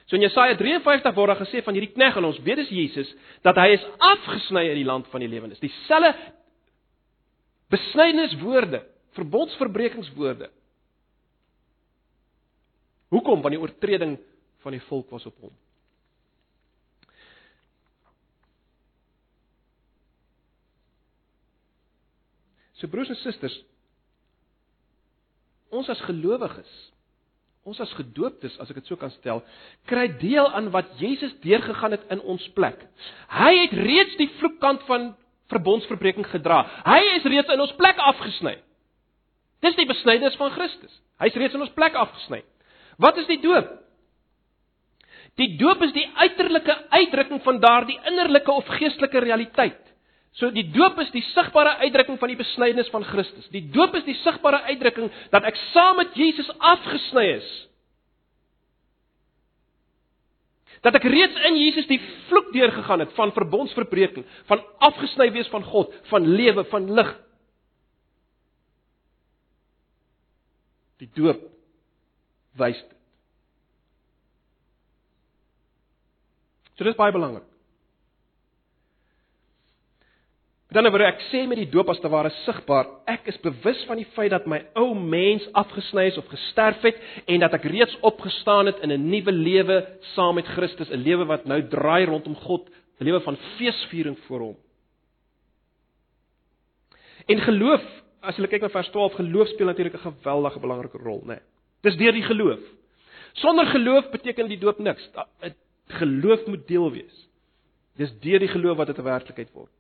So 0.06 0.18
in 0.18 0.26
Jesaja 0.26 0.58
53 0.60 1.16
word 1.16 1.32
daar 1.32 1.40
gesê 1.40 1.64
van 1.64 1.78
hierdie 1.78 1.94
knegg 1.94 2.18
en 2.20 2.28
ons 2.28 2.40
weet 2.46 2.62
dis 2.64 2.74
Jesus 2.76 3.10
dat 3.46 3.58
hy 3.62 3.72
is 3.78 3.86
afgesny 3.98 4.68
uit 4.70 4.80
die 4.82 4.88
land 4.88 5.08
van 5.14 5.24
die 5.24 5.30
lewendes. 5.32 5.62
Dieselfde 5.64 6.14
besnydeniswoorde, 7.72 8.82
verbondsverbrekingswoorde. 9.16 10.50
Hoekom? 13.12 13.44
Want 13.44 13.56
die 13.56 13.62
oortreding 13.62 14.16
van 14.64 14.76
die 14.76 14.84
volk 14.88 15.12
was 15.12 15.26
op 15.28 15.38
hom. 15.44 15.54
So 22.80 22.90
broers 22.90 23.12
en 23.14 23.20
susters, 23.22 23.60
ons 25.70 25.92
as 25.92 26.02
gelowiges 26.08 26.72
Ons 27.62 27.78
as 27.84 27.92
gedooptes, 27.94 28.56
as 28.58 28.72
ek 28.74 28.80
dit 28.80 28.88
so 28.90 28.98
kan 28.98 29.12
stel, 29.20 29.44
kry 29.90 30.08
deel 30.22 30.48
aan 30.58 30.72
wat 30.74 30.96
Jesus 30.98 31.34
deurgegaan 31.44 31.94
het 31.94 32.08
in 32.14 32.24
ons 32.26 32.48
plek. 32.58 32.80
Hy 33.30 33.52
het 33.60 33.76
reeds 33.78 34.16
die 34.18 34.32
vloekkant 34.40 34.82
van 34.88 35.12
verbondsverbreking 35.54 36.26
gedra. 36.32 36.64
Hy 36.88 37.02
is 37.20 37.28
reeds 37.30 37.54
in 37.54 37.62
ons 37.62 37.76
plek 37.78 38.02
afgesny. 38.02 38.56
Dis 39.62 39.78
die 39.78 39.86
besnydenis 39.86 40.40
van 40.42 40.50
Christus. 40.56 40.96
Hy's 41.22 41.38
reeds 41.38 41.58
in 41.58 41.62
ons 41.62 41.76
plek 41.78 41.94
afgesny. 42.02 42.42
Wat 43.02 43.18
is 43.18 43.30
die 43.30 43.40
doop? 43.42 43.70
Die 45.40 45.56
doop 45.58 45.82
is 45.86 45.94
die 45.96 46.06
uiterlike 46.22 46.76
uitdrukking 46.92 47.40
van 47.46 47.62
daardie 47.64 47.98
innerlike 48.10 48.52
of 48.52 48.68
geestelike 48.78 49.24
realiteit. 49.24 49.80
So 50.38 50.52
die 50.54 50.68
doop 50.72 51.00
is 51.04 51.10
die 51.12 51.24
sigbare 51.32 51.78
uitdrukking 51.82 52.20
van 52.20 52.32
die 52.32 52.40
besnydenis 52.40 52.92
van 52.94 53.04
Christus. 53.08 53.50
Die 53.52 53.64
doop 53.74 53.96
is 54.00 54.06
die 54.08 54.16
sigbare 54.22 54.62
uitdrukking 54.70 55.10
dat 55.34 55.48
ek 55.50 55.60
saam 55.72 55.98
met 56.00 56.14
Jesus 56.16 56.52
afgesny 56.60 57.26
is. 57.34 57.50
Dat 60.82 60.96
ek 60.98 61.06
reeds 61.14 61.38
in 61.50 61.58
Jesus 61.60 61.88
die 61.90 62.00
vloek 62.30 62.54
deurgegaan 62.56 63.04
het 63.04 63.12
van 63.14 63.34
verbondsverbreking, 63.36 64.26
van 64.50 64.64
afgesny 64.82 65.28
wees 65.36 65.50
van 65.54 65.66
God, 65.68 65.92
van 66.10 66.26
lewe, 66.26 66.64
van 66.72 66.88
lig. 66.98 67.12
Die 71.02 71.10
doop 71.18 71.44
wys 72.60 72.80
dit. 72.82 72.98
So 76.78 76.88
dis 76.88 76.98
baie 76.98 77.14
belangrik. 77.14 77.46
Dan 80.72 80.88
word 80.88 81.04
ek 81.04 81.20
sê 81.28 81.42
met 81.52 81.60
die 81.60 81.68
doop 81.68 81.90
as 81.92 82.00
te 82.00 82.08
ware 82.08 82.30
sigbaar, 82.46 82.88
ek 83.12 83.26
is 83.28 83.40
bewus 83.44 83.82
van 83.90 84.00
die 84.00 84.08
feit 84.16 84.32
dat 84.32 84.46
my 84.48 84.62
ou 84.80 84.94
mens 84.96 85.44
afgesny 85.60 86.06
is 86.08 86.20
of 86.20 86.30
gesterf 86.32 86.80
het 86.88 87.02
en 87.28 87.44
dat 87.44 87.58
ek 87.58 87.68
reeds 87.68 87.98
opgestaan 88.08 88.72
het 88.72 88.80
in 88.80 88.94
'n 88.96 89.10
nuwe 89.12 89.34
lewe 89.36 89.78
saam 90.16 90.36
met 90.36 90.48
Christus, 90.48 90.90
'n 90.90 91.04
lewe 91.04 91.26
wat 91.26 91.46
nou 91.46 91.60
draai 91.68 92.06
rondom 92.06 92.36
God, 92.36 92.70
'n 93.00 93.04
lewe 93.04 93.20
van 93.20 93.38
feesviering 93.58 94.18
voor 94.28 94.40
hom. 94.40 94.58
En 97.28 97.40
geloof, 97.40 97.84
as 98.22 98.38
jy 98.38 98.48
kyk 98.48 98.62
na 98.62 98.70
vers 98.70 98.90
12, 98.90 99.14
geloof 99.14 99.48
speel 99.48 99.68
natuurlik 99.68 99.94
'n 99.94 100.12
geweldige 100.12 100.60
belangrike 100.60 100.98
rol, 100.98 101.22
né? 101.26 101.28
Nee. 101.28 101.42
Dis 101.82 101.98
deur 101.98 102.14
die 102.14 102.24
geloof. 102.24 102.60
Sonder 103.34 103.66
geloof 103.66 104.10
beteken 104.12 104.48
die 104.48 104.60
doop 104.62 104.80
niks. 104.80 105.10
Geloof 105.88 106.46
moet 106.46 106.68
deel 106.68 106.92
wees. 106.92 107.28
Dis 107.98 108.14
deur 108.24 108.40
die 108.40 108.52
geloof 108.52 108.78
wat 108.78 108.88
dit 108.88 108.98
'n 108.98 109.04
werklikheid 109.04 109.52
word. 109.54 109.72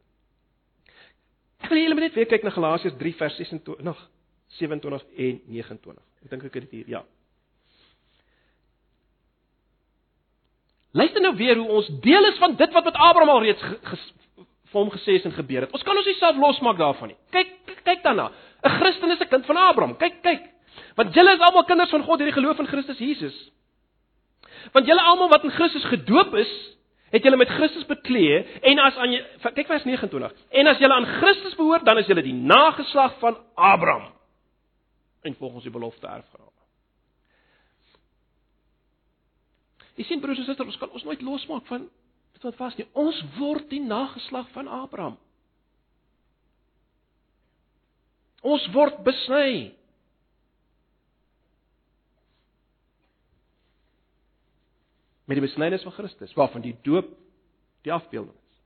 Ek 1.62 1.70
wil 1.70 1.78
julle 1.78 2.00
net 2.00 2.14
weer 2.14 2.26
kyk 2.26 2.44
na 2.44 2.50
Galasiërs 2.50 2.98
3 2.98 3.16
vers 3.16 3.36
26 3.36 3.84
nog 3.86 4.10
27 4.48 5.04
en 5.18 5.42
29. 5.46 6.04
Ek 6.24 6.30
dink 6.30 6.44
ek 6.44 6.54
het 6.54 6.70
dit 6.70 6.72
hier, 6.72 6.90
ja. 6.90 7.04
Luister 10.92 11.22
nou 11.22 11.36
weer 11.36 11.56
hoe 11.56 11.70
ons 11.70 11.88
deel 12.04 12.26
is 12.26 12.38
van 12.38 12.56
dit 12.56 12.74
wat 12.74 12.84
met 12.84 12.96
Abraham 12.96 13.30
al 13.30 13.44
reeds 13.46 13.62
vir 14.72 14.80
hom 14.80 14.92
gesê 14.92 15.18
is 15.20 15.26
en 15.28 15.36
gebeur 15.36 15.66
het. 15.66 15.72
Ons 15.76 15.84
kan 15.88 15.98
ons 15.98 16.08
nie 16.08 16.18
self 16.20 16.40
losmaak 16.40 16.78
daarvan 16.80 17.12
nie. 17.12 17.18
Kyk 17.32 17.54
kyk 17.84 18.04
daarna. 18.04 18.32
'n 18.64 18.70
Christen 18.80 19.12
is 19.12 19.20
'n 19.20 19.28
kind 19.28 19.46
van 19.46 19.58
Abraham. 19.58 19.96
Kyk 19.98 20.22
kyk. 20.22 20.44
Want 20.96 21.16
julle 21.16 21.34
is 21.36 21.44
almal 21.48 21.66
kinders 21.70 21.94
van 21.94 22.04
God 22.04 22.20
deur 22.20 22.30
die 22.32 22.38
geloof 22.38 22.60
in 22.60 22.70
Christus 22.70 23.00
Jesus. 23.02 23.38
Want 24.76 24.88
julle 24.88 25.02
almal 25.02 25.32
wat 25.32 25.44
in 25.48 25.56
Christus 25.56 25.88
gedoop 25.90 26.36
is, 26.40 26.52
het 27.12 27.24
julle 27.24 27.40
met 27.40 27.52
Christus 27.52 27.86
bekleë 27.90 28.40
en 28.72 28.80
as 28.80 28.98
aan 29.02 29.18
kyk 29.56 29.68
vers 29.68 29.84
29 29.88 30.32
en 30.62 30.72
as 30.72 30.80
julle 30.80 30.96
aan 30.96 31.10
Christus 31.18 31.58
behoort 31.60 31.84
dan 31.88 32.00
is 32.00 32.08
julle 32.08 32.24
die 32.24 32.36
nageslag 32.36 33.18
van 33.20 33.36
Abraham 33.56 34.14
en 35.28 35.36
volgens 35.36 35.68
die 35.68 35.74
belofte 35.74 36.08
erfgename. 36.08 36.50
Jy 40.00 40.08
sien 40.08 40.22
broers 40.24 40.40
en 40.40 40.48
susters, 40.48 40.72
ons 40.72 40.80
kan 40.80 40.94
ons 40.96 41.04
nooit 41.06 41.22
losmaak 41.22 41.68
van 41.70 41.84
dit 42.32 42.46
wat 42.48 42.58
vas 42.58 42.78
nie. 42.80 42.88
Ons 42.98 43.20
word 43.38 43.68
die 43.70 43.84
nageslag 43.84 44.48
van 44.56 44.72
Abraham. 44.72 45.20
Ons 48.42 48.66
word 48.74 49.04
besny. 49.06 49.76
Met 55.32 55.40
die 55.40 55.48
besnydenis 55.48 55.86
van 55.88 55.96
Christus, 55.96 56.34
waarvan 56.36 56.64
die 56.66 56.76
doop 56.84 57.08
die 57.88 57.94
afbeelding 57.94 58.36
is. 58.36 58.58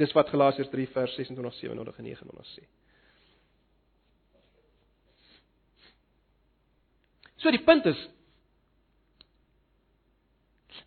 Dis 0.00 0.12
wat 0.16 0.30
Galasiërs 0.32 0.70
3 0.72 0.88
vers 0.94 1.14
26 1.20 1.58
27 1.60 1.98
en 2.00 2.06
29 2.08 2.52
sê. 2.54 2.64
So 7.44 7.52
die 7.52 7.60
punt 7.60 7.84
is 7.92 7.98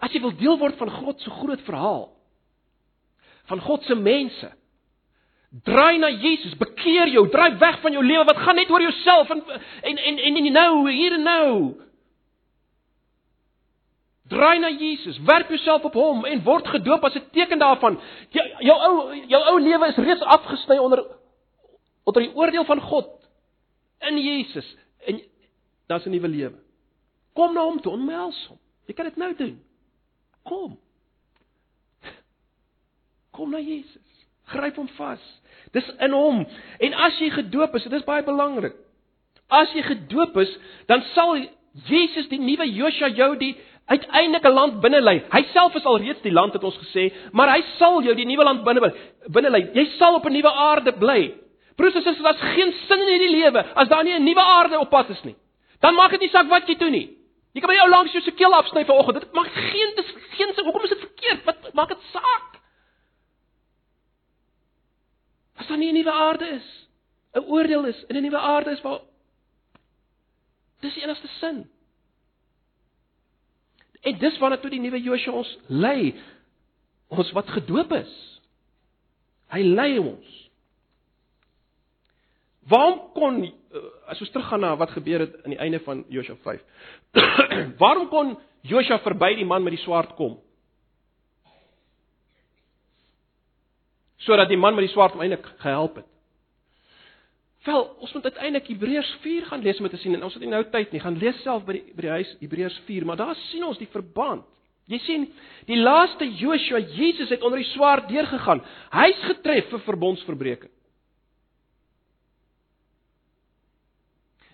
as 0.01 0.13
jy 0.15 0.23
wil 0.23 0.33
deel 0.39 0.57
word 0.57 0.79
van 0.79 0.89
God 1.03 1.21
se 1.21 1.33
groot 1.37 1.61
verhaal 1.67 2.07
van 3.51 3.61
God 3.61 3.85
se 3.85 3.97
mense 3.97 4.49
draai 5.65 5.97
na 5.97 6.11
Jesus, 6.13 6.53
bekeer 6.57 7.09
jou, 7.09 7.23
draai 7.33 7.57
weg 7.61 7.79
van 7.81 7.93
jou 7.93 8.03
lewe 8.05 8.25
wat 8.29 8.41
gaan 8.41 8.57
net 8.57 8.69
oor 8.69 8.83
jouself 8.85 9.29
en 9.33 9.45
en 9.91 10.01
en 10.01 10.41
en 10.41 10.51
nou 10.53 10.73
hier 10.89 11.13
en 11.17 11.25
nou 11.25 11.53
Draai 14.29 14.59
na 14.59 14.69
Jesus, 14.69 15.17
werp 15.25 15.49
jouself 15.49 15.83
op 15.83 15.93
hom 15.97 16.25
en 16.25 16.43
word 16.43 16.67
gedoop 16.67 17.03
as 17.03 17.15
'n 17.15 17.29
teken 17.31 17.59
daarvan. 17.59 17.99
Jou, 18.29 18.45
jou 18.59 18.77
ou 18.87 19.15
jou 19.27 19.43
ou 19.51 19.59
lewe 19.59 19.87
is 19.87 19.95
reeds 19.95 20.21
afgesny 20.21 20.77
onder 20.77 21.05
onder 22.03 22.21
die 22.21 22.35
oordeel 22.35 22.65
van 22.65 22.81
God 22.81 23.09
in 23.99 24.17
Jesus 24.17 24.75
en 25.05 25.21
daar's 25.87 26.05
'n 26.05 26.09
nuwe 26.09 26.27
lewe. 26.27 26.59
Kom 27.33 27.53
na 27.53 27.63
hom 27.63 27.81
toe, 27.81 27.91
omhels 27.91 28.47
hom. 28.47 28.59
Jy 28.85 28.93
kan 28.93 29.05
dit 29.05 29.15
nou 29.15 29.35
doen. 29.35 29.61
Kom. 30.43 30.79
Kom 33.31 33.49
na 33.49 33.59
Jesus. 33.59 34.25
Gryp 34.43 34.75
hom 34.75 34.87
vas. 34.87 35.41
Dis 35.71 35.91
in 35.99 36.11
hom. 36.11 36.47
En 36.79 36.93
as 36.93 37.19
jy 37.19 37.29
gedoop 37.29 37.75
is, 37.75 37.83
dit 37.83 37.93
is 37.93 38.03
baie 38.07 38.23
belangrik. 38.23 38.75
As 39.47 39.71
jy 39.73 39.81
gedoop 39.81 40.37
is, 40.37 40.57
dan 40.85 41.01
sal 41.13 41.37
Jesus 41.89 42.27
die 42.31 42.39
nuwe 42.41 42.65
Joshua 42.73 43.09
jou 43.13 43.35
die 43.37 43.53
uiteindelik 43.89 44.45
'n 44.45 44.53
land 44.53 44.81
binne 44.81 45.01
lê. 45.01 45.15
Hy 45.31 45.43
self 45.53 45.75
is 45.75 45.85
al 45.85 45.97
reeds 45.97 46.21
die 46.21 46.31
land 46.31 46.53
het 46.53 46.63
ons 46.63 46.77
gesê, 46.77 47.13
maar 47.31 47.49
hy 47.55 47.61
sal 47.77 48.01
jou 48.03 48.15
die 48.15 48.25
nuwe 48.25 48.43
land 48.43 48.63
binne 48.63 48.93
binne 49.27 49.49
lê. 49.49 49.61
Jy 49.73 49.85
sal 49.97 50.15
op 50.15 50.25
'n 50.25 50.33
nuwe 50.33 50.51
aarde 50.51 50.91
bly. 50.93 51.33
Broers 51.75 51.95
en 51.95 52.03
susters, 52.03 52.23
daar's 52.23 52.53
geen 52.55 52.73
sin 52.87 52.99
in 52.99 53.07
hierdie 53.07 53.35
lewe 53.39 53.65
as 53.75 53.87
daar 53.87 54.03
nie 54.03 54.13
'n 54.13 54.23
nuwe 54.23 54.41
aarde 54.41 54.79
op 54.79 54.89
pad 54.89 55.09
is 55.09 55.23
nie. 55.23 55.35
Dan 55.79 55.95
maak 55.95 56.11
dit 56.11 56.19
nie 56.19 56.29
saak 56.29 56.49
wat 56.49 56.67
jy 56.67 56.75
doen 56.75 56.91
nie. 56.91 57.09
Jy 57.53 57.61
kan 57.61 57.69
by 57.69 57.75
jou 57.75 57.89
langs 57.89 58.11
jou 58.11 58.21
se 58.21 58.31
keel 58.31 58.53
afsny 58.53 58.85
vanoggend. 58.85 59.19
Dit 59.19 59.33
maak 59.33 59.47
geen 59.47 59.91
dis 59.95 60.13
geen 60.37 60.53
sin. 60.53 60.63
Hoekom 60.63 60.83
is 60.83 60.89
dit 60.89 60.99
verkeerd? 60.99 61.43
Wat 61.45 61.73
maak 61.73 61.87
dit 61.87 62.01
saak? 62.11 62.59
As 65.57 65.67
daar 65.67 65.77
nie 65.77 65.89
'n 65.89 65.93
nuwe 65.93 66.11
aarde 66.11 66.47
is, 66.47 66.87
'n 67.33 67.43
oordeel 67.47 67.85
is 67.85 68.05
en 68.07 68.15
'n 68.15 68.21
nuwe 68.21 68.37
aarde 68.37 68.71
is 68.71 68.81
waar 68.81 68.99
Dis 70.79 70.95
die 70.95 71.03
enigste 71.03 71.27
sin. 71.39 71.63
En 74.01 74.19
dis 74.19 74.37
waarna 74.39 74.57
toe 74.57 74.71
die 74.71 74.81
nuwe 74.81 75.01
Joshua 75.03 75.41
ons 75.41 75.51
lei. 75.67 76.13
Ons 77.09 77.31
wat 77.35 77.49
gedoop 77.57 77.91
is. 77.97 78.11
Hy 79.53 79.63
lei 79.65 79.97
ons. 79.99 80.35
Waarom 82.69 82.99
kon 83.15 83.41
eh, 83.43 83.87
as 84.11 84.19
ons 84.21 84.29
teruggaan 84.33 84.61
na 84.61 84.75
wat 84.77 84.93
gebeur 84.93 85.25
het 85.25 85.39
aan 85.43 85.55
die 85.55 85.61
einde 85.61 85.79
van 85.85 86.03
Joshua 86.13 86.37
5? 86.43 86.61
Waarom 87.81 88.07
kon 88.11 88.35
Joshua 88.61 88.99
verby 89.01 89.33
die 89.39 89.47
man 89.47 89.65
met 89.65 89.73
die 89.73 89.81
swaard 89.83 90.13
kom? 90.19 90.37
Sodat 94.21 94.51
die 94.51 94.59
man 94.59 94.75
met 94.77 94.85
die 94.85 94.93
swaard 94.93 95.15
hom 95.15 95.23
eintlik 95.25 95.47
gehelp 95.63 96.01
het. 96.03 96.08
Wel, 97.69 97.83
ons 97.99 98.13
moet 98.13 98.23
uiteindelik 98.23 98.67
Hebreërs 98.67 99.09
4 99.21 99.45
gaan 99.45 99.61
lees 99.61 99.79
om 99.79 99.89
te 99.89 99.97
sien 100.01 100.15
en 100.17 100.23
ons 100.25 100.33
het 100.33 100.41
nie 100.41 100.49
nou 100.49 100.63
tyd 100.73 100.91
nie. 100.91 101.01
Gaan 101.03 101.19
lees 101.21 101.37
self 101.45 101.67
by 101.67 101.75
die 101.77 101.93
by 101.93 102.05
die 102.07 102.15
huis 102.15 102.31
Hebreërs 102.39 102.79
4, 102.87 103.05
maar 103.05 103.19
daar 103.19 103.37
sien 103.49 103.67
ons 103.67 103.77
die 103.77 103.89
verband. 103.93 104.47
Jy 104.89 104.97
sien, 105.05 105.27
die 105.69 105.77
laaste 105.77 106.25
Joshua, 106.39 106.79
Jesus 106.95 107.29
het 107.29 107.45
onder 107.45 107.61
die 107.61 107.69
swaard 107.75 108.07
deurgegaan. 108.09 108.63
Hy's 108.95 109.21
getref 109.27 109.69
vir 109.69 109.83
verbondsverbreeking. 109.85 110.71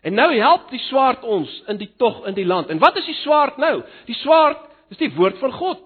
En 0.05 0.19
nou 0.19 0.27
help 0.35 0.67
die 0.69 0.83
swaard 0.89 1.23
ons 1.23 1.53
in 1.71 1.79
die 1.79 1.93
tog 1.97 2.25
in 2.27 2.35
die 2.35 2.45
land. 2.45 2.67
En 2.69 2.83
wat 2.83 2.99
is 2.99 3.07
die 3.07 3.19
swaard 3.23 3.55
nou? 3.63 3.77
Die 4.11 4.19
swaard 4.25 4.67
dis 4.91 5.05
die 5.05 5.13
woord 5.15 5.39
van 5.39 5.55
God. 5.55 5.85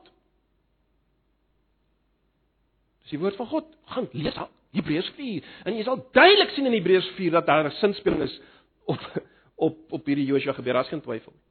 Dis 3.06 3.14
die 3.14 3.22
woord 3.22 3.38
van 3.38 3.54
God. 3.54 3.70
Gaan 3.94 4.10
lees 4.18 4.42
Hebreërs 4.78 5.10
4 5.18 5.44
en 5.66 5.78
jy 5.78 5.84
sal 5.84 6.02
duidelik 6.14 6.54
sien 6.54 6.70
in 6.70 6.78
Hebreërs 6.78 7.12
4 7.18 7.32
dat 7.32 7.46
daar 7.46 7.66
'n 7.66 7.78
sinspeling 7.82 8.22
is 8.22 8.40
op 8.86 9.00
op 9.68 9.92
op 9.92 10.06
hierdie 10.06 10.26
Joshua 10.26 10.54
gebeur, 10.54 10.74
daar's 10.74 10.88
geen 10.88 11.02
twyfel 11.02 11.32
nie. 11.32 11.50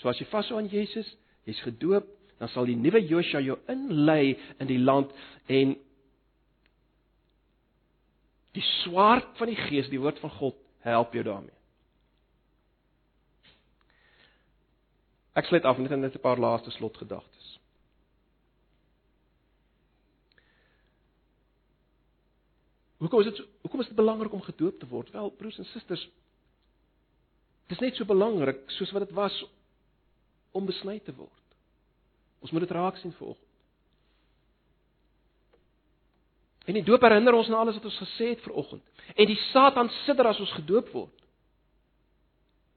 So 0.00 0.08
as 0.08 0.18
jy 0.18 0.26
vashou 0.32 0.58
aan 0.58 0.68
Jesus, 0.72 1.16
jy's 1.44 1.60
gedoop, 1.60 2.06
dan 2.40 2.48
sal 2.48 2.64
die 2.64 2.76
nuwe 2.76 3.02
Joshua 3.04 3.40
jou 3.44 3.58
inlei 3.68 4.38
in 4.58 4.66
die 4.66 4.80
land 4.80 5.12
en 5.46 5.76
die 8.56 8.64
swaard 8.82 9.36
van 9.38 9.52
die 9.52 9.58
Gees, 9.68 9.90
die 9.92 10.00
woord 10.00 10.18
van 10.18 10.30
God, 10.30 10.56
help 10.82 11.12
jou 11.14 11.24
daarmee. 11.24 11.56
Ek 15.36 15.46
sluit 15.46 15.68
af 15.68 15.78
met 15.78 15.92
net 15.92 16.16
'n 16.16 16.20
paar 16.20 16.40
laaste 16.40 16.70
slotgedagtes. 16.70 17.59
Hoekom 23.00 23.22
is 23.22 23.30
dit 23.30 23.44
hoekom 23.64 23.80
is 23.80 23.88
dit 23.88 23.96
belangrik 23.96 24.32
om 24.32 24.42
gedoop 24.44 24.78
te 24.78 24.88
word? 24.88 25.10
Wel, 25.10 25.30
broers 25.30 25.58
en 25.58 25.68
susters, 25.72 26.02
dit 27.70 27.78
is 27.78 27.84
net 27.84 27.96
so 27.96 28.04
belangrik 28.04 28.60
soos 28.76 28.92
wat 28.92 29.06
dit 29.06 29.14
was 29.16 29.36
om 30.52 30.66
besny 30.68 30.98
te 31.04 31.14
word. 31.16 31.46
Ons 32.44 32.52
moet 32.52 32.66
dit 32.66 32.74
raak 32.76 32.98
sien 33.00 33.14
vanoggend. 33.16 33.46
En 36.68 36.76
die 36.76 36.84
doop 36.84 37.02
herinner 37.02 37.34
ons 37.34 37.48
aan 37.48 37.62
alles 37.62 37.78
wat 37.78 37.88
ons 37.88 38.00
gesê 38.02 38.34
het 38.34 38.42
vanoggend. 38.44 38.84
En 39.16 39.26
die 39.26 39.38
Satan 39.48 39.88
sidder 40.04 40.28
as 40.30 40.40
ons 40.40 40.52
gedoop 40.58 40.92
word. 40.92 41.16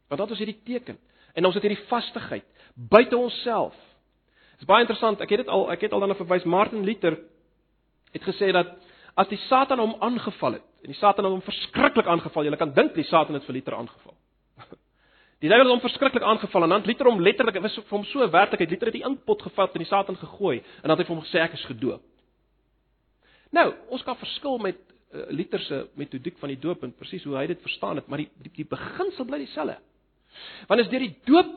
Want 0.07 0.23
dat 0.23 0.31
is 0.31 0.41
hierdie 0.41 0.61
teken. 0.63 0.97
En 1.33 1.45
ons 1.45 1.57
het 1.57 1.65
hierdie 1.65 1.87
vastigheid 1.91 2.47
buite 2.73 3.17
onsself. 3.17 3.75
Dit 4.55 4.63
is 4.63 4.69
baie 4.69 4.85
interessant. 4.85 5.21
Ek 5.21 5.35
het 5.35 5.43
dit 5.43 5.51
al 5.51 5.67
ek 5.75 5.83
het 5.85 5.93
al 5.93 6.03
daarna 6.05 6.17
verwys. 6.17 6.47
Martin 6.47 6.85
Luther 6.87 7.19
het 8.13 8.23
gesê 8.23 8.53
dat 8.55 8.71
as 9.19 9.29
die 9.29 9.39
Satan 9.47 9.81
hom 9.81 9.95
aangeval 10.01 10.57
het 10.59 10.69
en 10.83 10.91
die 10.91 10.99
Satan 10.99 11.25
het 11.25 11.33
hom 11.33 11.43
verskriklik 11.45 12.07
aangeval, 12.11 12.47
jy 12.47 12.59
kan 12.59 12.73
dink 12.75 12.95
die 12.97 13.05
Satan 13.07 13.37
het 13.37 13.45
vir 13.47 13.55
Luther 13.55 13.77
aangeval. 13.77 14.15
Die 15.43 15.49
duiwel 15.51 15.69
het 15.69 15.73
hom 15.77 15.83
verskriklik 15.83 16.25
aangeval 16.27 16.65
en 16.65 16.73
dan 16.75 16.83
Luther 16.87 17.07
hom 17.07 17.21
letterlik, 17.23 17.61
was 17.63 17.77
vir 17.77 17.95
hom 17.95 18.03
so 18.09 18.25
werklikheid, 18.31 18.71
Luther 18.71 18.91
het 18.91 18.97
die 18.97 19.05
inkpot 19.07 19.45
gevat 19.47 19.77
en 19.77 19.83
die 19.83 19.87
Satan 19.87 20.19
gegooi 20.19 20.57
en 20.59 20.89
dan 20.89 20.95
het 20.97 21.03
hy 21.03 21.07
vir 21.07 21.15
hom 21.15 21.23
gesê 21.23 21.39
ek 21.43 21.55
is 21.55 21.65
gedoop. 21.69 22.03
Nou, 23.55 23.67
ons 23.93 24.03
kan 24.03 24.17
verskil 24.19 24.59
met 24.65 24.79
uh, 24.79 25.25
Luther 25.31 25.61
se 25.63 25.83
metodiek 25.99 26.39
van 26.41 26.51
die 26.51 26.59
doop 26.59 26.83
en 26.83 26.95
presies 26.97 27.23
hoe 27.27 27.37
hy 27.37 27.45
dit 27.53 27.63
verstaan 27.63 28.01
het, 28.01 28.07
maar 28.11 28.23
die 28.23 28.29
die, 28.43 28.51
die 28.59 28.67
beginsel 28.67 29.27
bly 29.29 29.39
dieselfde. 29.43 29.77
Want 30.67 30.83
is 30.83 30.89
deur 30.91 31.05
die 31.05 31.15
doop 31.29 31.53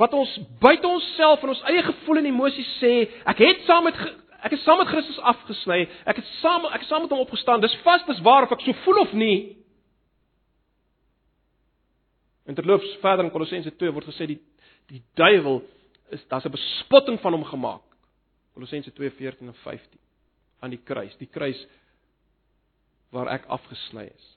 wat 0.00 0.12
ons 0.16 0.32
buite 0.60 0.88
onsself 0.88 1.42
en 1.42 1.52
ons 1.54 1.64
eie 1.72 1.82
gevoel 1.82 2.20
en 2.20 2.30
emosies 2.30 2.72
sê, 2.80 2.92
ek 3.28 3.40
het 3.42 3.64
saam 3.68 3.88
met 3.88 4.00
ek 4.46 4.54
is 4.56 4.64
saam 4.64 4.78
met 4.78 4.90
Christus 4.90 5.18
afgesny, 5.32 5.84
ek 6.06 6.20
het 6.20 6.28
saam 6.40 6.66
ek 6.70 6.84
het 6.84 6.90
saam 6.90 7.04
met 7.04 7.14
hom 7.14 7.24
opgestaan. 7.24 7.62
Dis 7.64 7.74
vas, 7.84 8.04
dis 8.06 8.22
waar 8.26 8.46
of 8.46 8.54
ek 8.54 8.62
so 8.66 8.76
voel 8.84 9.00
of 9.02 9.14
nie. 9.16 9.56
En 12.46 12.54
terloops 12.54 12.98
verder 13.02 13.26
in 13.26 13.32
Kolossense 13.34 13.72
2 13.74 13.94
word 13.96 14.06
gesê 14.12 14.28
die 14.30 14.40
die 14.86 15.02
duiwel 15.18 15.64
is 16.14 16.22
daar's 16.30 16.46
'n 16.46 16.54
bespotting 16.54 17.18
van 17.20 17.32
hom 17.32 17.44
gemaak. 17.44 17.86
Kolossense 18.54 18.92
2:14 18.92 19.48
en 19.48 19.54
15 19.54 19.98
aan 20.60 20.70
die 20.70 20.82
kruis, 20.84 21.16
die 21.16 21.28
kruis 21.28 21.66
waar 23.10 23.28
ek 23.28 23.46
afgesny 23.46 24.06
is. 24.14 24.36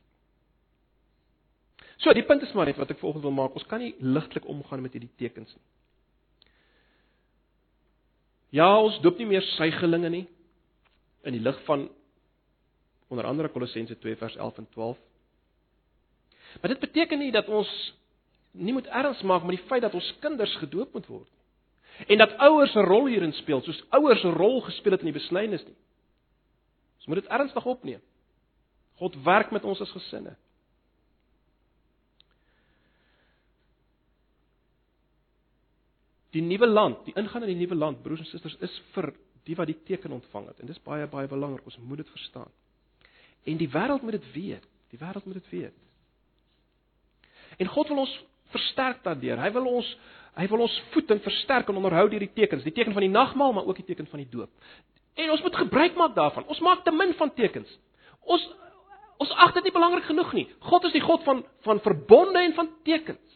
So, 1.98 2.14
die 2.14 2.24
punt 2.24 2.42
is 2.42 2.54
maar 2.56 2.66
net 2.66 2.78
wat 2.80 2.90
ek 2.90 3.00
volgens 3.00 3.24
wil 3.24 3.36
maak, 3.36 3.54
ons 3.54 3.68
kan 3.68 3.80
nie 3.80 3.96
ligtelik 4.00 4.48
omgaan 4.48 4.82
met 4.82 4.96
hierdie 4.96 5.12
tekens 5.20 5.56
nie. 5.56 5.66
Ja, 8.50 8.68
ons 8.82 8.98
doop 9.04 9.18
nie 9.18 9.28
meer 9.30 9.46
suigelinge 9.56 10.10
nie 10.10 10.26
in 11.28 11.36
die 11.36 11.44
lig 11.44 11.58
van 11.68 11.90
onder 13.10 13.26
andere 13.26 13.50
Kolossense 13.50 13.98
2 13.98 14.16
vers 14.16 14.36
11 14.36 14.58
en 14.58 14.68
12. 14.70 14.98
Maar 16.62 16.74
dit 16.74 16.80
beteken 16.80 17.20
nie 17.20 17.32
dat 17.32 17.48
ons 17.48 17.70
nie 18.52 18.74
moet 18.74 18.88
erns 18.88 19.22
maak 19.22 19.44
met 19.46 19.58
die 19.58 19.68
feit 19.68 19.82
dat 19.82 19.94
ons 19.94 20.14
kinders 20.20 20.56
gedoop 20.62 20.94
moet 20.94 21.08
word 21.08 21.28
nie. 21.28 21.40
En 22.08 22.18
dat 22.18 22.38
ouers 22.38 22.74
'n 22.76 22.86
rol 22.88 23.06
hierin 23.06 23.34
speel, 23.34 23.62
soos 23.62 23.84
ouers 23.90 24.24
'n 24.24 24.34
rol 24.34 24.62
gespeel 24.62 24.92
het 24.92 25.02
in 25.02 25.12
die 25.12 25.20
besnyning 25.20 25.66
nie. 25.66 25.76
Ons 26.98 27.06
moet 27.06 27.22
dit 27.22 27.28
ernstig 27.28 27.66
opneem. 27.66 28.02
God 28.96 29.24
werk 29.24 29.52
met 29.52 29.64
ons 29.64 29.82
as 29.82 29.92
gesinne. 29.92 30.36
Die 36.36 36.42
nuwe 36.46 36.68
land, 36.68 37.06
die 37.08 37.16
ingaan 37.18 37.46
in 37.48 37.54
die 37.54 37.62
nuwe 37.64 37.76
land, 37.76 38.02
broers 38.06 38.22
en 38.22 38.30
susters, 38.30 38.58
is 38.66 38.82
vir 38.94 39.12
die 39.48 39.56
wat 39.58 39.70
die 39.72 39.78
teken 39.88 40.14
ontvang 40.14 40.52
het. 40.52 40.60
En 40.62 40.70
dis 40.70 40.82
baie 40.86 41.08
baie 41.10 41.28
belangrik, 41.28 41.66
ons 41.66 41.80
moet 41.82 42.04
dit 42.04 42.10
verstaan. 42.14 42.52
En 43.50 43.58
die 43.58 43.70
wêreld 43.72 44.04
moet 44.06 44.20
dit 44.20 44.28
weet. 44.34 44.66
Die 44.94 45.00
wêreld 45.00 45.26
moet 45.26 45.40
dit 45.40 45.50
weet. 45.50 45.74
En 47.58 47.68
God 47.68 47.88
wil 47.88 48.04
ons 48.06 48.14
versterk 48.54 49.04
daardeur. 49.06 49.42
Hy 49.42 49.52
wil 49.58 49.70
ons 49.80 49.90
hy 50.40 50.46
wil 50.48 50.62
ons 50.64 50.76
voed 50.94 51.10
en 51.12 51.20
versterk 51.20 51.68
en 51.68 51.80
onderhou 51.82 52.06
hierdie 52.08 52.30
tekens, 52.32 52.64
die 52.64 52.72
teken 52.72 52.94
van 52.96 53.04
die 53.04 53.12
nagmaal, 53.12 53.52
maar 53.58 53.66
ook 53.68 53.82
die 53.82 53.90
teken 53.90 54.08
van 54.08 54.22
die 54.22 54.30
doop. 54.32 54.52
En 55.20 55.34
ons 55.34 55.42
moet 55.44 55.58
gebruik 55.66 55.98
maak 56.00 56.14
daarvan. 56.16 56.46
Ons 56.48 56.62
maak 56.64 56.86
te 56.86 56.94
min 56.96 57.12
van 57.20 57.34
tekens. 57.36 57.72
Ons 58.24 58.46
ons 59.20 59.34
ag 59.44 59.52
dit 59.58 59.66
nie 59.68 59.76
belangrik 59.76 60.06
genoeg 60.08 60.30
nie. 60.38 60.46
God 60.64 60.86
is 60.88 60.96
die 60.96 61.04
God 61.04 61.26
van 61.28 61.44
van 61.66 61.82
verbonde 61.84 62.40
en 62.40 62.56
van 62.56 62.70
tekens. 62.88 63.36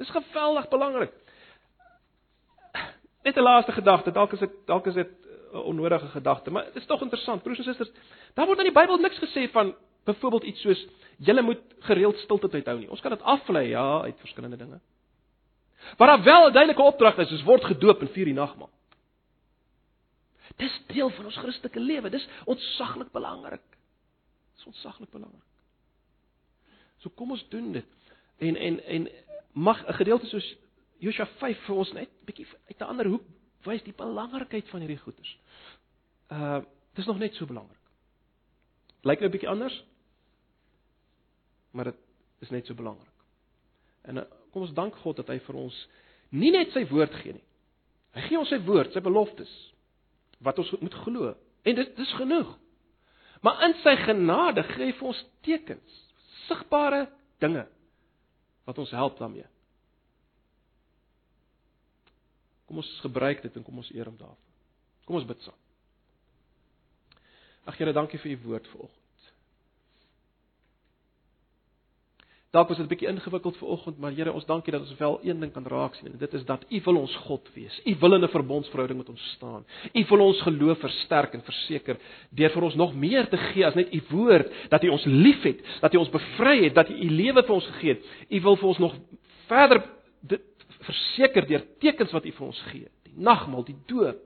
Dis 0.00 0.10
geweldig 0.10 0.66
belangrik. 0.72 1.12
Net 3.22 3.36
'n 3.36 3.42
laaste 3.42 3.72
gedagte, 3.72 4.10
dalk 4.10 4.32
is 4.32 4.38
dit 4.38 4.50
dalk 4.66 4.86
is 4.86 4.94
dit 4.94 5.08
'n 5.52 5.56
onnodige 5.56 6.06
gedagte, 6.06 6.50
maar 6.50 6.64
dit 6.64 6.76
is 6.76 6.86
tog 6.86 7.00
interessant. 7.02 7.42
Broers 7.42 7.58
en 7.58 7.64
susters, 7.64 7.90
daar 8.34 8.46
word 8.46 8.58
in 8.58 8.64
die 8.64 8.72
Bybel 8.72 8.98
niks 8.98 9.18
gesê 9.18 9.50
van 9.50 9.74
byvoorbeeld 10.04 10.42
iets 10.42 10.60
soos 10.60 10.86
julle 11.18 11.42
moet 11.42 11.60
gereeld 11.78 12.18
stilte 12.18 12.48
tyd 12.48 12.66
hou 12.66 12.78
nie. 12.78 12.90
Ons 12.90 13.00
kan 13.00 13.10
dit 13.10 13.22
aflei 13.22 13.68
ja 13.68 14.00
uit 14.00 14.18
verskillende 14.18 14.56
dinge. 14.56 14.80
Maar 15.98 16.08
daar 16.08 16.22
wel 16.22 16.48
'n 16.48 16.52
duidelike 16.52 16.82
opdrag 16.82 17.18
is, 17.18 17.30
is 17.30 17.42
word 17.42 17.64
gedoop 17.64 18.00
en 18.00 18.08
vier 18.08 18.24
die 18.24 18.34
nagmaal. 18.34 18.70
Dis 20.56 20.82
deel 20.86 21.10
van 21.10 21.24
ons 21.24 21.36
Christelike 21.36 21.80
lewe. 21.80 22.10
Dis 22.10 22.28
ontsaglik 22.44 23.12
belangrik. 23.12 23.62
Dis 24.54 24.66
ontsaglik 24.66 25.10
belangrik. 25.10 25.48
So 26.98 27.10
kom 27.14 27.30
ons 27.30 27.48
doen 27.48 27.72
dit. 27.72 27.86
En 28.38 28.56
en 28.56 28.84
en 28.84 29.08
mag 29.52 29.86
'n 29.86 29.92
gedeelte 29.92 30.26
soos 30.26 30.56
Josua 31.00 31.26
5 31.40 31.66
vir 31.66 31.76
ons 31.82 31.92
net 31.96 32.10
bietjie 32.28 32.46
uit 32.68 32.80
'n 32.80 32.90
ander 32.92 33.08
hoek 33.08 33.24
wys 33.64 33.82
die 33.82 33.96
belangrikheid 33.96 34.68
van 34.68 34.80
hierdie 34.80 35.00
goeders. 35.00 35.38
Uh 36.28 36.60
dis 36.94 37.06
nog 37.06 37.18
net 37.18 37.34
so 37.34 37.46
belangrik. 37.46 37.78
Lyk 39.02 39.20
nou 39.20 39.28
'n 39.28 39.32
bietjie 39.32 39.48
anders. 39.48 39.84
Maar 41.70 41.84
dit 41.84 41.96
is 42.40 42.50
net 42.50 42.66
so 42.66 42.74
belangrik. 42.74 43.14
En 44.02 44.16
uh, 44.16 44.24
kom 44.50 44.62
ons 44.62 44.74
dank 44.74 44.96
God 44.96 45.16
dat 45.16 45.28
hy 45.28 45.38
vir 45.38 45.54
ons 45.54 45.88
nie 46.28 46.50
net 46.50 46.72
sy 46.72 46.86
woord 46.88 47.14
gee 47.22 47.32
nie. 47.32 47.46
Hy 48.16 48.20
gee 48.20 48.38
ons 48.38 48.48
sy 48.48 48.58
woord, 48.64 48.92
sy 48.92 49.00
beloftes 49.00 49.52
wat 50.40 50.58
ons 50.58 50.70
moet 50.80 50.94
glo. 51.04 51.34
En 51.62 51.74
dit 51.74 51.96
dis 51.96 52.12
genoeg. 52.12 52.58
Maar 53.40 53.62
in 53.68 53.74
sy 53.84 53.96
genade 53.96 54.62
gee 54.72 54.84
hy 54.84 54.92
vir 54.92 55.08
ons 55.12 55.24
tekens, 55.46 55.96
sigbare 56.48 57.06
dinge 57.38 57.66
wat 58.64 58.78
ons 58.78 58.90
help 58.90 59.18
daarmee. 59.18 59.46
Kom 62.70 62.78
ons 62.78 62.90
gebruik 63.02 63.40
dit 63.42 63.56
en 63.58 63.64
kom 63.66 63.80
ons 63.82 63.88
eer 63.90 64.06
hom 64.06 64.14
daarvoor. 64.14 64.50
Kom 65.02 65.16
ons 65.18 65.24
bid 65.26 65.40
saam. 65.42 65.56
Ag 67.66 67.74
Here, 67.80 67.90
dankie 67.92 68.18
vir 68.22 68.36
u 68.36 68.36
woord 68.44 68.68
vanoggend. 68.70 68.98
Dalk 72.54 72.68
was 72.70 72.78
dit 72.78 72.86
'n 72.86 72.88
bietjie 72.88 73.08
ingewikkeld 73.08 73.56
vanoggend, 73.56 73.98
maar 73.98 74.12
Here, 74.12 74.32
ons 74.32 74.46
dankie 74.46 74.72
dat 74.72 74.80
ons 74.80 74.94
wel 74.98 75.18
een 75.22 75.40
ding 75.40 75.52
kan 75.52 75.66
raak 75.66 75.94
sien 75.94 76.12
en 76.12 76.18
dit 76.18 76.34
is 76.34 76.44
dat 76.44 76.64
U 76.70 76.80
wil 76.84 76.96
ons 76.96 77.16
God 77.16 77.48
wees. 77.54 77.80
U 77.84 77.96
wil 77.98 78.14
in 78.14 78.22
'n 78.24 78.28
verbondsverhouding 78.28 78.98
met 78.98 79.08
ons 79.08 79.30
staan. 79.34 79.64
U 79.92 80.04
wil 80.08 80.20
ons 80.20 80.40
geloof 80.40 80.78
versterk 80.78 81.34
en 81.34 81.42
verseker 81.42 81.96
deur 82.30 82.50
vir 82.50 82.62
ons 82.62 82.74
nog 82.74 82.94
meer 82.94 83.28
te 83.28 83.36
gee 83.36 83.66
as 83.66 83.74
net 83.74 83.94
U 83.94 84.02
woord, 84.08 84.52
dat 84.68 84.82
U 84.82 84.88
ons 84.88 85.04
liefhet, 85.04 85.80
dat 85.80 85.94
U 85.94 85.96
ons 85.96 86.10
bevry 86.10 86.64
het, 86.64 86.74
dat 86.74 86.88
U 86.88 86.94
U 86.94 87.10
lewe 87.10 87.42
vir 87.42 87.54
ons 87.54 87.66
gegee 87.66 87.94
het. 87.94 88.04
U 88.30 88.40
wil 88.40 88.56
vir 88.56 88.68
ons 88.68 88.78
nog 88.78 88.94
verder 89.46 89.82
dit 90.20 90.49
verseker 90.86 91.46
deur 91.48 91.64
tekens 91.82 92.12
wat 92.14 92.26
U 92.26 92.32
vir 92.36 92.46
ons 92.46 92.60
gee, 92.70 92.88
die 93.08 93.16
nagmaal, 93.16 93.64
die 93.68 93.78
doop. 93.90 94.20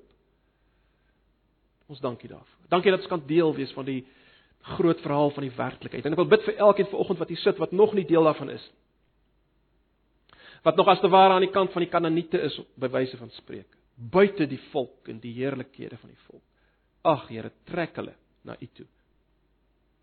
Ons 1.91 2.01
dankie 2.01 2.31
daarvoor. 2.31 2.69
Dankie 2.73 2.93
dat 2.95 3.03
ons 3.05 3.11
kan 3.11 3.25
deel 3.29 3.53
wees 3.57 3.73
van 3.77 3.87
die 3.89 4.01
groot 4.75 5.01
verhaal 5.05 5.31
van 5.37 5.45
die 5.45 5.53
werklikheid. 5.57 6.07
En 6.07 6.17
ek 6.17 6.23
wil 6.23 6.31
bid 6.33 6.47
vir 6.47 6.63
elkeen 6.67 6.89
vanoggend 6.89 7.21
wat 7.21 7.33
hier 7.35 7.43
sit 7.43 7.61
wat 7.61 7.75
nog 7.77 7.93
nie 7.97 8.07
deel 8.09 8.25
daarvan 8.25 8.55
is. 8.55 8.65
Wat 10.65 10.77
nog 10.81 10.89
as 10.89 11.03
te 11.03 11.11
ware 11.13 11.37
aan 11.37 11.45
die 11.45 11.53
kant 11.53 11.75
van 11.75 11.85
die 11.85 11.91
Kanaaniete 11.93 12.41
is 12.47 12.57
by 12.81 12.89
wyse 12.89 13.19
van 13.21 13.33
spreek, 13.37 13.69
buite 13.95 14.49
die 14.49 14.61
volk 14.73 15.11
en 15.13 15.21
die 15.21 15.35
heerlikhede 15.37 16.01
van 16.01 16.15
die 16.15 16.23
volk. 16.31 16.45
Ag 17.05 17.29
Here, 17.29 17.53
trek 17.69 18.01
hulle 18.01 18.17
na 18.49 18.57
U 18.57 18.69
toe. 18.73 18.87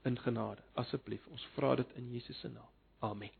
In 0.05 0.17
genade, 0.21 0.61
asseblief. 0.77 1.25
Ons 1.33 1.45
vra 1.55 1.73
dit 1.81 1.97
in 1.97 2.13
Jesus 2.13 2.37
se 2.41 2.49
naam. 2.49 2.69
Amen. 3.01 3.33